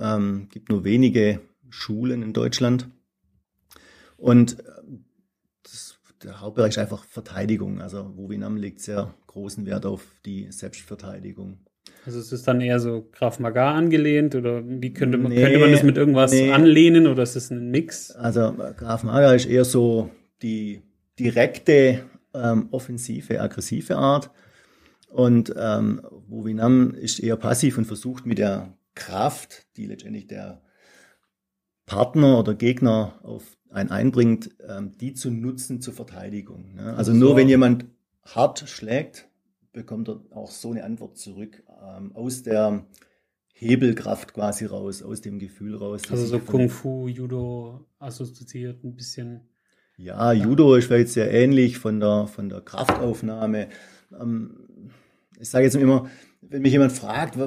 Ähm, 0.00 0.48
gibt 0.50 0.68
nur 0.68 0.84
wenige 0.84 1.40
Schulen 1.70 2.22
in 2.22 2.32
Deutschland. 2.32 2.88
Und 4.16 4.60
äh, 4.60 4.62
das, 5.62 5.98
der 6.22 6.40
Hauptbereich 6.40 6.70
ist 6.70 6.78
einfach 6.78 7.04
Verteidigung. 7.04 7.80
Also 7.80 8.12
Wowinam 8.16 8.56
legt 8.56 8.80
sehr 8.80 9.14
großen 9.26 9.66
Wert 9.66 9.86
auf 9.86 10.06
die 10.24 10.50
Selbstverteidigung. 10.52 11.58
Also 12.06 12.18
ist 12.20 12.32
es 12.32 12.42
dann 12.42 12.60
eher 12.60 12.80
so 12.80 13.08
Graf 13.12 13.40
Magar 13.40 13.74
angelehnt 13.74 14.34
oder 14.34 14.62
wie 14.64 14.92
könnte 14.92 15.18
man, 15.18 15.32
Nee, 15.32 15.42
könnte 15.42 15.58
man 15.58 15.72
das 15.72 15.82
mit 15.82 15.96
irgendwas 15.96 16.32
nee. 16.32 16.52
anlehnen 16.52 17.06
oder 17.06 17.22
ist 17.22 17.34
es 17.34 17.50
ein 17.50 17.70
Mix? 17.70 18.10
Also 18.10 18.54
äh, 18.58 18.74
Graf 18.76 19.02
Mager 19.04 19.34
ist 19.34 19.46
eher 19.46 19.64
so 19.64 20.10
die 20.42 20.82
direkte, 21.18 22.04
ähm, 22.34 22.68
offensive, 22.70 23.40
aggressive 23.40 23.96
Art. 23.96 24.30
Und 25.08 25.54
ähm, 25.56 26.00
Wowinam 26.26 26.94
ist 26.94 27.20
eher 27.20 27.36
passiv 27.36 27.78
und 27.78 27.84
versucht 27.84 28.26
mit 28.26 28.38
der 28.38 28.76
Kraft, 28.94 29.66
die 29.76 29.86
letztendlich 29.86 30.26
der 30.26 30.60
Partner 31.86 32.38
oder 32.38 32.54
Gegner 32.54 33.20
auf 33.22 33.56
einen 33.70 33.90
einbringt, 33.90 34.50
ähm, 34.68 34.96
die 34.98 35.14
zu 35.14 35.30
nutzen 35.30 35.80
zur 35.80 35.94
Verteidigung. 35.94 36.74
Ne? 36.74 36.94
Also 36.96 37.12
So. 37.12 37.18
nur 37.18 37.36
wenn 37.36 37.48
jemand 37.48 37.86
hart 38.24 38.68
schlägt, 38.68 39.28
bekommt 39.72 40.08
er 40.08 40.20
auch 40.30 40.50
so 40.50 40.70
eine 40.70 40.84
Antwort 40.84 41.18
zurück 41.18 41.62
ähm, 41.82 42.14
aus 42.14 42.42
der 42.42 42.86
Hebelkraft 43.52 44.34
quasi 44.34 44.64
raus, 44.64 45.02
aus 45.02 45.20
dem 45.20 45.38
Gefühl 45.38 45.76
raus. 45.76 46.02
Also 46.10 46.26
so 46.26 46.38
Kung 46.40 46.68
Fu, 46.68 47.08
Judo 47.08 47.86
assoziiert 47.98 48.82
ein 48.84 48.96
bisschen. 48.96 49.42
Ja, 49.96 50.32
Judo 50.32 50.74
ist 50.74 50.86
vielleicht 50.86 51.08
sehr 51.10 51.32
ähnlich 51.32 51.78
von 51.78 52.00
der, 52.00 52.26
von 52.26 52.48
der 52.48 52.60
Kraftaufnahme. 52.60 53.68
Ähm, 54.20 54.56
ich 55.38 55.48
sage 55.48 55.64
jetzt 55.64 55.76
immer, 55.76 56.08
wenn 56.42 56.62
mich 56.62 56.72
jemand 56.72 56.92
fragt, 56.92 57.38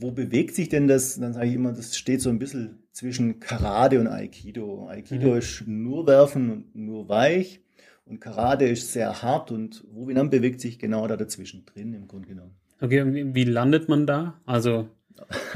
wo, 0.00 0.10
bewegt 0.10 0.54
sich 0.54 0.68
denn 0.68 0.88
das, 0.88 1.18
dann 1.18 1.32
sage 1.32 1.48
ich 1.48 1.54
immer, 1.54 1.72
das 1.72 1.96
steht 1.96 2.20
so 2.20 2.30
ein 2.30 2.38
bisschen 2.38 2.78
zwischen 2.92 3.40
Karate 3.40 4.00
und 4.00 4.06
Aikido. 4.06 4.88
Aikido 4.88 5.32
Mhm. 5.32 5.38
ist 5.38 5.64
nur 5.66 6.06
werfen 6.06 6.50
und 6.50 6.76
nur 6.76 7.08
weich 7.08 7.60
und 8.06 8.20
Karate 8.20 8.66
ist 8.66 8.92
sehr 8.92 9.22
hart 9.22 9.50
und 9.50 9.84
Wubinam 9.92 10.30
bewegt 10.30 10.60
sich 10.60 10.78
genau 10.78 11.06
da 11.06 11.16
dazwischen 11.16 11.64
drin 11.66 11.92
im 11.92 12.06
Grunde 12.06 12.28
genommen. 12.28 12.52
Okay, 12.80 13.34
wie 13.34 13.44
landet 13.44 13.88
man 13.88 14.06
da? 14.06 14.34
Also 14.46 14.88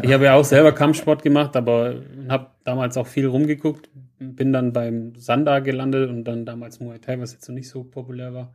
ich 0.02 0.12
habe 0.12 0.24
ja 0.24 0.34
auch 0.34 0.44
selber 0.44 0.72
Kampfsport 0.72 1.22
gemacht, 1.22 1.54
aber 1.54 2.02
habe 2.28 2.48
damals 2.64 2.96
auch 2.96 3.06
viel 3.06 3.26
rumgeguckt, 3.26 3.90
bin 4.20 4.52
dann 4.52 4.72
beim 4.72 5.14
Sanda 5.16 5.60
gelandet 5.60 6.10
und 6.10 6.24
dann 6.24 6.44
damals 6.44 6.78
Muay 6.80 6.98
Thai, 6.98 7.18
was 7.20 7.32
jetzt 7.32 7.48
noch 7.48 7.54
nicht 7.54 7.68
so 7.68 7.84
populär 7.84 8.34
war. 8.34 8.54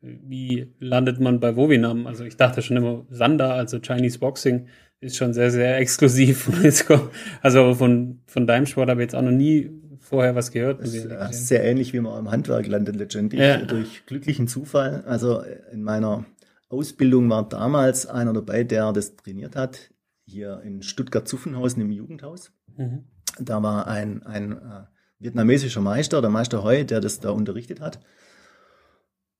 Wie 0.00 0.72
landet 0.78 1.20
man 1.20 1.40
bei 1.40 1.56
Wowinam? 1.56 2.06
Also 2.06 2.24
ich 2.24 2.36
dachte 2.36 2.62
schon 2.62 2.76
immer, 2.76 3.04
Sanda, 3.10 3.52
also 3.54 3.80
Chinese 3.80 4.18
Boxing, 4.18 4.68
ist 5.00 5.16
schon 5.16 5.32
sehr, 5.32 5.50
sehr 5.50 5.78
exklusiv. 5.78 6.48
Also 7.42 7.74
von, 7.74 8.20
von 8.26 8.46
deinem 8.46 8.66
Sport 8.66 8.88
habe 8.90 9.00
ich 9.02 9.06
jetzt 9.06 9.14
auch 9.14 9.22
noch 9.22 9.30
nie 9.32 9.70
vorher 9.98 10.34
was 10.34 10.50
gehört. 10.52 10.80
Das 10.80 10.94
ist 10.94 11.48
sehr 11.48 11.64
ähnlich, 11.64 11.92
wie 11.92 12.00
man 12.00 12.18
im 12.18 12.30
Handwerk 12.30 12.66
landet 12.66 12.96
letztendlich, 12.96 13.40
Ja. 13.40 13.58
durch 13.58 14.06
glücklichen 14.06 14.48
Zufall. 14.48 15.04
Also 15.06 15.42
in 15.72 15.82
meiner 15.82 16.24
Ausbildung 16.68 17.28
war 17.28 17.48
damals 17.48 18.06
einer 18.06 18.32
dabei, 18.32 18.64
der 18.64 18.92
das 18.92 19.16
trainiert 19.16 19.56
hat, 19.56 19.90
hier 20.26 20.60
in 20.64 20.82
Stuttgart-Zuffenhausen 20.82 21.82
im 21.82 21.90
Jugendhaus. 21.90 22.52
Mhm. 22.76 23.04
Da 23.40 23.62
war 23.62 23.86
ein, 23.86 24.22
ein 24.24 24.52
äh, 24.52 24.84
vietnamesischer 25.18 25.80
Meister, 25.80 26.20
der 26.20 26.30
Meister 26.30 26.62
Heu, 26.62 26.84
der 26.84 27.00
das 27.00 27.20
da 27.20 27.30
unterrichtet 27.30 27.80
hat. 27.80 28.00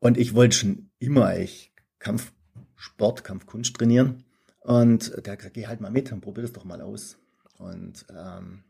Und 0.01 0.17
ich 0.17 0.35
wollte 0.35 0.57
schon 0.57 0.91
immer 0.99 1.27
eigentlich 1.27 1.73
Kampfsport, 1.99 3.25
Kampfkunst 3.25 3.75
trainieren. 3.75 4.25
Und 4.61 5.13
der 5.25 5.33
hat 5.33 5.39
gesagt, 5.39 5.55
geh 5.55 5.67
halt 5.67 5.81
mal 5.81 5.91
mit 5.91 6.13
und 6.13 6.21
probier 6.21 6.43
das 6.43 6.53
doch 6.53 6.65
mal 6.65 6.81
aus. 6.81 7.19
Und 7.59 8.07
ähm, 8.11 8.65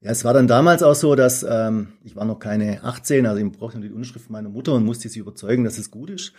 ja, 0.00 0.10
es 0.10 0.24
war 0.24 0.34
dann 0.34 0.48
damals 0.48 0.82
auch 0.82 0.94
so, 0.94 1.14
dass 1.14 1.44
ähm, 1.48 1.92
ich 2.02 2.16
war 2.16 2.24
noch 2.24 2.40
keine 2.40 2.82
18, 2.82 3.26
also 3.26 3.44
ich 3.44 3.52
brauchte 3.52 3.78
nur 3.78 3.88
die 3.88 3.94
Unterschrift 3.94 4.30
meiner 4.30 4.48
Mutter 4.48 4.72
und 4.72 4.84
musste 4.84 5.08
sie 5.08 5.20
überzeugen, 5.20 5.62
dass 5.62 5.78
es 5.78 5.90
gut 5.90 6.10
ist. 6.10 6.32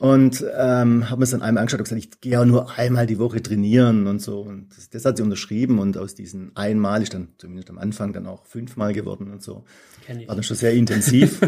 Und 0.00 0.42
ähm, 0.56 1.10
habe 1.10 1.18
mir 1.18 1.24
es 1.24 1.30
dann 1.32 1.42
einmal 1.42 1.60
angeschaut 1.60 1.80
und 1.80 1.84
gesagt, 1.84 2.02
ich 2.02 2.20
gehe 2.22 2.32
ja 2.32 2.44
nur 2.46 2.78
einmal 2.78 3.06
die 3.06 3.18
Woche 3.18 3.42
trainieren 3.42 4.06
und 4.06 4.18
so. 4.18 4.40
Und 4.40 4.70
das, 4.74 4.88
das 4.88 5.04
hat 5.04 5.18
sie 5.18 5.22
unterschrieben 5.22 5.78
und 5.78 5.98
aus 5.98 6.14
diesen 6.14 6.56
einmal 6.56 7.02
ist 7.02 7.12
dann 7.12 7.34
zumindest 7.36 7.68
am 7.68 7.76
Anfang 7.76 8.14
dann 8.14 8.26
auch 8.26 8.46
fünfmal 8.46 8.94
geworden 8.94 9.30
und 9.30 9.42
so. 9.42 9.66
Kenn 10.06 10.20
ich. 10.20 10.26
War 10.26 10.36
dann 10.36 10.42
schon 10.42 10.56
sehr 10.56 10.72
intensiv. 10.72 11.42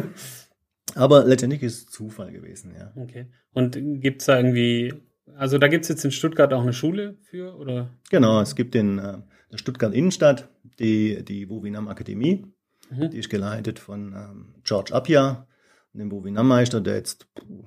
Aber 0.94 1.24
letztendlich 1.24 1.62
ist 1.62 1.78
es 1.78 1.86
Zufall 1.86 2.30
gewesen, 2.30 2.74
ja. 2.78 2.92
Okay. 2.94 3.24
Und 3.54 3.78
gibt's 4.02 4.26
da 4.26 4.36
irgendwie, 4.36 4.92
also 5.34 5.56
da 5.56 5.68
gibt's 5.68 5.88
jetzt 5.88 6.04
in 6.04 6.10
Stuttgart 6.10 6.52
auch 6.52 6.60
eine 6.60 6.74
Schule 6.74 7.16
für, 7.22 7.56
oder? 7.56 7.88
Genau, 8.10 8.42
es 8.42 8.54
gibt 8.54 8.74
in 8.74 8.98
äh, 8.98 9.16
der 9.50 9.56
Stuttgart 9.56 9.94
Innenstadt 9.94 10.50
die, 10.78 11.24
die 11.24 11.48
Wowinam 11.48 11.88
Akademie. 11.88 12.44
Mhm. 12.90 13.08
Die 13.12 13.18
ist 13.18 13.30
geleitet 13.30 13.78
von 13.78 14.12
ähm, 14.12 14.54
George 14.62 14.92
Appia, 14.92 15.46
dem 15.94 16.10
Wowinam-Meister, 16.10 16.82
der 16.82 16.96
jetzt, 16.96 17.32
puh, 17.34 17.64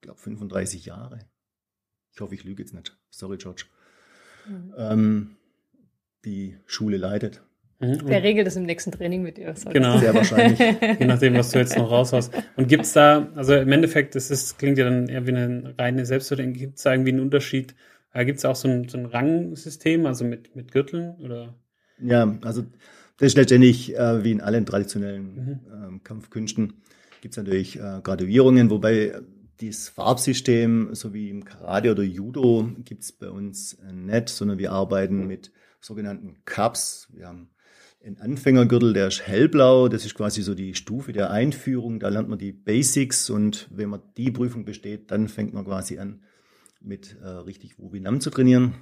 glaube, 0.00 0.18
35 0.20 0.86
Jahre. 0.86 1.20
Ich 2.12 2.20
hoffe, 2.20 2.34
ich 2.34 2.44
lüge 2.44 2.62
jetzt 2.62 2.74
nicht. 2.74 2.96
Sorry, 3.10 3.36
George. 3.36 3.64
Mhm. 4.48 4.74
Ähm, 4.76 5.36
die 6.24 6.56
Schule 6.66 6.96
leitet. 6.96 7.42
Mhm. 7.78 8.00
Wer 8.04 8.22
regelt 8.22 8.46
das 8.46 8.56
im 8.56 8.64
nächsten 8.64 8.92
Training 8.92 9.22
mit 9.22 9.38
dir? 9.38 9.54
Sorry. 9.56 9.74
Genau. 9.74 9.98
Sehr 9.98 10.14
wahrscheinlich. 10.14 10.58
Je 11.00 11.06
nachdem, 11.06 11.34
was 11.34 11.50
du 11.50 11.58
jetzt 11.58 11.76
noch 11.76 11.90
raushaust. 11.90 12.32
Und 12.56 12.68
gibt's 12.68 12.92
da, 12.92 13.28
also 13.34 13.54
im 13.54 13.72
Endeffekt, 13.72 14.14
das 14.14 14.30
ist, 14.30 14.58
klingt 14.58 14.76
ja 14.78 14.84
dann 14.84 15.08
eher 15.08 15.26
wie 15.26 15.30
eine 15.30 15.74
reine 15.78 16.04
Selbstverteidigung, 16.04 16.58
gibt's 16.58 16.82
da 16.82 16.92
irgendwie 16.92 17.12
einen 17.12 17.20
Unterschied? 17.20 17.74
Äh, 18.12 18.24
gibt's 18.26 18.44
auch 18.44 18.56
so 18.56 18.68
ein, 18.68 18.88
so 18.88 18.98
ein 18.98 19.06
Rangsystem, 19.06 20.04
also 20.04 20.24
mit, 20.24 20.54
mit 20.56 20.72
Gürteln 20.72 21.14
oder? 21.20 21.54
Ja, 22.02 22.36
also 22.42 22.64
das 23.18 23.28
ist 23.28 23.36
letztendlich 23.36 23.96
äh, 23.96 24.24
wie 24.24 24.32
in 24.32 24.40
allen 24.40 24.66
traditionellen 24.66 25.34
Mhm. 25.34 25.60
ähm, 25.72 26.02
Kampfkünsten. 26.02 26.82
Gibt 27.20 27.34
es 27.34 27.38
natürlich 27.38 27.78
äh, 27.78 28.00
Graduierungen, 28.02 28.70
wobei 28.70 29.20
dieses 29.60 29.88
Farbsystem, 29.88 30.94
so 30.94 31.12
wie 31.12 31.28
im 31.28 31.44
Karate 31.44 31.90
oder 31.90 32.02
Judo, 32.02 32.70
gibt 32.84 33.02
es 33.02 33.12
bei 33.12 33.28
uns 33.28 33.74
äh, 33.74 33.92
nicht, 33.92 34.28
sondern 34.28 34.58
wir 34.58 34.72
arbeiten 34.72 35.26
mit 35.26 35.52
sogenannten 35.80 36.44
Cups. 36.44 37.08
Wir 37.12 37.28
haben 37.28 37.50
einen 38.02 38.18
Anfängergürtel, 38.18 38.92
der 38.92 39.08
ist 39.08 39.26
hellblau, 39.26 39.88
das 39.88 40.06
ist 40.06 40.14
quasi 40.14 40.42
so 40.42 40.54
die 40.54 40.74
Stufe 40.74 41.12
der 41.12 41.30
Einführung, 41.30 42.00
da 42.00 42.08
lernt 42.08 42.28
man 42.28 42.38
die 42.38 42.52
Basics 42.52 43.28
und 43.28 43.68
wenn 43.70 43.90
man 43.90 44.02
die 44.16 44.30
Prüfung 44.30 44.64
besteht, 44.64 45.10
dann 45.10 45.28
fängt 45.28 45.52
man 45.52 45.64
quasi 45.64 45.98
an 45.98 46.22
mit 46.80 47.16
äh, 47.20 47.28
richtig 47.28 47.78
Wubinam 47.78 48.20
zu 48.20 48.30
trainieren, 48.30 48.74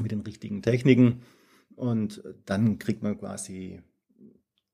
mit 0.00 0.12
den 0.12 0.20
richtigen 0.20 0.62
Techniken. 0.62 1.22
Und 1.74 2.22
dann 2.46 2.78
kriegt 2.78 3.02
man 3.02 3.18
quasi 3.18 3.82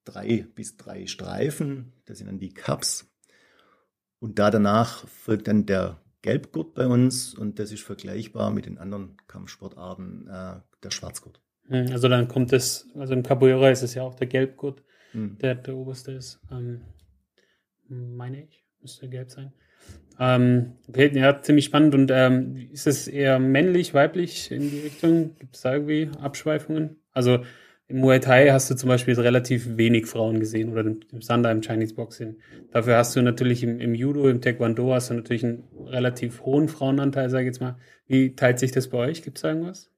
drei 0.05 0.47
bis 0.55 0.77
drei 0.77 1.07
Streifen, 1.07 1.95
das 2.05 2.19
sind 2.19 2.27
dann 2.27 2.39
die 2.39 2.53
Cups. 2.53 3.07
Und 4.21 4.39
da 4.39 4.51
danach 4.51 5.07
folgt 5.09 5.49
dann 5.49 5.67
der 5.67 5.99
Gelbgurt 6.23 6.75
bei 6.75 6.87
uns 6.87 7.35
und 7.35 7.59
das 7.59 7.73
ist 7.73 7.83
vergleichbar 7.83 8.51
mit 8.51 8.67
den 8.67 8.79
anderen 8.79 9.17
Kampfsportarten, 9.27 10.29
äh, 10.29 10.61
der 10.83 10.91
Schwarzgurt. 10.91 11.41
Hm, 11.69 11.87
Also 11.93 12.09
dann 12.09 12.29
kommt 12.29 12.53
das, 12.53 12.87
also 12.95 13.15
im 13.15 13.23
Capoeira 13.23 13.71
ist 13.71 13.83
es 13.83 13.95
ja 13.95 14.03
auch 14.03 14.15
der 14.15 14.27
Gelbgurt, 14.27 14.83
Hm. 15.13 15.39
der 15.39 15.55
der 15.57 15.75
oberste 15.77 16.13
ist. 16.13 16.39
Ähm, 16.53 16.83
meine 17.89 18.45
ich, 18.45 18.65
müsste 18.81 19.09
gelb 19.09 19.31
sein. 19.31 19.53
Ähm, 20.19 20.75
okay, 20.89 21.11
ja, 21.15 21.41
ziemlich 21.41 21.65
spannend. 21.65 21.95
Und 21.95 22.11
ähm, 22.13 22.57
ist 22.71 22.87
es 22.87 23.09
eher 23.09 23.39
männlich, 23.39 23.95
weiblich 23.95 24.53
in 24.53 24.71
die 24.71 24.81
Richtung? 24.81 25.35
Gibt 25.37 25.57
es 25.57 25.63
da 25.63 25.73
irgendwie 25.73 26.11
Abschweifungen? 26.21 26.97
Also 27.13 27.43
im 27.91 27.99
Muay 27.99 28.21
Thai 28.21 28.53
hast 28.53 28.71
du 28.71 28.75
zum 28.75 28.89
Beispiel 28.89 29.19
relativ 29.19 29.77
wenig 29.77 30.07
Frauen 30.07 30.39
gesehen 30.41 30.71
oder 30.71 30.83
im, 30.83 31.01
im 31.13 31.23
Sanda, 31.23 31.51
im 31.51 31.61
Chinese 31.61 31.95
Boxing. 31.95 32.37
Dafür 32.71 32.97
hast 32.97 33.17
du 33.17 33.23
natürlich 33.23 33.63
im, 33.63 33.81
im 33.81 33.95
Judo, 33.95 34.29
im 34.29 34.41
Taekwondo 34.41 34.95
hast 34.95 35.11
du 35.11 35.15
natürlich 35.15 35.45
einen 35.45 35.65
relativ 35.87 36.43
hohen 36.43 36.69
Frauenanteil, 36.69 37.29
sage 37.31 37.45
ich 37.45 37.49
jetzt 37.49 37.61
mal. 37.61 37.77
Wie 38.07 38.35
teilt 38.37 38.59
sich 38.59 38.73
das 38.73 38.89
bei 38.89 38.99
euch? 38.99 39.23
Gibt 39.23 39.39
es 39.39 39.43
da 39.43 39.49
irgendwas? 39.49 39.91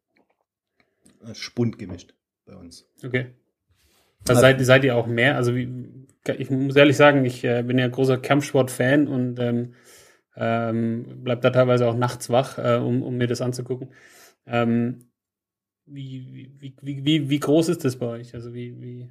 Äh, 1.25 1.35
Spund 1.35 1.79
gemischt 1.79 2.15
bei 2.47 2.57
uns. 2.57 2.89
Okay. 3.05 3.27
Also 4.27 4.41
seid, 4.41 4.61
seid 4.65 4.85
ihr 4.85 4.97
auch 4.97 5.07
mehr? 5.07 5.37
Also 5.37 5.55
wie, 5.55 5.69
ich 6.39 6.51
muss 6.51 6.77
ehrlich 6.77 6.97
sagen, 6.97 7.25
ich 7.25 7.45
äh, 7.45 7.63
bin 7.63 7.79
ja 7.79 7.89
großer 7.89 8.19
Kampfsport-Fan 8.19 9.07
und 9.09 9.39
ähm, 9.39 9.75
ähm, 10.37 11.21
bleib 11.23 11.43
da 11.43 11.51
teilweise 11.51 11.87
auch 11.87 11.97
nachts 11.97 12.31
wach, 12.31 12.59
äh, 12.59 12.77
um, 12.77 13.03
um 13.03 13.17
mir 13.17 13.27
das 13.27 13.41
anzugucken. 13.41 13.91
Ähm, 14.47 15.12
wie, 15.87 16.51
wie, 16.61 16.75
wie, 16.81 17.05
wie, 17.05 17.31
wie 17.31 17.41
groß 17.41 17.69
ist 17.69 17.85
das 17.85 17.97
bei 17.97 18.07
euch? 18.07 18.35
Also 18.35 18.55
wie, 18.55 18.81
wie 18.81 19.11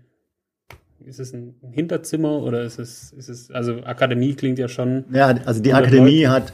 ist 1.06 1.20
es 1.20 1.34
ein 1.34 1.56
Hinterzimmer 1.72 2.42
oder 2.42 2.64
ist 2.64 2.80
es, 2.80 3.12
ist 3.14 3.30
es, 3.30 3.52
also 3.52 3.84
Akademie 3.84 4.36
klingt 4.36 4.60
ja 4.60 4.68
schon. 4.68 5.06
Ja, 5.12 5.28
also 5.28 5.62
die 5.62 5.74
100 5.74 5.92
Akademie 5.94 6.24
Leute. 6.24 6.30
hat, 6.30 6.54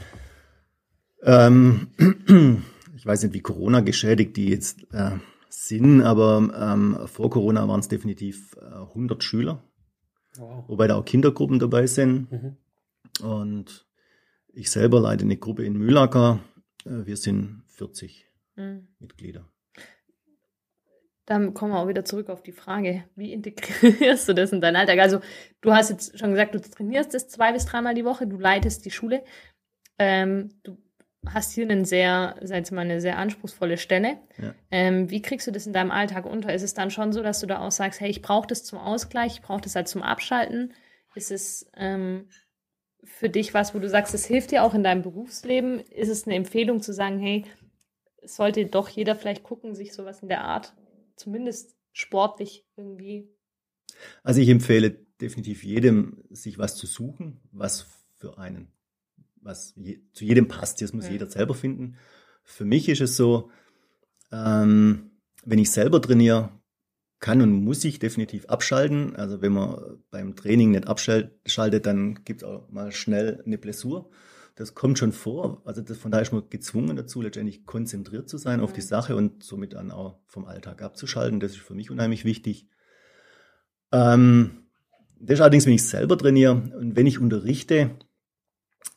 ähm, 1.23 1.87
ich 2.95 3.05
weiß 3.05 3.23
nicht, 3.23 3.33
wie 3.33 3.41
Corona 3.41 3.81
geschädigt 3.81 4.37
die 4.37 4.49
jetzt 4.49 4.85
äh, 4.93 5.11
sind, 5.49 6.01
aber 6.01 6.51
ähm, 6.57 6.97
vor 7.07 7.29
Corona 7.29 7.67
waren 7.67 7.79
es 7.79 7.87
definitiv 7.87 8.55
äh, 8.61 8.65
100 8.65 9.23
Schüler, 9.23 9.63
Wow. 10.37 10.65
wobei 10.67 10.87
da 10.87 10.95
auch 10.95 11.05
Kindergruppen 11.05 11.57
dabei 11.59 11.87
sind. 11.87 12.31
Mhm. 12.31 12.57
Und 13.23 13.87
ich 14.53 14.69
selber 14.69 14.99
leite 14.99 15.23
eine 15.25 15.37
Gruppe 15.37 15.65
in 15.65 15.73
Mühlacker. 15.73 16.39
Äh, 16.85 17.05
Wir 17.05 17.17
sind 17.17 17.63
40 17.69 18.27
mhm. 18.55 18.87
Mitglieder. 18.99 19.49
Dann 21.27 21.53
kommen 21.53 21.73
wir 21.73 21.79
auch 21.79 21.89
wieder 21.89 22.05
zurück 22.05 22.29
auf 22.29 22.41
die 22.41 22.53
Frage, 22.53 23.03
wie 23.15 23.33
integrierst 23.33 24.29
du 24.29 24.33
das 24.33 24.53
in 24.53 24.61
deinen 24.61 24.77
Alltag? 24.77 24.99
Also 24.99 25.19
du 25.59 25.73
hast 25.73 25.89
jetzt 25.89 26.17
schon 26.17 26.31
gesagt, 26.31 26.55
du 26.55 26.61
trainierst 26.61 27.13
das 27.13 27.27
zwei 27.27 27.51
bis 27.51 27.65
dreimal 27.65 27.93
die 27.93 28.05
Woche, 28.05 28.25
du 28.25 28.39
leitest 28.39 28.85
die 28.85 28.91
Schule. 28.91 29.23
Ähm, 29.99 30.49
du 30.63 30.77
hast 31.27 31.51
hier 31.51 31.65
einen 31.65 31.83
sehr, 31.83 32.37
sag 32.41 32.71
mal, 32.71 32.81
eine 32.81 33.01
sehr 33.01 33.17
anspruchsvolle 33.17 33.77
Stelle. 33.77 34.17
Ja. 34.41 34.55
Ähm, 34.71 35.09
wie 35.09 35.21
kriegst 35.21 35.45
du 35.47 35.51
das 35.51 35.67
in 35.67 35.73
deinem 35.73 35.91
Alltag 35.91 36.25
unter? 36.25 36.53
Ist 36.53 36.63
es 36.63 36.73
dann 36.73 36.91
schon 36.91 37.11
so, 37.11 37.21
dass 37.21 37.41
du 37.41 37.45
da 37.45 37.59
auch 37.59 37.71
sagst, 37.71 37.99
hey, 37.99 38.09
ich 38.09 38.21
brauche 38.21 38.47
das 38.47 38.63
zum 38.63 38.79
Ausgleich, 38.79 39.33
ich 39.33 39.41
brauche 39.41 39.61
das 39.61 39.75
halt 39.75 39.89
zum 39.89 40.03
Abschalten? 40.03 40.73
Ist 41.13 41.31
es 41.31 41.69
ähm, 41.75 42.29
für 43.03 43.29
dich 43.29 43.53
was, 43.53 43.75
wo 43.75 43.79
du 43.79 43.89
sagst, 43.89 44.13
es 44.13 44.25
hilft 44.25 44.51
dir 44.51 44.63
auch 44.63 44.73
in 44.73 44.83
deinem 44.83 45.01
Berufsleben? 45.01 45.81
Ist 45.81 46.09
es 46.09 46.25
eine 46.25 46.35
Empfehlung 46.35 46.81
zu 46.81 46.93
sagen, 46.93 47.19
hey, 47.19 47.43
sollte 48.23 48.65
doch 48.65 48.87
jeder 48.87 49.15
vielleicht 49.15 49.43
gucken, 49.43 49.75
sich 49.75 49.93
sowas 49.93 50.21
in 50.21 50.29
der 50.29 50.45
Art, 50.45 50.73
zumindest 51.17 51.75
sportlich 51.91 52.65
irgendwie? 52.75 53.29
Also 54.23 54.41
ich 54.41 54.49
empfehle 54.49 54.91
definitiv 55.19 55.63
jedem, 55.63 56.23
sich 56.29 56.57
was 56.57 56.75
zu 56.75 56.87
suchen, 56.87 57.41
was 57.51 57.87
für 58.15 58.37
einen 58.37 58.71
was 59.47 59.73
je, 59.75 59.99
zu 60.13 60.25
jedem 60.25 60.47
passt. 60.47 60.81
Das 60.81 60.93
muss 60.93 61.05
ja. 61.05 61.13
jeder 61.13 61.29
selber 61.29 61.55
finden. 61.55 61.95
Für 62.43 62.65
mich 62.65 62.89
ist 62.89 63.01
es 63.01 63.17
so, 63.17 63.49
ähm, 64.31 65.11
wenn 65.45 65.59
ich 65.59 65.71
selber 65.71 66.01
trainiere, 66.01 66.51
kann 67.19 67.41
und 67.41 67.63
muss 67.63 67.83
ich 67.83 67.97
definitiv 67.97 68.45
abschalten. 68.45 69.15
Also 69.15 69.41
wenn 69.41 69.53
man 69.53 70.03
beim 70.11 70.35
Training 70.35 70.71
nicht 70.71 70.87
abschaltet, 70.87 71.85
dann 71.85 72.23
gibt 72.25 72.43
es 72.43 72.47
auch 72.47 72.69
mal 72.69 72.91
schnell 72.91 73.41
eine 73.43 73.57
Blessur. 73.57 74.11
Das 74.57 74.73
kommt 74.73 74.97
schon 74.97 75.11
vor. 75.11 75.61
Also 75.65 75.83
das, 75.83 75.99
von 75.99 76.09
daher 76.09 76.23
ist 76.23 76.33
man 76.33 76.49
gezwungen 76.49 76.95
dazu, 76.95 77.21
letztendlich 77.21 77.67
konzentriert 77.67 78.27
zu 78.27 78.39
sein 78.39 78.59
auf 78.59 78.73
die 78.73 78.81
Sache 78.81 79.15
und 79.15 79.43
somit 79.43 79.73
dann 79.73 79.91
auch 79.91 80.19
vom 80.25 80.45
Alltag 80.45 80.81
abzuschalten. 80.81 81.39
Das 81.39 81.51
ist 81.51 81.59
für 81.59 81.75
mich 81.75 81.91
unheimlich 81.91 82.25
wichtig. 82.25 82.67
Ähm, 83.91 84.63
das 85.19 85.35
ist 85.35 85.41
allerdings, 85.41 85.67
wenn 85.67 85.73
ich 85.73 85.83
selber 85.83 86.17
trainiere 86.17 86.53
und 86.53 86.95
wenn 86.95 87.05
ich 87.05 87.19
unterrichte, 87.19 87.99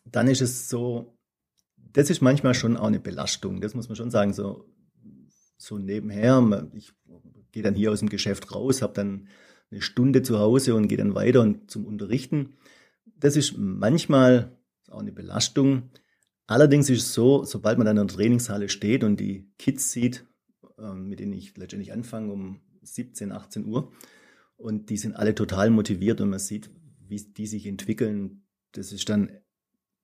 dann 0.06 0.28
ist 0.28 0.40
es 0.40 0.70
so, 0.70 1.18
das 1.76 2.08
ist 2.08 2.22
manchmal 2.22 2.54
schon 2.54 2.78
auch 2.78 2.86
eine 2.86 2.98
Belastung. 2.98 3.60
Das 3.60 3.74
muss 3.74 3.88
man 3.88 3.96
schon 3.96 4.10
sagen, 4.10 4.32
so, 4.32 4.64
so 5.58 5.76
nebenher. 5.76 6.70
Ich 6.72 6.94
gehe 7.52 7.62
dann 7.62 7.74
hier 7.74 7.92
aus 7.92 7.98
dem 7.98 8.08
Geschäft 8.08 8.54
raus, 8.54 8.80
habe 8.80 8.94
dann 8.94 9.28
eine 9.70 9.82
Stunde 9.82 10.22
zu 10.22 10.38
Hause 10.38 10.74
und 10.74 10.88
gehe 10.88 10.96
dann 10.96 11.14
weiter 11.14 11.42
und 11.42 11.70
zum 11.70 11.84
Unterrichten. 11.84 12.56
Das 13.04 13.36
ist 13.36 13.58
manchmal 13.58 14.56
auch 14.90 15.00
eine 15.00 15.12
Belastung. 15.12 15.90
Allerdings 16.46 16.90
ist 16.90 17.02
es 17.02 17.14
so, 17.14 17.44
sobald 17.44 17.78
man 17.78 17.86
dann 17.86 17.96
in 17.96 18.06
der 18.06 18.16
Trainingshalle 18.16 18.68
steht 18.68 19.04
und 19.04 19.20
die 19.20 19.50
Kids 19.58 19.92
sieht, 19.92 20.26
ähm, 20.78 21.08
mit 21.08 21.20
denen 21.20 21.32
ich 21.32 21.56
letztendlich 21.56 21.92
anfange 21.92 22.32
um 22.32 22.60
17, 22.82 23.32
18 23.32 23.66
Uhr, 23.66 23.92
und 24.56 24.90
die 24.90 24.98
sind 24.98 25.16
alle 25.16 25.34
total 25.34 25.70
motiviert 25.70 26.20
und 26.20 26.30
man 26.30 26.38
sieht, 26.38 26.70
wie 27.08 27.16
die 27.16 27.46
sich 27.46 27.66
entwickeln, 27.66 28.42
das 28.72 28.92
ist 28.92 29.08
dann 29.08 29.30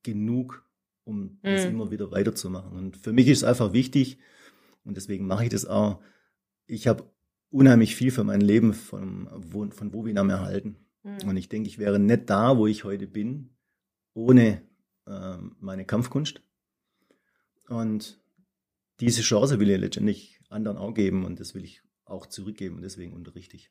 genug, 0.02 0.66
um 1.04 1.22
mhm. 1.22 1.38
das 1.42 1.66
immer 1.66 1.90
wieder 1.90 2.10
weiterzumachen. 2.10 2.72
Und 2.72 2.96
für 2.96 3.12
mich 3.12 3.28
ist 3.28 3.38
es 3.38 3.44
einfach 3.44 3.72
wichtig, 3.72 4.18
und 4.84 4.96
deswegen 4.96 5.26
mache 5.26 5.44
ich 5.44 5.50
das 5.50 5.66
auch, 5.66 6.00
ich 6.66 6.86
habe 6.86 7.10
unheimlich 7.50 7.96
viel 7.96 8.10
für 8.10 8.24
mein 8.24 8.40
Leben 8.40 8.72
von, 8.72 9.28
von 9.72 9.92
Wowinam 9.92 10.30
erhalten. 10.30 10.76
Mhm. 11.02 11.28
Und 11.28 11.36
ich 11.36 11.48
denke, 11.48 11.68
ich 11.68 11.78
wäre 11.78 11.98
nicht 11.98 12.30
da, 12.30 12.56
wo 12.56 12.66
ich 12.66 12.84
heute 12.84 13.06
bin, 13.06 13.50
ohne 14.14 14.62
äh, 15.06 15.36
meine 15.60 15.84
Kampfkunst. 15.84 16.40
Und 17.68 18.20
diese 19.00 19.22
Chance 19.22 19.58
will 19.58 19.70
ich 19.70 19.80
letztendlich 19.80 20.40
anderen 20.48 20.78
auch 20.78 20.94
geben 20.94 21.24
und 21.24 21.40
das 21.40 21.54
will 21.54 21.64
ich 21.64 21.82
auch 22.04 22.26
zurückgeben 22.26 22.76
und 22.76 22.82
deswegen 22.82 23.12
unterrichte 23.12 23.56
ich. 23.56 23.70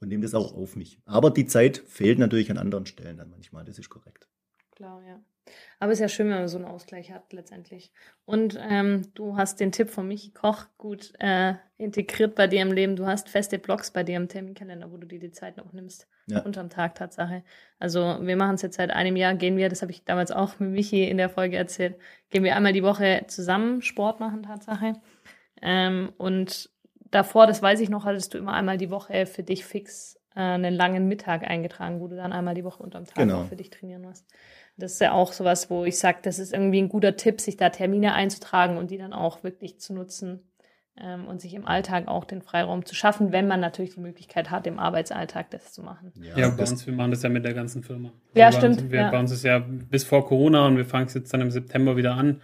Und 0.00 0.08
nehme 0.08 0.22
das 0.22 0.34
auch 0.34 0.54
auf 0.54 0.76
mich. 0.76 1.00
Aber 1.04 1.30
die 1.30 1.46
Zeit 1.46 1.78
fehlt 1.78 2.18
natürlich 2.18 2.50
an 2.50 2.58
anderen 2.58 2.86
Stellen 2.86 3.16
dann 3.16 3.30
manchmal, 3.30 3.64
das 3.64 3.78
ist 3.78 3.88
korrekt. 3.88 4.28
Klar, 4.74 5.02
ja. 5.06 5.20
Aber 5.78 5.92
es 5.92 5.98
ist 5.98 6.02
ja 6.02 6.08
schön, 6.08 6.28
wenn 6.28 6.38
man 6.38 6.48
so 6.48 6.56
einen 6.56 6.66
Ausgleich 6.66 7.12
hat 7.12 7.32
letztendlich. 7.32 7.92
Und 8.24 8.58
ähm, 8.70 9.02
du 9.14 9.36
hast 9.36 9.60
den 9.60 9.72
Tipp 9.72 9.90
von 9.90 10.08
Michi 10.08 10.30
Koch 10.30 10.66
gut 10.78 11.12
äh, 11.18 11.54
integriert 11.76 12.34
bei 12.34 12.46
dir 12.46 12.62
im 12.62 12.72
Leben. 12.72 12.96
Du 12.96 13.06
hast 13.06 13.28
feste 13.28 13.58
Blocks 13.58 13.90
bei 13.90 14.02
dir 14.02 14.16
im 14.16 14.28
Terminkalender, 14.28 14.90
wo 14.90 14.96
du 14.96 15.06
dir 15.06 15.18
die 15.18 15.32
Zeit 15.32 15.58
noch 15.58 15.72
nimmst. 15.72 16.08
Ja. 16.26 16.40
Unterm 16.40 16.70
Tag 16.70 16.94
Tatsache. 16.94 17.44
Also 17.78 18.18
wir 18.22 18.36
machen 18.36 18.54
es 18.54 18.62
jetzt 18.62 18.76
seit 18.76 18.90
einem 18.90 19.16
Jahr, 19.16 19.34
gehen 19.34 19.58
wir, 19.58 19.68
das 19.68 19.82
habe 19.82 19.92
ich 19.92 20.04
damals 20.04 20.30
auch 20.30 20.58
mit 20.58 20.70
Michi 20.70 21.04
in 21.04 21.18
der 21.18 21.28
Folge 21.28 21.56
erzählt, 21.58 21.96
gehen 22.30 22.44
wir 22.44 22.56
einmal 22.56 22.72
die 22.72 22.82
Woche 22.82 23.24
zusammen 23.26 23.82
Sport 23.82 24.20
machen 24.20 24.44
Tatsache. 24.44 24.94
Ähm, 25.60 26.12
und 26.16 26.70
davor, 27.10 27.46
das 27.46 27.60
weiß 27.60 27.80
ich 27.80 27.90
noch, 27.90 28.06
hattest 28.06 28.32
du 28.32 28.38
immer 28.38 28.54
einmal 28.54 28.78
die 28.78 28.90
Woche 28.90 29.26
für 29.26 29.42
dich 29.42 29.66
fix 29.66 30.18
einen 30.40 30.74
langen 30.74 31.08
Mittag 31.08 31.48
eingetragen, 31.48 32.00
wo 32.00 32.08
du 32.08 32.16
dann 32.16 32.32
einmal 32.32 32.54
die 32.54 32.64
Woche 32.64 32.82
unterm 32.82 33.04
Tag 33.04 33.16
genau. 33.16 33.42
auch 33.42 33.46
für 33.46 33.56
dich 33.56 33.70
trainieren 33.70 34.02
musst. 34.02 34.26
Das 34.76 34.94
ist 34.94 35.00
ja 35.00 35.12
auch 35.12 35.32
sowas, 35.32 35.70
wo 35.70 35.84
ich 35.84 35.98
sage, 35.98 36.18
das 36.22 36.38
ist 36.38 36.52
irgendwie 36.52 36.82
ein 36.82 36.88
guter 36.88 37.16
Tipp, 37.16 37.40
sich 37.40 37.56
da 37.56 37.70
Termine 37.70 38.14
einzutragen 38.14 38.76
und 38.76 38.90
die 38.90 38.98
dann 38.98 39.12
auch 39.12 39.44
wirklich 39.44 39.78
zu 39.78 39.94
nutzen 39.94 40.40
ähm, 41.00 41.26
und 41.26 41.40
sich 41.40 41.54
im 41.54 41.66
Alltag 41.66 42.08
auch 42.08 42.24
den 42.24 42.42
Freiraum 42.42 42.84
zu 42.84 42.94
schaffen, 42.94 43.32
wenn 43.32 43.46
man 43.46 43.60
natürlich 43.60 43.94
die 43.94 44.00
Möglichkeit 44.00 44.50
hat, 44.50 44.66
im 44.66 44.78
Arbeitsalltag 44.78 45.50
das 45.50 45.72
zu 45.72 45.82
machen. 45.82 46.12
Ja, 46.16 46.36
ja 46.36 46.48
bei 46.48 46.62
uns, 46.62 46.86
wir 46.86 46.94
machen 46.94 47.12
das 47.12 47.22
ja 47.22 47.28
mit 47.28 47.44
der 47.44 47.54
ganzen 47.54 47.82
Firma. 47.82 48.12
Ja, 48.34 48.46
also 48.46 48.58
stimmt. 48.58 48.82
Uns, 48.82 48.90
wir, 48.90 49.00
ja. 49.00 49.10
Bei 49.10 49.18
uns 49.18 49.30
ist 49.30 49.44
ja 49.44 49.58
bis 49.58 50.04
vor 50.04 50.26
Corona 50.26 50.66
und 50.66 50.76
wir 50.76 50.84
fangen 50.84 51.06
es 51.06 51.14
jetzt 51.14 51.32
dann 51.32 51.40
im 51.40 51.50
September 51.50 51.96
wieder 51.96 52.14
an. 52.14 52.40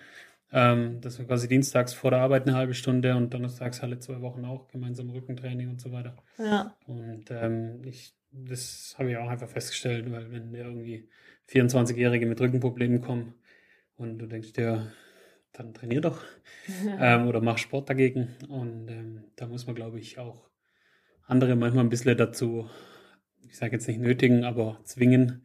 Ähm, 0.52 1.00
das 1.00 1.18
ist 1.18 1.26
quasi 1.26 1.48
dienstags 1.48 1.92
vor 1.92 2.10
der 2.10 2.20
Arbeit 2.20 2.46
eine 2.46 2.56
halbe 2.56 2.74
Stunde 2.74 3.16
und 3.16 3.32
donnerstags 3.32 3.82
alle 3.82 3.98
zwei 4.00 4.20
Wochen 4.20 4.44
auch 4.44 4.68
gemeinsam 4.68 5.10
Rückentraining 5.10 5.68
und 5.68 5.80
so 5.80 5.92
weiter. 5.92 6.16
Ja. 6.38 6.76
Und 6.86 7.30
ähm, 7.30 7.82
ich, 7.84 8.14
das 8.32 8.94
habe 8.98 9.10
ich 9.10 9.16
auch 9.16 9.28
einfach 9.28 9.48
festgestellt, 9.48 10.10
weil 10.10 10.30
wenn 10.32 10.54
irgendwie 10.54 11.08
24-Jährige 11.48 12.26
mit 12.26 12.40
Rückenproblemen 12.40 13.00
kommen 13.00 13.34
und 13.96 14.18
du 14.18 14.26
denkst 14.26 14.52
dir, 14.52 14.92
dann 15.52 15.74
trainier 15.74 16.00
doch 16.00 16.22
ähm, 16.98 17.26
oder 17.26 17.40
mach 17.40 17.58
Sport 17.58 17.90
dagegen. 17.90 18.28
Und 18.48 18.88
ähm, 18.88 19.24
da 19.36 19.46
muss 19.46 19.66
man, 19.66 19.74
glaube 19.74 20.00
ich, 20.00 20.18
auch 20.18 20.48
andere 21.26 21.54
manchmal 21.54 21.84
ein 21.84 21.90
bisschen 21.90 22.16
dazu, 22.16 22.68
ich 23.46 23.56
sage 23.56 23.72
jetzt 23.72 23.86
nicht 23.86 24.00
nötigen, 24.00 24.44
aber 24.44 24.80
zwingen 24.84 25.44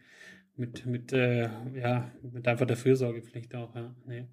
mit, 0.55 0.85
mit, 0.85 1.13
äh, 1.13 1.49
ja, 1.73 2.11
mit 2.21 2.47
einfach 2.47 2.65
der 2.65 2.77
Fürsorgepflicht 2.77 3.53
auch. 3.55 3.75
Ja. 3.75 3.95
Nee. 4.05 4.27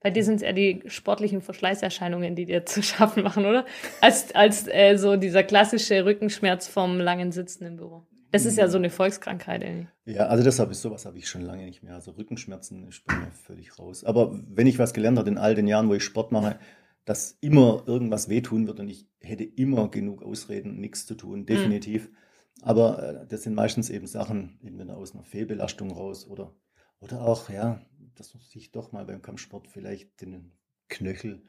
Bei 0.00 0.10
dir 0.10 0.22
sind 0.24 0.36
es 0.36 0.42
eher 0.42 0.52
die 0.52 0.82
sportlichen 0.86 1.40
Verschleißerscheinungen, 1.42 2.36
die 2.36 2.46
dir 2.46 2.64
zu 2.64 2.82
schaffen 2.84 3.22
machen, 3.22 3.44
oder? 3.46 3.64
Als, 4.00 4.34
als 4.34 4.68
äh, 4.68 4.96
so 4.96 5.16
dieser 5.16 5.42
klassische 5.42 6.04
Rückenschmerz 6.04 6.68
vom 6.68 7.00
langen 7.00 7.32
Sitzen 7.32 7.66
im 7.66 7.76
Büro. 7.76 8.06
Das 8.30 8.44
ist 8.44 8.58
ja 8.58 8.68
so 8.68 8.76
eine 8.76 8.90
Volkskrankheit, 8.90 9.62
ey. 9.62 9.88
Ja, 10.04 10.26
also 10.26 10.44
deshalb 10.44 10.70
ist 10.70 10.82
sowas 10.82 11.06
habe 11.06 11.16
ich 11.16 11.28
schon 11.28 11.40
lange 11.40 11.64
nicht 11.64 11.82
mehr. 11.82 11.94
Also 11.94 12.10
Rückenschmerzen 12.10 12.86
ist 12.86 13.04
bei 13.06 13.16
mir 13.16 13.30
völlig 13.30 13.78
raus. 13.78 14.04
Aber 14.04 14.38
wenn 14.48 14.66
ich 14.66 14.78
was 14.78 14.92
gelernt 14.92 15.18
habe 15.18 15.30
in 15.30 15.38
all 15.38 15.54
den 15.54 15.66
Jahren, 15.66 15.88
wo 15.88 15.94
ich 15.94 16.04
Sport 16.04 16.30
mache, 16.30 16.58
dass 17.06 17.38
immer 17.40 17.84
irgendwas 17.86 18.28
wehtun 18.28 18.66
wird 18.66 18.80
und 18.80 18.88
ich 18.88 19.08
hätte 19.20 19.44
immer 19.44 19.88
genug 19.88 20.22
Ausreden, 20.22 20.78
nichts 20.78 21.06
zu 21.06 21.14
tun, 21.14 21.46
definitiv. 21.46 22.10
Mhm. 22.10 22.16
Aber 22.62 23.02
äh, 23.02 23.26
das 23.26 23.44
sind 23.44 23.54
meistens 23.54 23.88
eben 23.88 24.06
Sachen, 24.06 24.58
eben 24.62 24.90
aus 24.90 25.14
einer 25.14 25.24
Fehlbelastung 25.24 25.90
raus 25.90 26.26
oder, 26.28 26.54
oder 27.00 27.22
auch, 27.22 27.48
ja, 27.48 27.80
dass 28.18 28.34
man 28.34 28.42
sich 28.42 28.70
doch 28.70 28.92
mal 28.92 29.04
beim 29.04 29.22
Kampfsport 29.22 29.68
vielleicht 29.68 30.20
den 30.20 30.52
Knöchel 30.88 31.42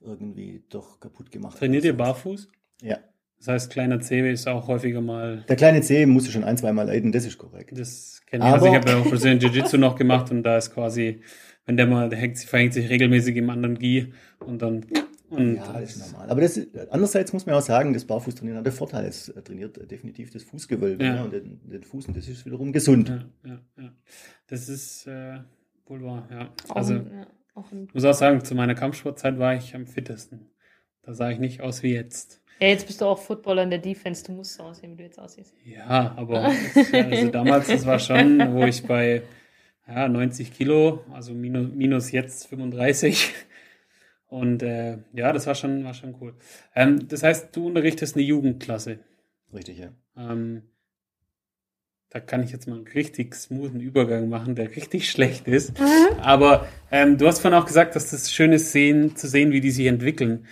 irgendwie 0.00 0.64
doch 0.68 1.00
kaputt 1.00 1.30
gemacht 1.30 1.58
Trainiert 1.58 1.84
ihr 1.84 1.96
barfuß? 1.96 2.48
Ja. 2.82 2.98
Das 3.38 3.48
heißt, 3.48 3.70
kleiner 3.70 4.00
Zeh 4.00 4.30
ist 4.32 4.48
auch 4.48 4.66
häufiger 4.66 5.00
mal. 5.00 5.44
Der 5.48 5.56
kleine 5.56 5.82
Zeh 5.82 6.06
musste 6.06 6.30
schon 6.30 6.44
ein, 6.44 6.56
zweimal 6.56 6.86
leiden, 6.86 7.12
das 7.12 7.26
ist 7.26 7.36
korrekt. 7.36 7.78
Das 7.78 8.22
kenne 8.26 8.46
ich. 8.46 8.52
Also 8.52 8.66
ich 8.66 8.74
habe 8.74 8.90
ja 8.90 8.96
auch 8.96 9.08
Brazilian 9.08 9.38
Jiu-Jitsu 9.38 9.76
noch 9.76 9.96
gemacht 9.96 10.30
und 10.30 10.42
da 10.42 10.56
ist 10.56 10.72
quasi, 10.72 11.20
wenn 11.66 11.76
der 11.76 11.86
mal, 11.86 12.08
der 12.08 12.18
hängt, 12.18 12.38
verhängt 12.38 12.72
sich 12.72 12.88
regelmäßig 12.88 13.36
im 13.36 13.50
anderen 13.50 13.78
Gi 13.78 14.12
und 14.40 14.62
dann. 14.62 14.86
Und 15.28 15.56
ja, 15.56 15.72
das 15.72 15.96
ist 15.96 16.12
normal. 16.12 16.30
Aber 16.30 16.40
das, 16.40 16.58
andererseits 16.90 17.32
muss 17.32 17.46
man 17.46 17.56
auch 17.56 17.62
sagen, 17.62 17.92
das 17.92 18.04
Barfußtrainieren 18.04 18.58
hat 18.58 18.66
der 18.66 18.72
Vorteil. 18.72 19.04
Es 19.06 19.32
trainiert 19.44 19.90
definitiv 19.90 20.30
das 20.30 20.44
Fußgewölbe 20.44 21.04
ja. 21.04 21.14
ne, 21.14 21.24
und 21.24 21.32
den, 21.32 21.60
den 21.68 21.82
Fuß 21.82 22.06
und 22.06 22.16
das 22.16 22.28
ist 22.28 22.46
wiederum 22.46 22.72
gesund. 22.72 23.08
Ja, 23.08 23.26
ja, 23.44 23.60
ja. 23.76 23.92
Das 24.46 24.68
ist 24.68 25.06
äh, 25.08 25.40
wohl 25.86 26.02
wahr, 26.02 26.28
ja. 26.30 26.48
Also, 26.68 26.94
ja, 26.94 27.26
ich 27.56 27.94
muss 27.94 28.04
auch 28.04 28.14
sagen, 28.14 28.44
zu 28.44 28.54
meiner 28.54 28.74
Kampfsportzeit 28.74 29.38
war 29.38 29.54
ich 29.54 29.74
am 29.74 29.86
fittesten. 29.86 30.50
Da 31.02 31.14
sah 31.14 31.30
ich 31.30 31.38
nicht 31.38 31.60
aus 31.60 31.82
wie 31.82 31.94
jetzt. 31.94 32.42
Ja, 32.60 32.68
jetzt 32.68 32.86
bist 32.86 33.00
du 33.00 33.06
auch 33.06 33.18
Footballer 33.18 33.62
in 33.62 33.70
der 33.70 33.78
Defense, 33.78 34.24
du 34.24 34.32
musst 34.32 34.54
so 34.54 34.64
aussehen, 34.64 34.92
wie 34.92 34.96
du 34.96 35.02
jetzt 35.04 35.18
aussiehst. 35.18 35.54
Ja, 35.64 36.14
aber 36.16 36.50
das, 36.74 36.92
also 36.92 37.28
damals, 37.28 37.68
das 37.68 37.86
war 37.86 37.98
schon, 37.98 38.54
wo 38.54 38.64
ich 38.64 38.82
bei 38.86 39.22
ja, 39.86 40.08
90 40.08 40.52
Kilo, 40.52 41.04
also 41.12 41.32
minus, 41.32 41.72
minus 41.72 42.12
jetzt 42.12 42.46
35. 42.48 43.34
Und 44.28 44.62
äh, 44.62 44.98
ja, 45.12 45.32
das 45.32 45.46
war 45.46 45.54
schon, 45.54 45.84
war 45.84 45.94
schon 45.94 46.16
cool. 46.20 46.34
Ähm, 46.74 47.06
das 47.08 47.22
heißt, 47.22 47.54
du 47.54 47.68
unterrichtest 47.68 48.16
eine 48.16 48.24
Jugendklasse. 48.24 48.98
Richtig, 49.52 49.78
ja. 49.78 49.92
Ähm, 50.16 50.62
da 52.10 52.20
kann 52.20 52.42
ich 52.42 52.52
jetzt 52.52 52.68
mal 52.68 52.76
einen 52.76 52.86
richtig 52.88 53.34
smoothen 53.34 53.80
Übergang 53.80 54.28
machen, 54.28 54.54
der 54.54 54.74
richtig 54.76 55.10
schlecht 55.10 55.48
ist. 55.48 55.78
Mhm. 55.78 56.20
Aber 56.20 56.66
ähm, 56.90 57.18
du 57.18 57.26
hast 57.26 57.40
vorhin 57.40 57.58
auch 57.58 57.66
gesagt, 57.66 57.96
dass 57.96 58.10
das 58.10 58.32
schön 58.32 58.52
ist, 58.52 58.72
sehen, 58.72 59.16
zu 59.16 59.28
sehen, 59.28 59.52
wie 59.52 59.60
die 59.60 59.70
sich 59.70 59.86
entwickeln. 59.86 60.46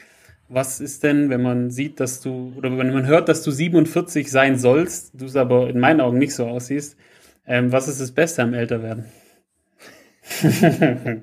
Was 0.48 0.80
ist 0.80 1.02
denn, 1.02 1.30
wenn 1.30 1.42
man 1.42 1.70
sieht, 1.70 2.00
dass 2.00 2.20
du, 2.20 2.52
oder 2.56 2.76
wenn 2.76 2.92
man 2.92 3.06
hört, 3.06 3.28
dass 3.28 3.42
du 3.42 3.50
47 3.50 4.30
sein 4.30 4.58
sollst, 4.58 5.12
du 5.14 5.24
es 5.24 5.36
aber 5.36 5.70
in 5.70 5.80
meinen 5.80 6.00
Augen 6.02 6.18
nicht 6.18 6.34
so 6.34 6.46
aussiehst, 6.46 6.96
ähm, 7.46 7.72
was 7.72 7.88
ist 7.88 8.00
das 8.00 8.12
Beste 8.12 8.42
am 8.42 8.54
Älterwerden? 8.54 9.06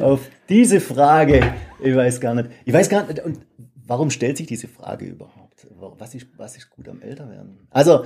Auf 0.00 0.28
diese 0.48 0.80
Frage, 0.80 1.52
ich 1.82 1.94
weiß 1.94 2.20
gar 2.20 2.34
nicht. 2.34 2.50
Ich 2.64 2.72
weiß 2.72 2.88
gar 2.88 3.06
nicht, 3.06 3.20
und 3.24 3.40
warum 3.86 4.10
stellt 4.10 4.36
sich 4.36 4.46
diese 4.46 4.68
Frage 4.68 5.06
überhaupt? 5.06 5.66
Was 5.98 6.14
ist, 6.14 6.26
was 6.36 6.56
ist 6.56 6.70
gut 6.70 6.88
am 6.88 7.02
Älterwerden? 7.02 7.66
Also, 7.70 8.04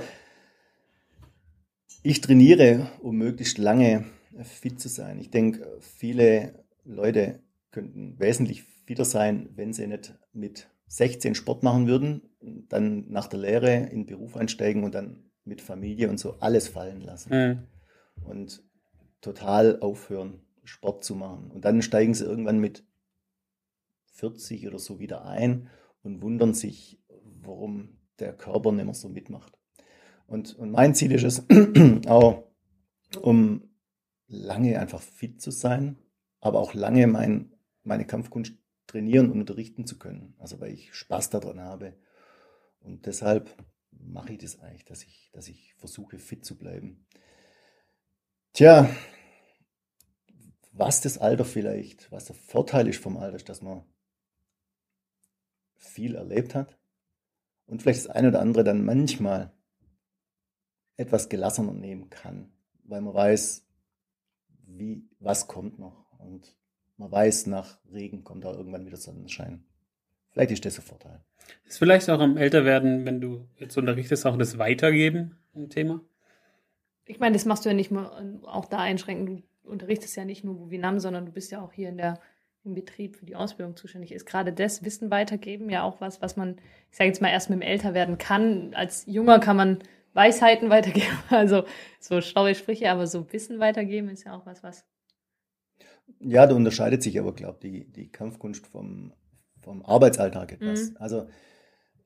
ich 2.03 2.21
trainiere, 2.21 2.89
um 3.01 3.17
möglichst 3.17 3.57
lange 3.57 4.05
fit 4.43 4.79
zu 4.79 4.87
sein. 4.89 5.19
Ich 5.19 5.29
denke, 5.29 5.77
viele 5.79 6.65
Leute 6.83 7.39
könnten 7.71 8.19
wesentlich 8.19 8.63
fitter 8.85 9.05
sein, 9.05 9.49
wenn 9.55 9.73
sie 9.73 9.87
nicht 9.87 10.17
mit 10.33 10.69
16 10.87 11.35
Sport 11.35 11.63
machen 11.63 11.87
würden, 11.87 12.21
dann 12.41 13.09
nach 13.09 13.27
der 13.27 13.39
Lehre 13.39 13.73
in 13.73 14.01
den 14.01 14.05
Beruf 14.05 14.35
einsteigen 14.35 14.83
und 14.83 14.93
dann 14.93 15.31
mit 15.45 15.61
Familie 15.61 16.09
und 16.09 16.19
so 16.19 16.35
alles 16.39 16.67
fallen 16.67 17.01
lassen. 17.01 17.33
Mhm. 17.33 18.27
Und 18.27 18.63
total 19.21 19.79
aufhören, 19.79 20.41
Sport 20.63 21.03
zu 21.03 21.15
machen. 21.15 21.51
Und 21.51 21.65
dann 21.65 21.81
steigen 21.81 22.13
sie 22.13 22.25
irgendwann 22.25 22.59
mit 22.59 22.83
40 24.13 24.67
oder 24.67 24.79
so 24.79 24.99
wieder 24.99 25.25
ein 25.25 25.69
und 26.03 26.21
wundern 26.21 26.53
sich, 26.53 26.99
warum 27.41 27.97
der 28.19 28.33
Körper 28.33 28.71
nicht 28.71 28.85
mehr 28.85 28.93
so 28.93 29.09
mitmacht. 29.09 29.57
Und, 30.31 30.57
und 30.57 30.71
mein 30.71 30.95
Ziel 30.95 31.11
ist 31.11 31.23
es, 31.23 31.45
auch 32.07 32.47
um 33.21 33.69
lange 34.27 34.79
einfach 34.79 35.01
fit 35.01 35.41
zu 35.41 35.51
sein, 35.51 35.97
aber 36.39 36.61
auch 36.61 36.73
lange 36.73 37.05
mein, 37.07 37.51
meine 37.83 38.07
Kampfkunst 38.07 38.53
trainieren 38.87 39.29
und 39.29 39.41
unterrichten 39.41 39.85
zu 39.85 39.99
können. 39.99 40.33
Also 40.39 40.61
weil 40.61 40.71
ich 40.71 40.95
Spaß 40.95 41.31
daran 41.31 41.59
habe. 41.59 41.97
Und 42.79 43.07
deshalb 43.07 43.53
mache 43.91 44.31
ich 44.31 44.39
das 44.39 44.61
eigentlich, 44.61 44.85
dass 44.85 45.03
ich, 45.03 45.31
dass 45.33 45.49
ich 45.49 45.75
versuche, 45.75 46.17
fit 46.17 46.45
zu 46.45 46.57
bleiben. 46.57 47.05
Tja, 48.53 48.89
was 50.71 51.01
das 51.01 51.17
Alter 51.17 51.43
vielleicht, 51.43 52.09
was 52.09 52.23
der 52.23 52.37
Vorteil 52.37 52.87
ist 52.87 53.03
vom 53.03 53.17
Alter, 53.17 53.35
ist, 53.35 53.49
dass 53.49 53.61
man 53.61 53.83
viel 55.75 56.15
erlebt 56.15 56.55
hat 56.55 56.79
und 57.65 57.81
vielleicht 57.81 58.05
das 58.05 58.07
eine 58.07 58.29
oder 58.29 58.39
andere 58.39 58.63
dann 58.63 58.85
manchmal 58.85 59.51
etwas 61.01 61.29
gelassener 61.29 61.73
nehmen 61.73 62.09
kann, 62.09 62.51
weil 62.83 63.01
man 63.01 63.13
weiß, 63.13 63.65
wie, 64.67 65.03
was 65.19 65.47
kommt 65.47 65.79
noch. 65.79 66.05
Und 66.19 66.55
man 66.97 67.11
weiß, 67.11 67.47
nach 67.47 67.79
Regen 67.91 68.23
kommt 68.23 68.45
da 68.45 68.53
irgendwann 68.53 68.85
wieder 68.85 68.97
Sonnenschein. 68.97 69.63
Vielleicht 70.29 70.51
ist 70.51 70.65
das 70.65 70.79
ein 70.79 70.83
Vorteil. 70.83 71.19
Ist 71.65 71.79
vielleicht 71.79 72.09
auch 72.09 72.19
am 72.19 72.37
Älterwerden, 72.37 73.05
wenn 73.05 73.19
du 73.19 73.47
jetzt 73.57 73.77
unterrichtest, 73.77 74.25
auch 74.25 74.37
das 74.37 74.57
Weitergeben 74.57 75.37
ein 75.55 75.69
Thema? 75.69 76.01
Ich 77.05 77.19
meine, 77.19 77.33
das 77.33 77.45
machst 77.45 77.65
du 77.65 77.69
ja 77.69 77.75
nicht 77.75 77.91
nur 77.91 78.11
auch 78.43 78.65
da 78.65 78.79
einschränken. 78.79 79.25
Du 79.25 79.69
unterrichtest 79.69 80.15
ja 80.15 80.23
nicht 80.23 80.43
nur 80.43 80.69
Vietnam, 80.69 80.99
sondern 80.99 81.25
du 81.25 81.31
bist 81.31 81.51
ja 81.51 81.61
auch 81.61 81.73
hier 81.73 81.89
in 81.89 81.97
der, 81.97 82.19
im 82.63 82.75
Betrieb 82.75 83.17
für 83.17 83.25
die 83.25 83.35
Ausbildung 83.35 83.75
zuständig. 83.75 84.11
Ist 84.11 84.25
gerade 84.25 84.53
das 84.53 84.85
Wissen 84.85 85.11
weitergeben 85.11 85.69
ja 85.69 85.83
auch 85.83 85.99
was, 85.99 86.21
was 86.21 86.37
man, 86.37 86.57
ich 86.91 86.97
sage 86.97 87.09
jetzt 87.09 87.21
mal, 87.21 87.29
erst 87.29 87.49
mit 87.49 87.59
dem 87.59 87.67
Älterwerden 87.67 88.17
kann. 88.17 88.73
Als 88.73 89.05
Junger 89.07 89.39
kann 89.39 89.57
man 89.57 89.79
Weisheiten 90.13 90.69
weitergeben, 90.69 91.17
also 91.29 91.63
so 91.99 92.21
schlaue 92.21 92.55
Sprüche, 92.55 92.89
aber 92.89 93.07
so 93.07 93.31
Wissen 93.31 93.59
weitergeben 93.59 94.09
ist 94.09 94.25
ja 94.25 94.35
auch 94.35 94.45
was, 94.45 94.63
was. 94.63 94.85
Ja, 96.19 96.45
da 96.45 96.55
unterscheidet 96.55 97.01
sich 97.01 97.19
aber, 97.19 97.33
glaube 97.33 97.59
ich, 97.61 97.71
die, 97.71 97.91
die 97.91 98.11
Kampfkunst 98.11 98.67
vom, 98.67 99.13
vom 99.59 99.83
Arbeitsalltag 99.85 100.51
etwas. 100.53 100.91
Mhm. 100.91 100.97
Also, 100.97 101.27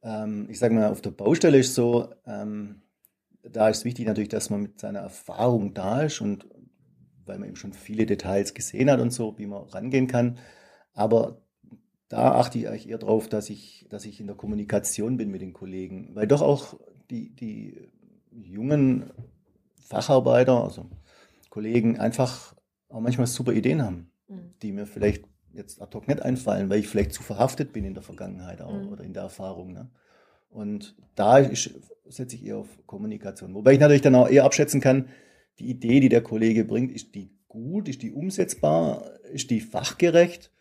ähm, 0.03 0.47
ich 0.49 0.59
sage 0.59 0.75
mal, 0.75 0.89
auf 0.89 1.01
der 1.01 1.11
Baustelle 1.11 1.57
ist 1.57 1.73
so, 1.73 2.13
ähm, 2.25 2.83
da 3.41 3.69
ist 3.69 3.85
wichtig 3.85 4.05
natürlich, 4.05 4.29
dass 4.29 4.49
man 4.49 4.61
mit 4.61 4.79
seiner 4.79 4.99
Erfahrung 4.99 5.73
da 5.73 6.01
ist 6.03 6.21
und 6.21 6.47
weil 7.25 7.39
man 7.39 7.49
eben 7.49 7.55
schon 7.55 7.73
viele 7.73 8.05
Details 8.05 8.53
gesehen 8.53 8.89
hat 8.89 8.99
und 8.99 9.11
so, 9.11 9.37
wie 9.37 9.47
man 9.47 9.63
rangehen 9.63 10.07
kann. 10.07 10.37
Aber 10.93 11.41
da 12.07 12.35
achte 12.35 12.59
ich 12.59 12.67
eigentlich 12.67 12.89
eher 12.89 12.99
darauf, 12.99 13.27
dass 13.27 13.49
ich, 13.49 13.87
dass 13.89 14.05
ich 14.05 14.19
in 14.19 14.27
der 14.27 14.35
Kommunikation 14.35 15.17
bin 15.17 15.31
mit 15.31 15.41
den 15.41 15.53
Kollegen, 15.53 16.11
weil 16.13 16.27
doch 16.27 16.41
auch 16.41 16.79
die, 17.09 17.35
die 17.35 17.89
jungen 18.43 19.11
Facharbeiter, 19.81 20.63
also 20.63 20.85
Kollegen, 21.49 21.99
einfach 21.99 22.55
auch 22.89 22.99
manchmal 22.99 23.27
super 23.27 23.53
Ideen 23.53 23.83
haben, 23.83 24.11
mhm. 24.27 24.53
die 24.61 24.71
mir 24.71 24.85
vielleicht 24.85 25.25
jetzt 25.53 25.81
ad 25.81 25.95
hoc 25.95 26.07
nicht 26.07 26.21
einfallen, 26.21 26.69
weil 26.69 26.79
ich 26.79 26.87
vielleicht 26.87 27.13
zu 27.13 27.23
verhaftet 27.23 27.71
bin 27.71 27.85
in 27.85 27.93
der 27.93 28.03
Vergangenheit 28.03 28.61
auch 28.61 28.73
mhm. 28.73 28.89
oder 28.89 29.03
in 29.03 29.13
der 29.13 29.23
Erfahrung. 29.23 29.73
Ne? 29.73 29.89
Und 30.49 30.95
da 31.15 31.43
setze 32.07 32.35
ich 32.35 32.45
eher 32.45 32.57
auf 32.57 32.67
Kommunikation. 32.85 33.53
Wobei 33.53 33.73
ich 33.73 33.79
natürlich 33.79 34.01
dann 34.01 34.15
auch 34.15 34.29
eher 34.29 34.43
abschätzen 34.43 34.81
kann, 34.81 35.09
die 35.59 35.69
Idee, 35.69 36.01
die 36.01 36.09
der 36.09 36.21
Kollege 36.21 36.65
bringt, 36.65 36.91
ist 36.91 37.15
die 37.15 37.31
gut, 37.47 37.87
ist 37.87 38.01
die 38.01 38.11
umsetzbar, 38.11 39.09
ist 39.31 39.49
die 39.49 39.61
fachgerecht 39.61 40.51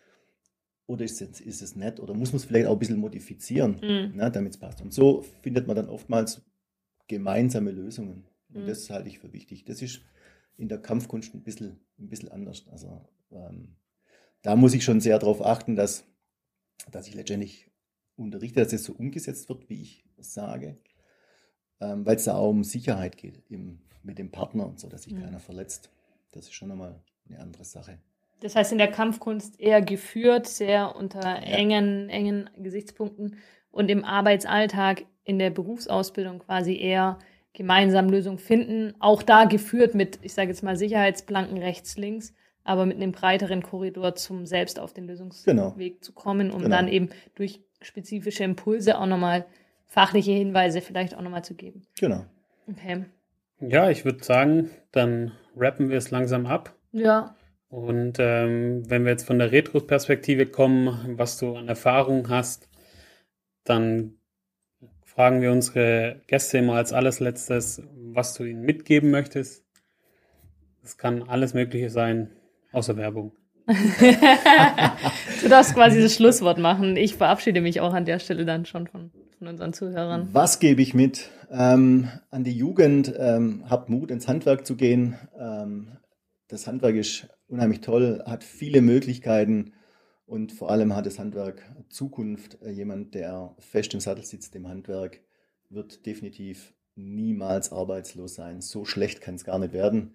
oder 0.87 1.05
ist 1.05 1.21
es, 1.21 1.41
ist 1.41 1.63
es 1.63 1.75
nett 1.75 1.99
oder 1.99 2.15
muss 2.15 2.33
man 2.33 2.37
es 2.37 2.45
vielleicht 2.45 2.67
auch 2.67 2.73
ein 2.75 2.79
bisschen 2.79 3.01
modifizieren, 3.01 3.81
mhm. 3.83 4.17
ne, 4.17 4.31
damit 4.31 4.53
es 4.53 4.59
passt. 4.59 4.81
Und 4.81 4.93
so 4.93 5.23
findet 5.43 5.67
man 5.67 5.77
dann 5.77 5.89
oftmals 5.89 6.43
gemeinsame 7.09 7.71
Lösungen. 7.71 8.27
Und 8.53 8.63
mhm. 8.63 8.67
das 8.67 8.89
halte 8.91 9.09
ich 9.09 9.19
für 9.19 9.33
wichtig. 9.33 9.65
Das 9.65 9.83
ist 9.83 10.03
in 10.57 10.69
der 10.69 10.79
Kampfkunst 10.79 11.35
ein 11.35 11.43
bisschen, 11.43 11.81
ein 11.99 12.09
bisschen 12.09 12.31
anders. 12.31 12.67
Also 12.71 13.01
ähm, 13.33 13.77
da 14.43 14.57
muss 14.57 14.75
ich 14.75 14.85
schon 14.85 15.01
sehr 15.01 15.19
darauf 15.19 15.45
achten, 15.45 15.77
dass, 15.77 16.05
dass 16.91 17.09
ich 17.09 17.15
letztendlich 17.15 17.71
unterrichte, 18.17 18.61
dass 18.61 18.73
es 18.73 18.85
so 18.85 18.93
umgesetzt 18.93 19.49
wird, 19.49 19.69
wie 19.69 19.83
ich 19.83 20.05
sage, 20.19 20.79
ähm, 21.81 22.07
weil 22.07 22.17
es 22.17 22.25
da 22.25 22.37
auch 22.37 22.51
um 22.51 22.63
Sicherheit 22.63 23.17
geht 23.17 23.43
im, 23.49 23.81
mit 24.03 24.19
dem 24.19 24.31
Partner 24.31 24.67
und 24.67 24.79
so, 24.79 24.89
dass 24.89 25.05
sich 25.05 25.15
mhm. 25.15 25.23
keiner 25.23 25.41
verletzt. 25.41 25.91
Das 26.33 26.45
ist 26.45 26.55
schon 26.55 26.71
einmal 26.71 27.01
eine 27.29 27.41
andere 27.41 27.65
Sache. 27.65 27.99
Das 28.41 28.55
heißt, 28.57 28.73
in 28.73 28.79
der 28.79 28.91
Kampfkunst 28.91 29.59
eher 29.59 29.81
geführt, 29.81 30.47
sehr 30.47 30.97
unter 30.97 31.23
ja. 31.23 31.37
engen, 31.37 32.11
engen 32.11 32.51
Gesichtspunkten 32.59 33.39
und 33.75 33.91
im 33.91 34.05
Arbeitsalltag 34.05 35.05
in 35.25 35.39
der 35.39 35.51
Berufsausbildung 35.51 36.39
quasi 36.39 36.77
eher 36.77 37.19
gemeinsam 37.53 38.09
Lösungen 38.09 38.39
finden. 38.39 38.95
Auch 39.01 39.23
da 39.23 39.45
geführt 39.45 39.95
mit, 39.95 40.19
ich 40.23 40.33
sage 40.33 40.49
jetzt 40.49 40.63
mal, 40.63 40.77
Sicherheitsplanken 40.77 41.59
rechts, 41.59 41.97
links, 41.97 42.35
aber 42.63 42.87
mit 42.87 42.97
einem 42.97 43.13
breiteren 43.13 43.63
Korridor 43.63 44.15
zum 44.15 44.47
selbst 44.47 44.79
auf 44.79 44.93
den 44.93 45.07
Lösungsweg 45.07 45.57
genau. 45.57 45.75
zu 46.01 46.13
kommen, 46.13 46.51
um 46.51 46.63
genau. 46.63 46.77
dann 46.77 46.89
eben 46.89 47.11
durch 47.35 47.61
spezifische 47.83 48.45
Impulse 48.45 48.99
auch 48.99 49.07
nochmal 49.07 49.45
fachliche 49.87 50.33
Hinweise 50.33 50.81
vielleicht 50.81 51.17
auch 51.17 51.21
nochmal 51.21 51.45
zu 51.45 51.55
geben. 51.55 51.83
Genau. 51.99 52.25
Okay. 52.71 53.05
Ja, 53.61 53.91
ich 53.91 54.05
würde 54.05 54.25
sagen, 54.25 54.71
dann 54.93 55.33
rappen 55.57 55.91
wir 55.91 55.99
es 55.99 56.11
langsam 56.11 56.47
ab. 56.47 56.75
Ja. 56.93 57.35
Und 57.69 58.19
ähm, 58.19 58.89
wenn 58.89 59.05
wir 59.05 59.11
jetzt 59.11 59.27
von 59.27 59.39
der 59.39 59.53
Retro-Perspektive 59.53 60.47
kommen, 60.47 61.17
was 61.19 61.39
du 61.39 61.57
an 61.57 61.69
Erfahrung 61.69 62.29
hast, 62.29 62.69
dann 63.65 64.15
fragen 65.05 65.41
wir 65.41 65.53
unsere 65.53 66.21
Gäste 66.27 66.59
immer 66.59 66.75
als 66.75 66.93
alles 66.93 67.21
letztes, 67.21 67.83
was 68.13 68.35
du 68.35 68.45
ihnen 68.45 68.63
mitgeben 68.63 69.11
möchtest. 69.11 69.65
Es 70.83 70.99
kann 70.99 71.23
alles 71.23 71.55
Mögliche 71.55 71.89
sein, 71.89 72.31
außer 72.73 72.97
Werbung. 72.97 73.33
du 73.67 75.49
darfst 75.49 75.75
quasi 75.75 76.03
das 76.03 76.15
Schlusswort 76.15 76.59
machen. 76.59 76.97
Ich 76.97 77.15
verabschiede 77.15 77.63
mich 77.63 77.81
auch 77.81 77.95
an 77.95 78.05
der 78.05 78.19
Stelle 78.19 78.45
dann 78.45 78.67
schon 78.67 78.87
von, 78.87 79.11
von 79.39 79.49
unseren 79.49 79.73
Zuhörern. 79.73 80.29
Was 80.33 80.59
gebe 80.59 80.83
ich 80.83 80.93
mit 80.93 81.31
ähm, 81.51 82.09
an 82.31 82.45
die 82.45 82.53
Jugend? 82.53 83.15
Ähm, 83.17 83.65
habt 83.71 83.89
Mut, 83.89 84.11
ins 84.11 84.29
Handwerk 84.29 84.67
zu 84.67 84.77
gehen. 84.77 85.17
Ähm, 85.39 85.97
das 86.49 86.67
Handwerk 86.67 86.97
ist 86.97 87.29
unheimlich 87.47 87.81
toll, 87.81 88.23
hat 88.27 88.45
viele 88.45 88.83
Möglichkeiten 88.83 89.73
und 90.27 90.53
vor 90.53 90.71
allem 90.71 90.95
hat 90.95 91.07
das 91.07 91.19
Handwerk 91.19 91.63
Zukunft. 91.89 92.61
Äh, 92.63 92.71
jemand, 92.71 93.15
der 93.15 93.55
fest 93.59 93.95
im 93.95 94.01
Sattel 94.01 94.25
sitzt 94.25 94.55
im 94.57 94.69
Handwerk, 94.69 95.21
wird 95.69 96.07
definitiv 96.07 96.75
niemals 96.95 97.73
arbeitslos 97.73 98.35
sein. 98.35 98.61
So 98.61 98.85
schlecht 98.85 99.21
kann 99.21 99.35
es 99.35 99.45
gar 99.45 99.59
nicht 99.59 99.73
werden. 99.73 100.15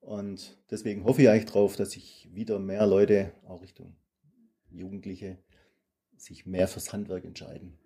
Und 0.00 0.58
deswegen 0.70 1.04
hoffe 1.04 1.22
ich 1.22 1.28
eigentlich 1.28 1.46
darauf, 1.46 1.76
dass 1.76 1.92
sich 1.92 2.28
wieder 2.32 2.58
mehr 2.58 2.86
Leute, 2.86 3.32
auch 3.46 3.62
Richtung 3.62 3.96
Jugendliche, 4.70 5.38
sich 6.16 6.46
mehr 6.46 6.68
fürs 6.68 6.92
Handwerk 6.92 7.24
entscheiden. 7.24 7.78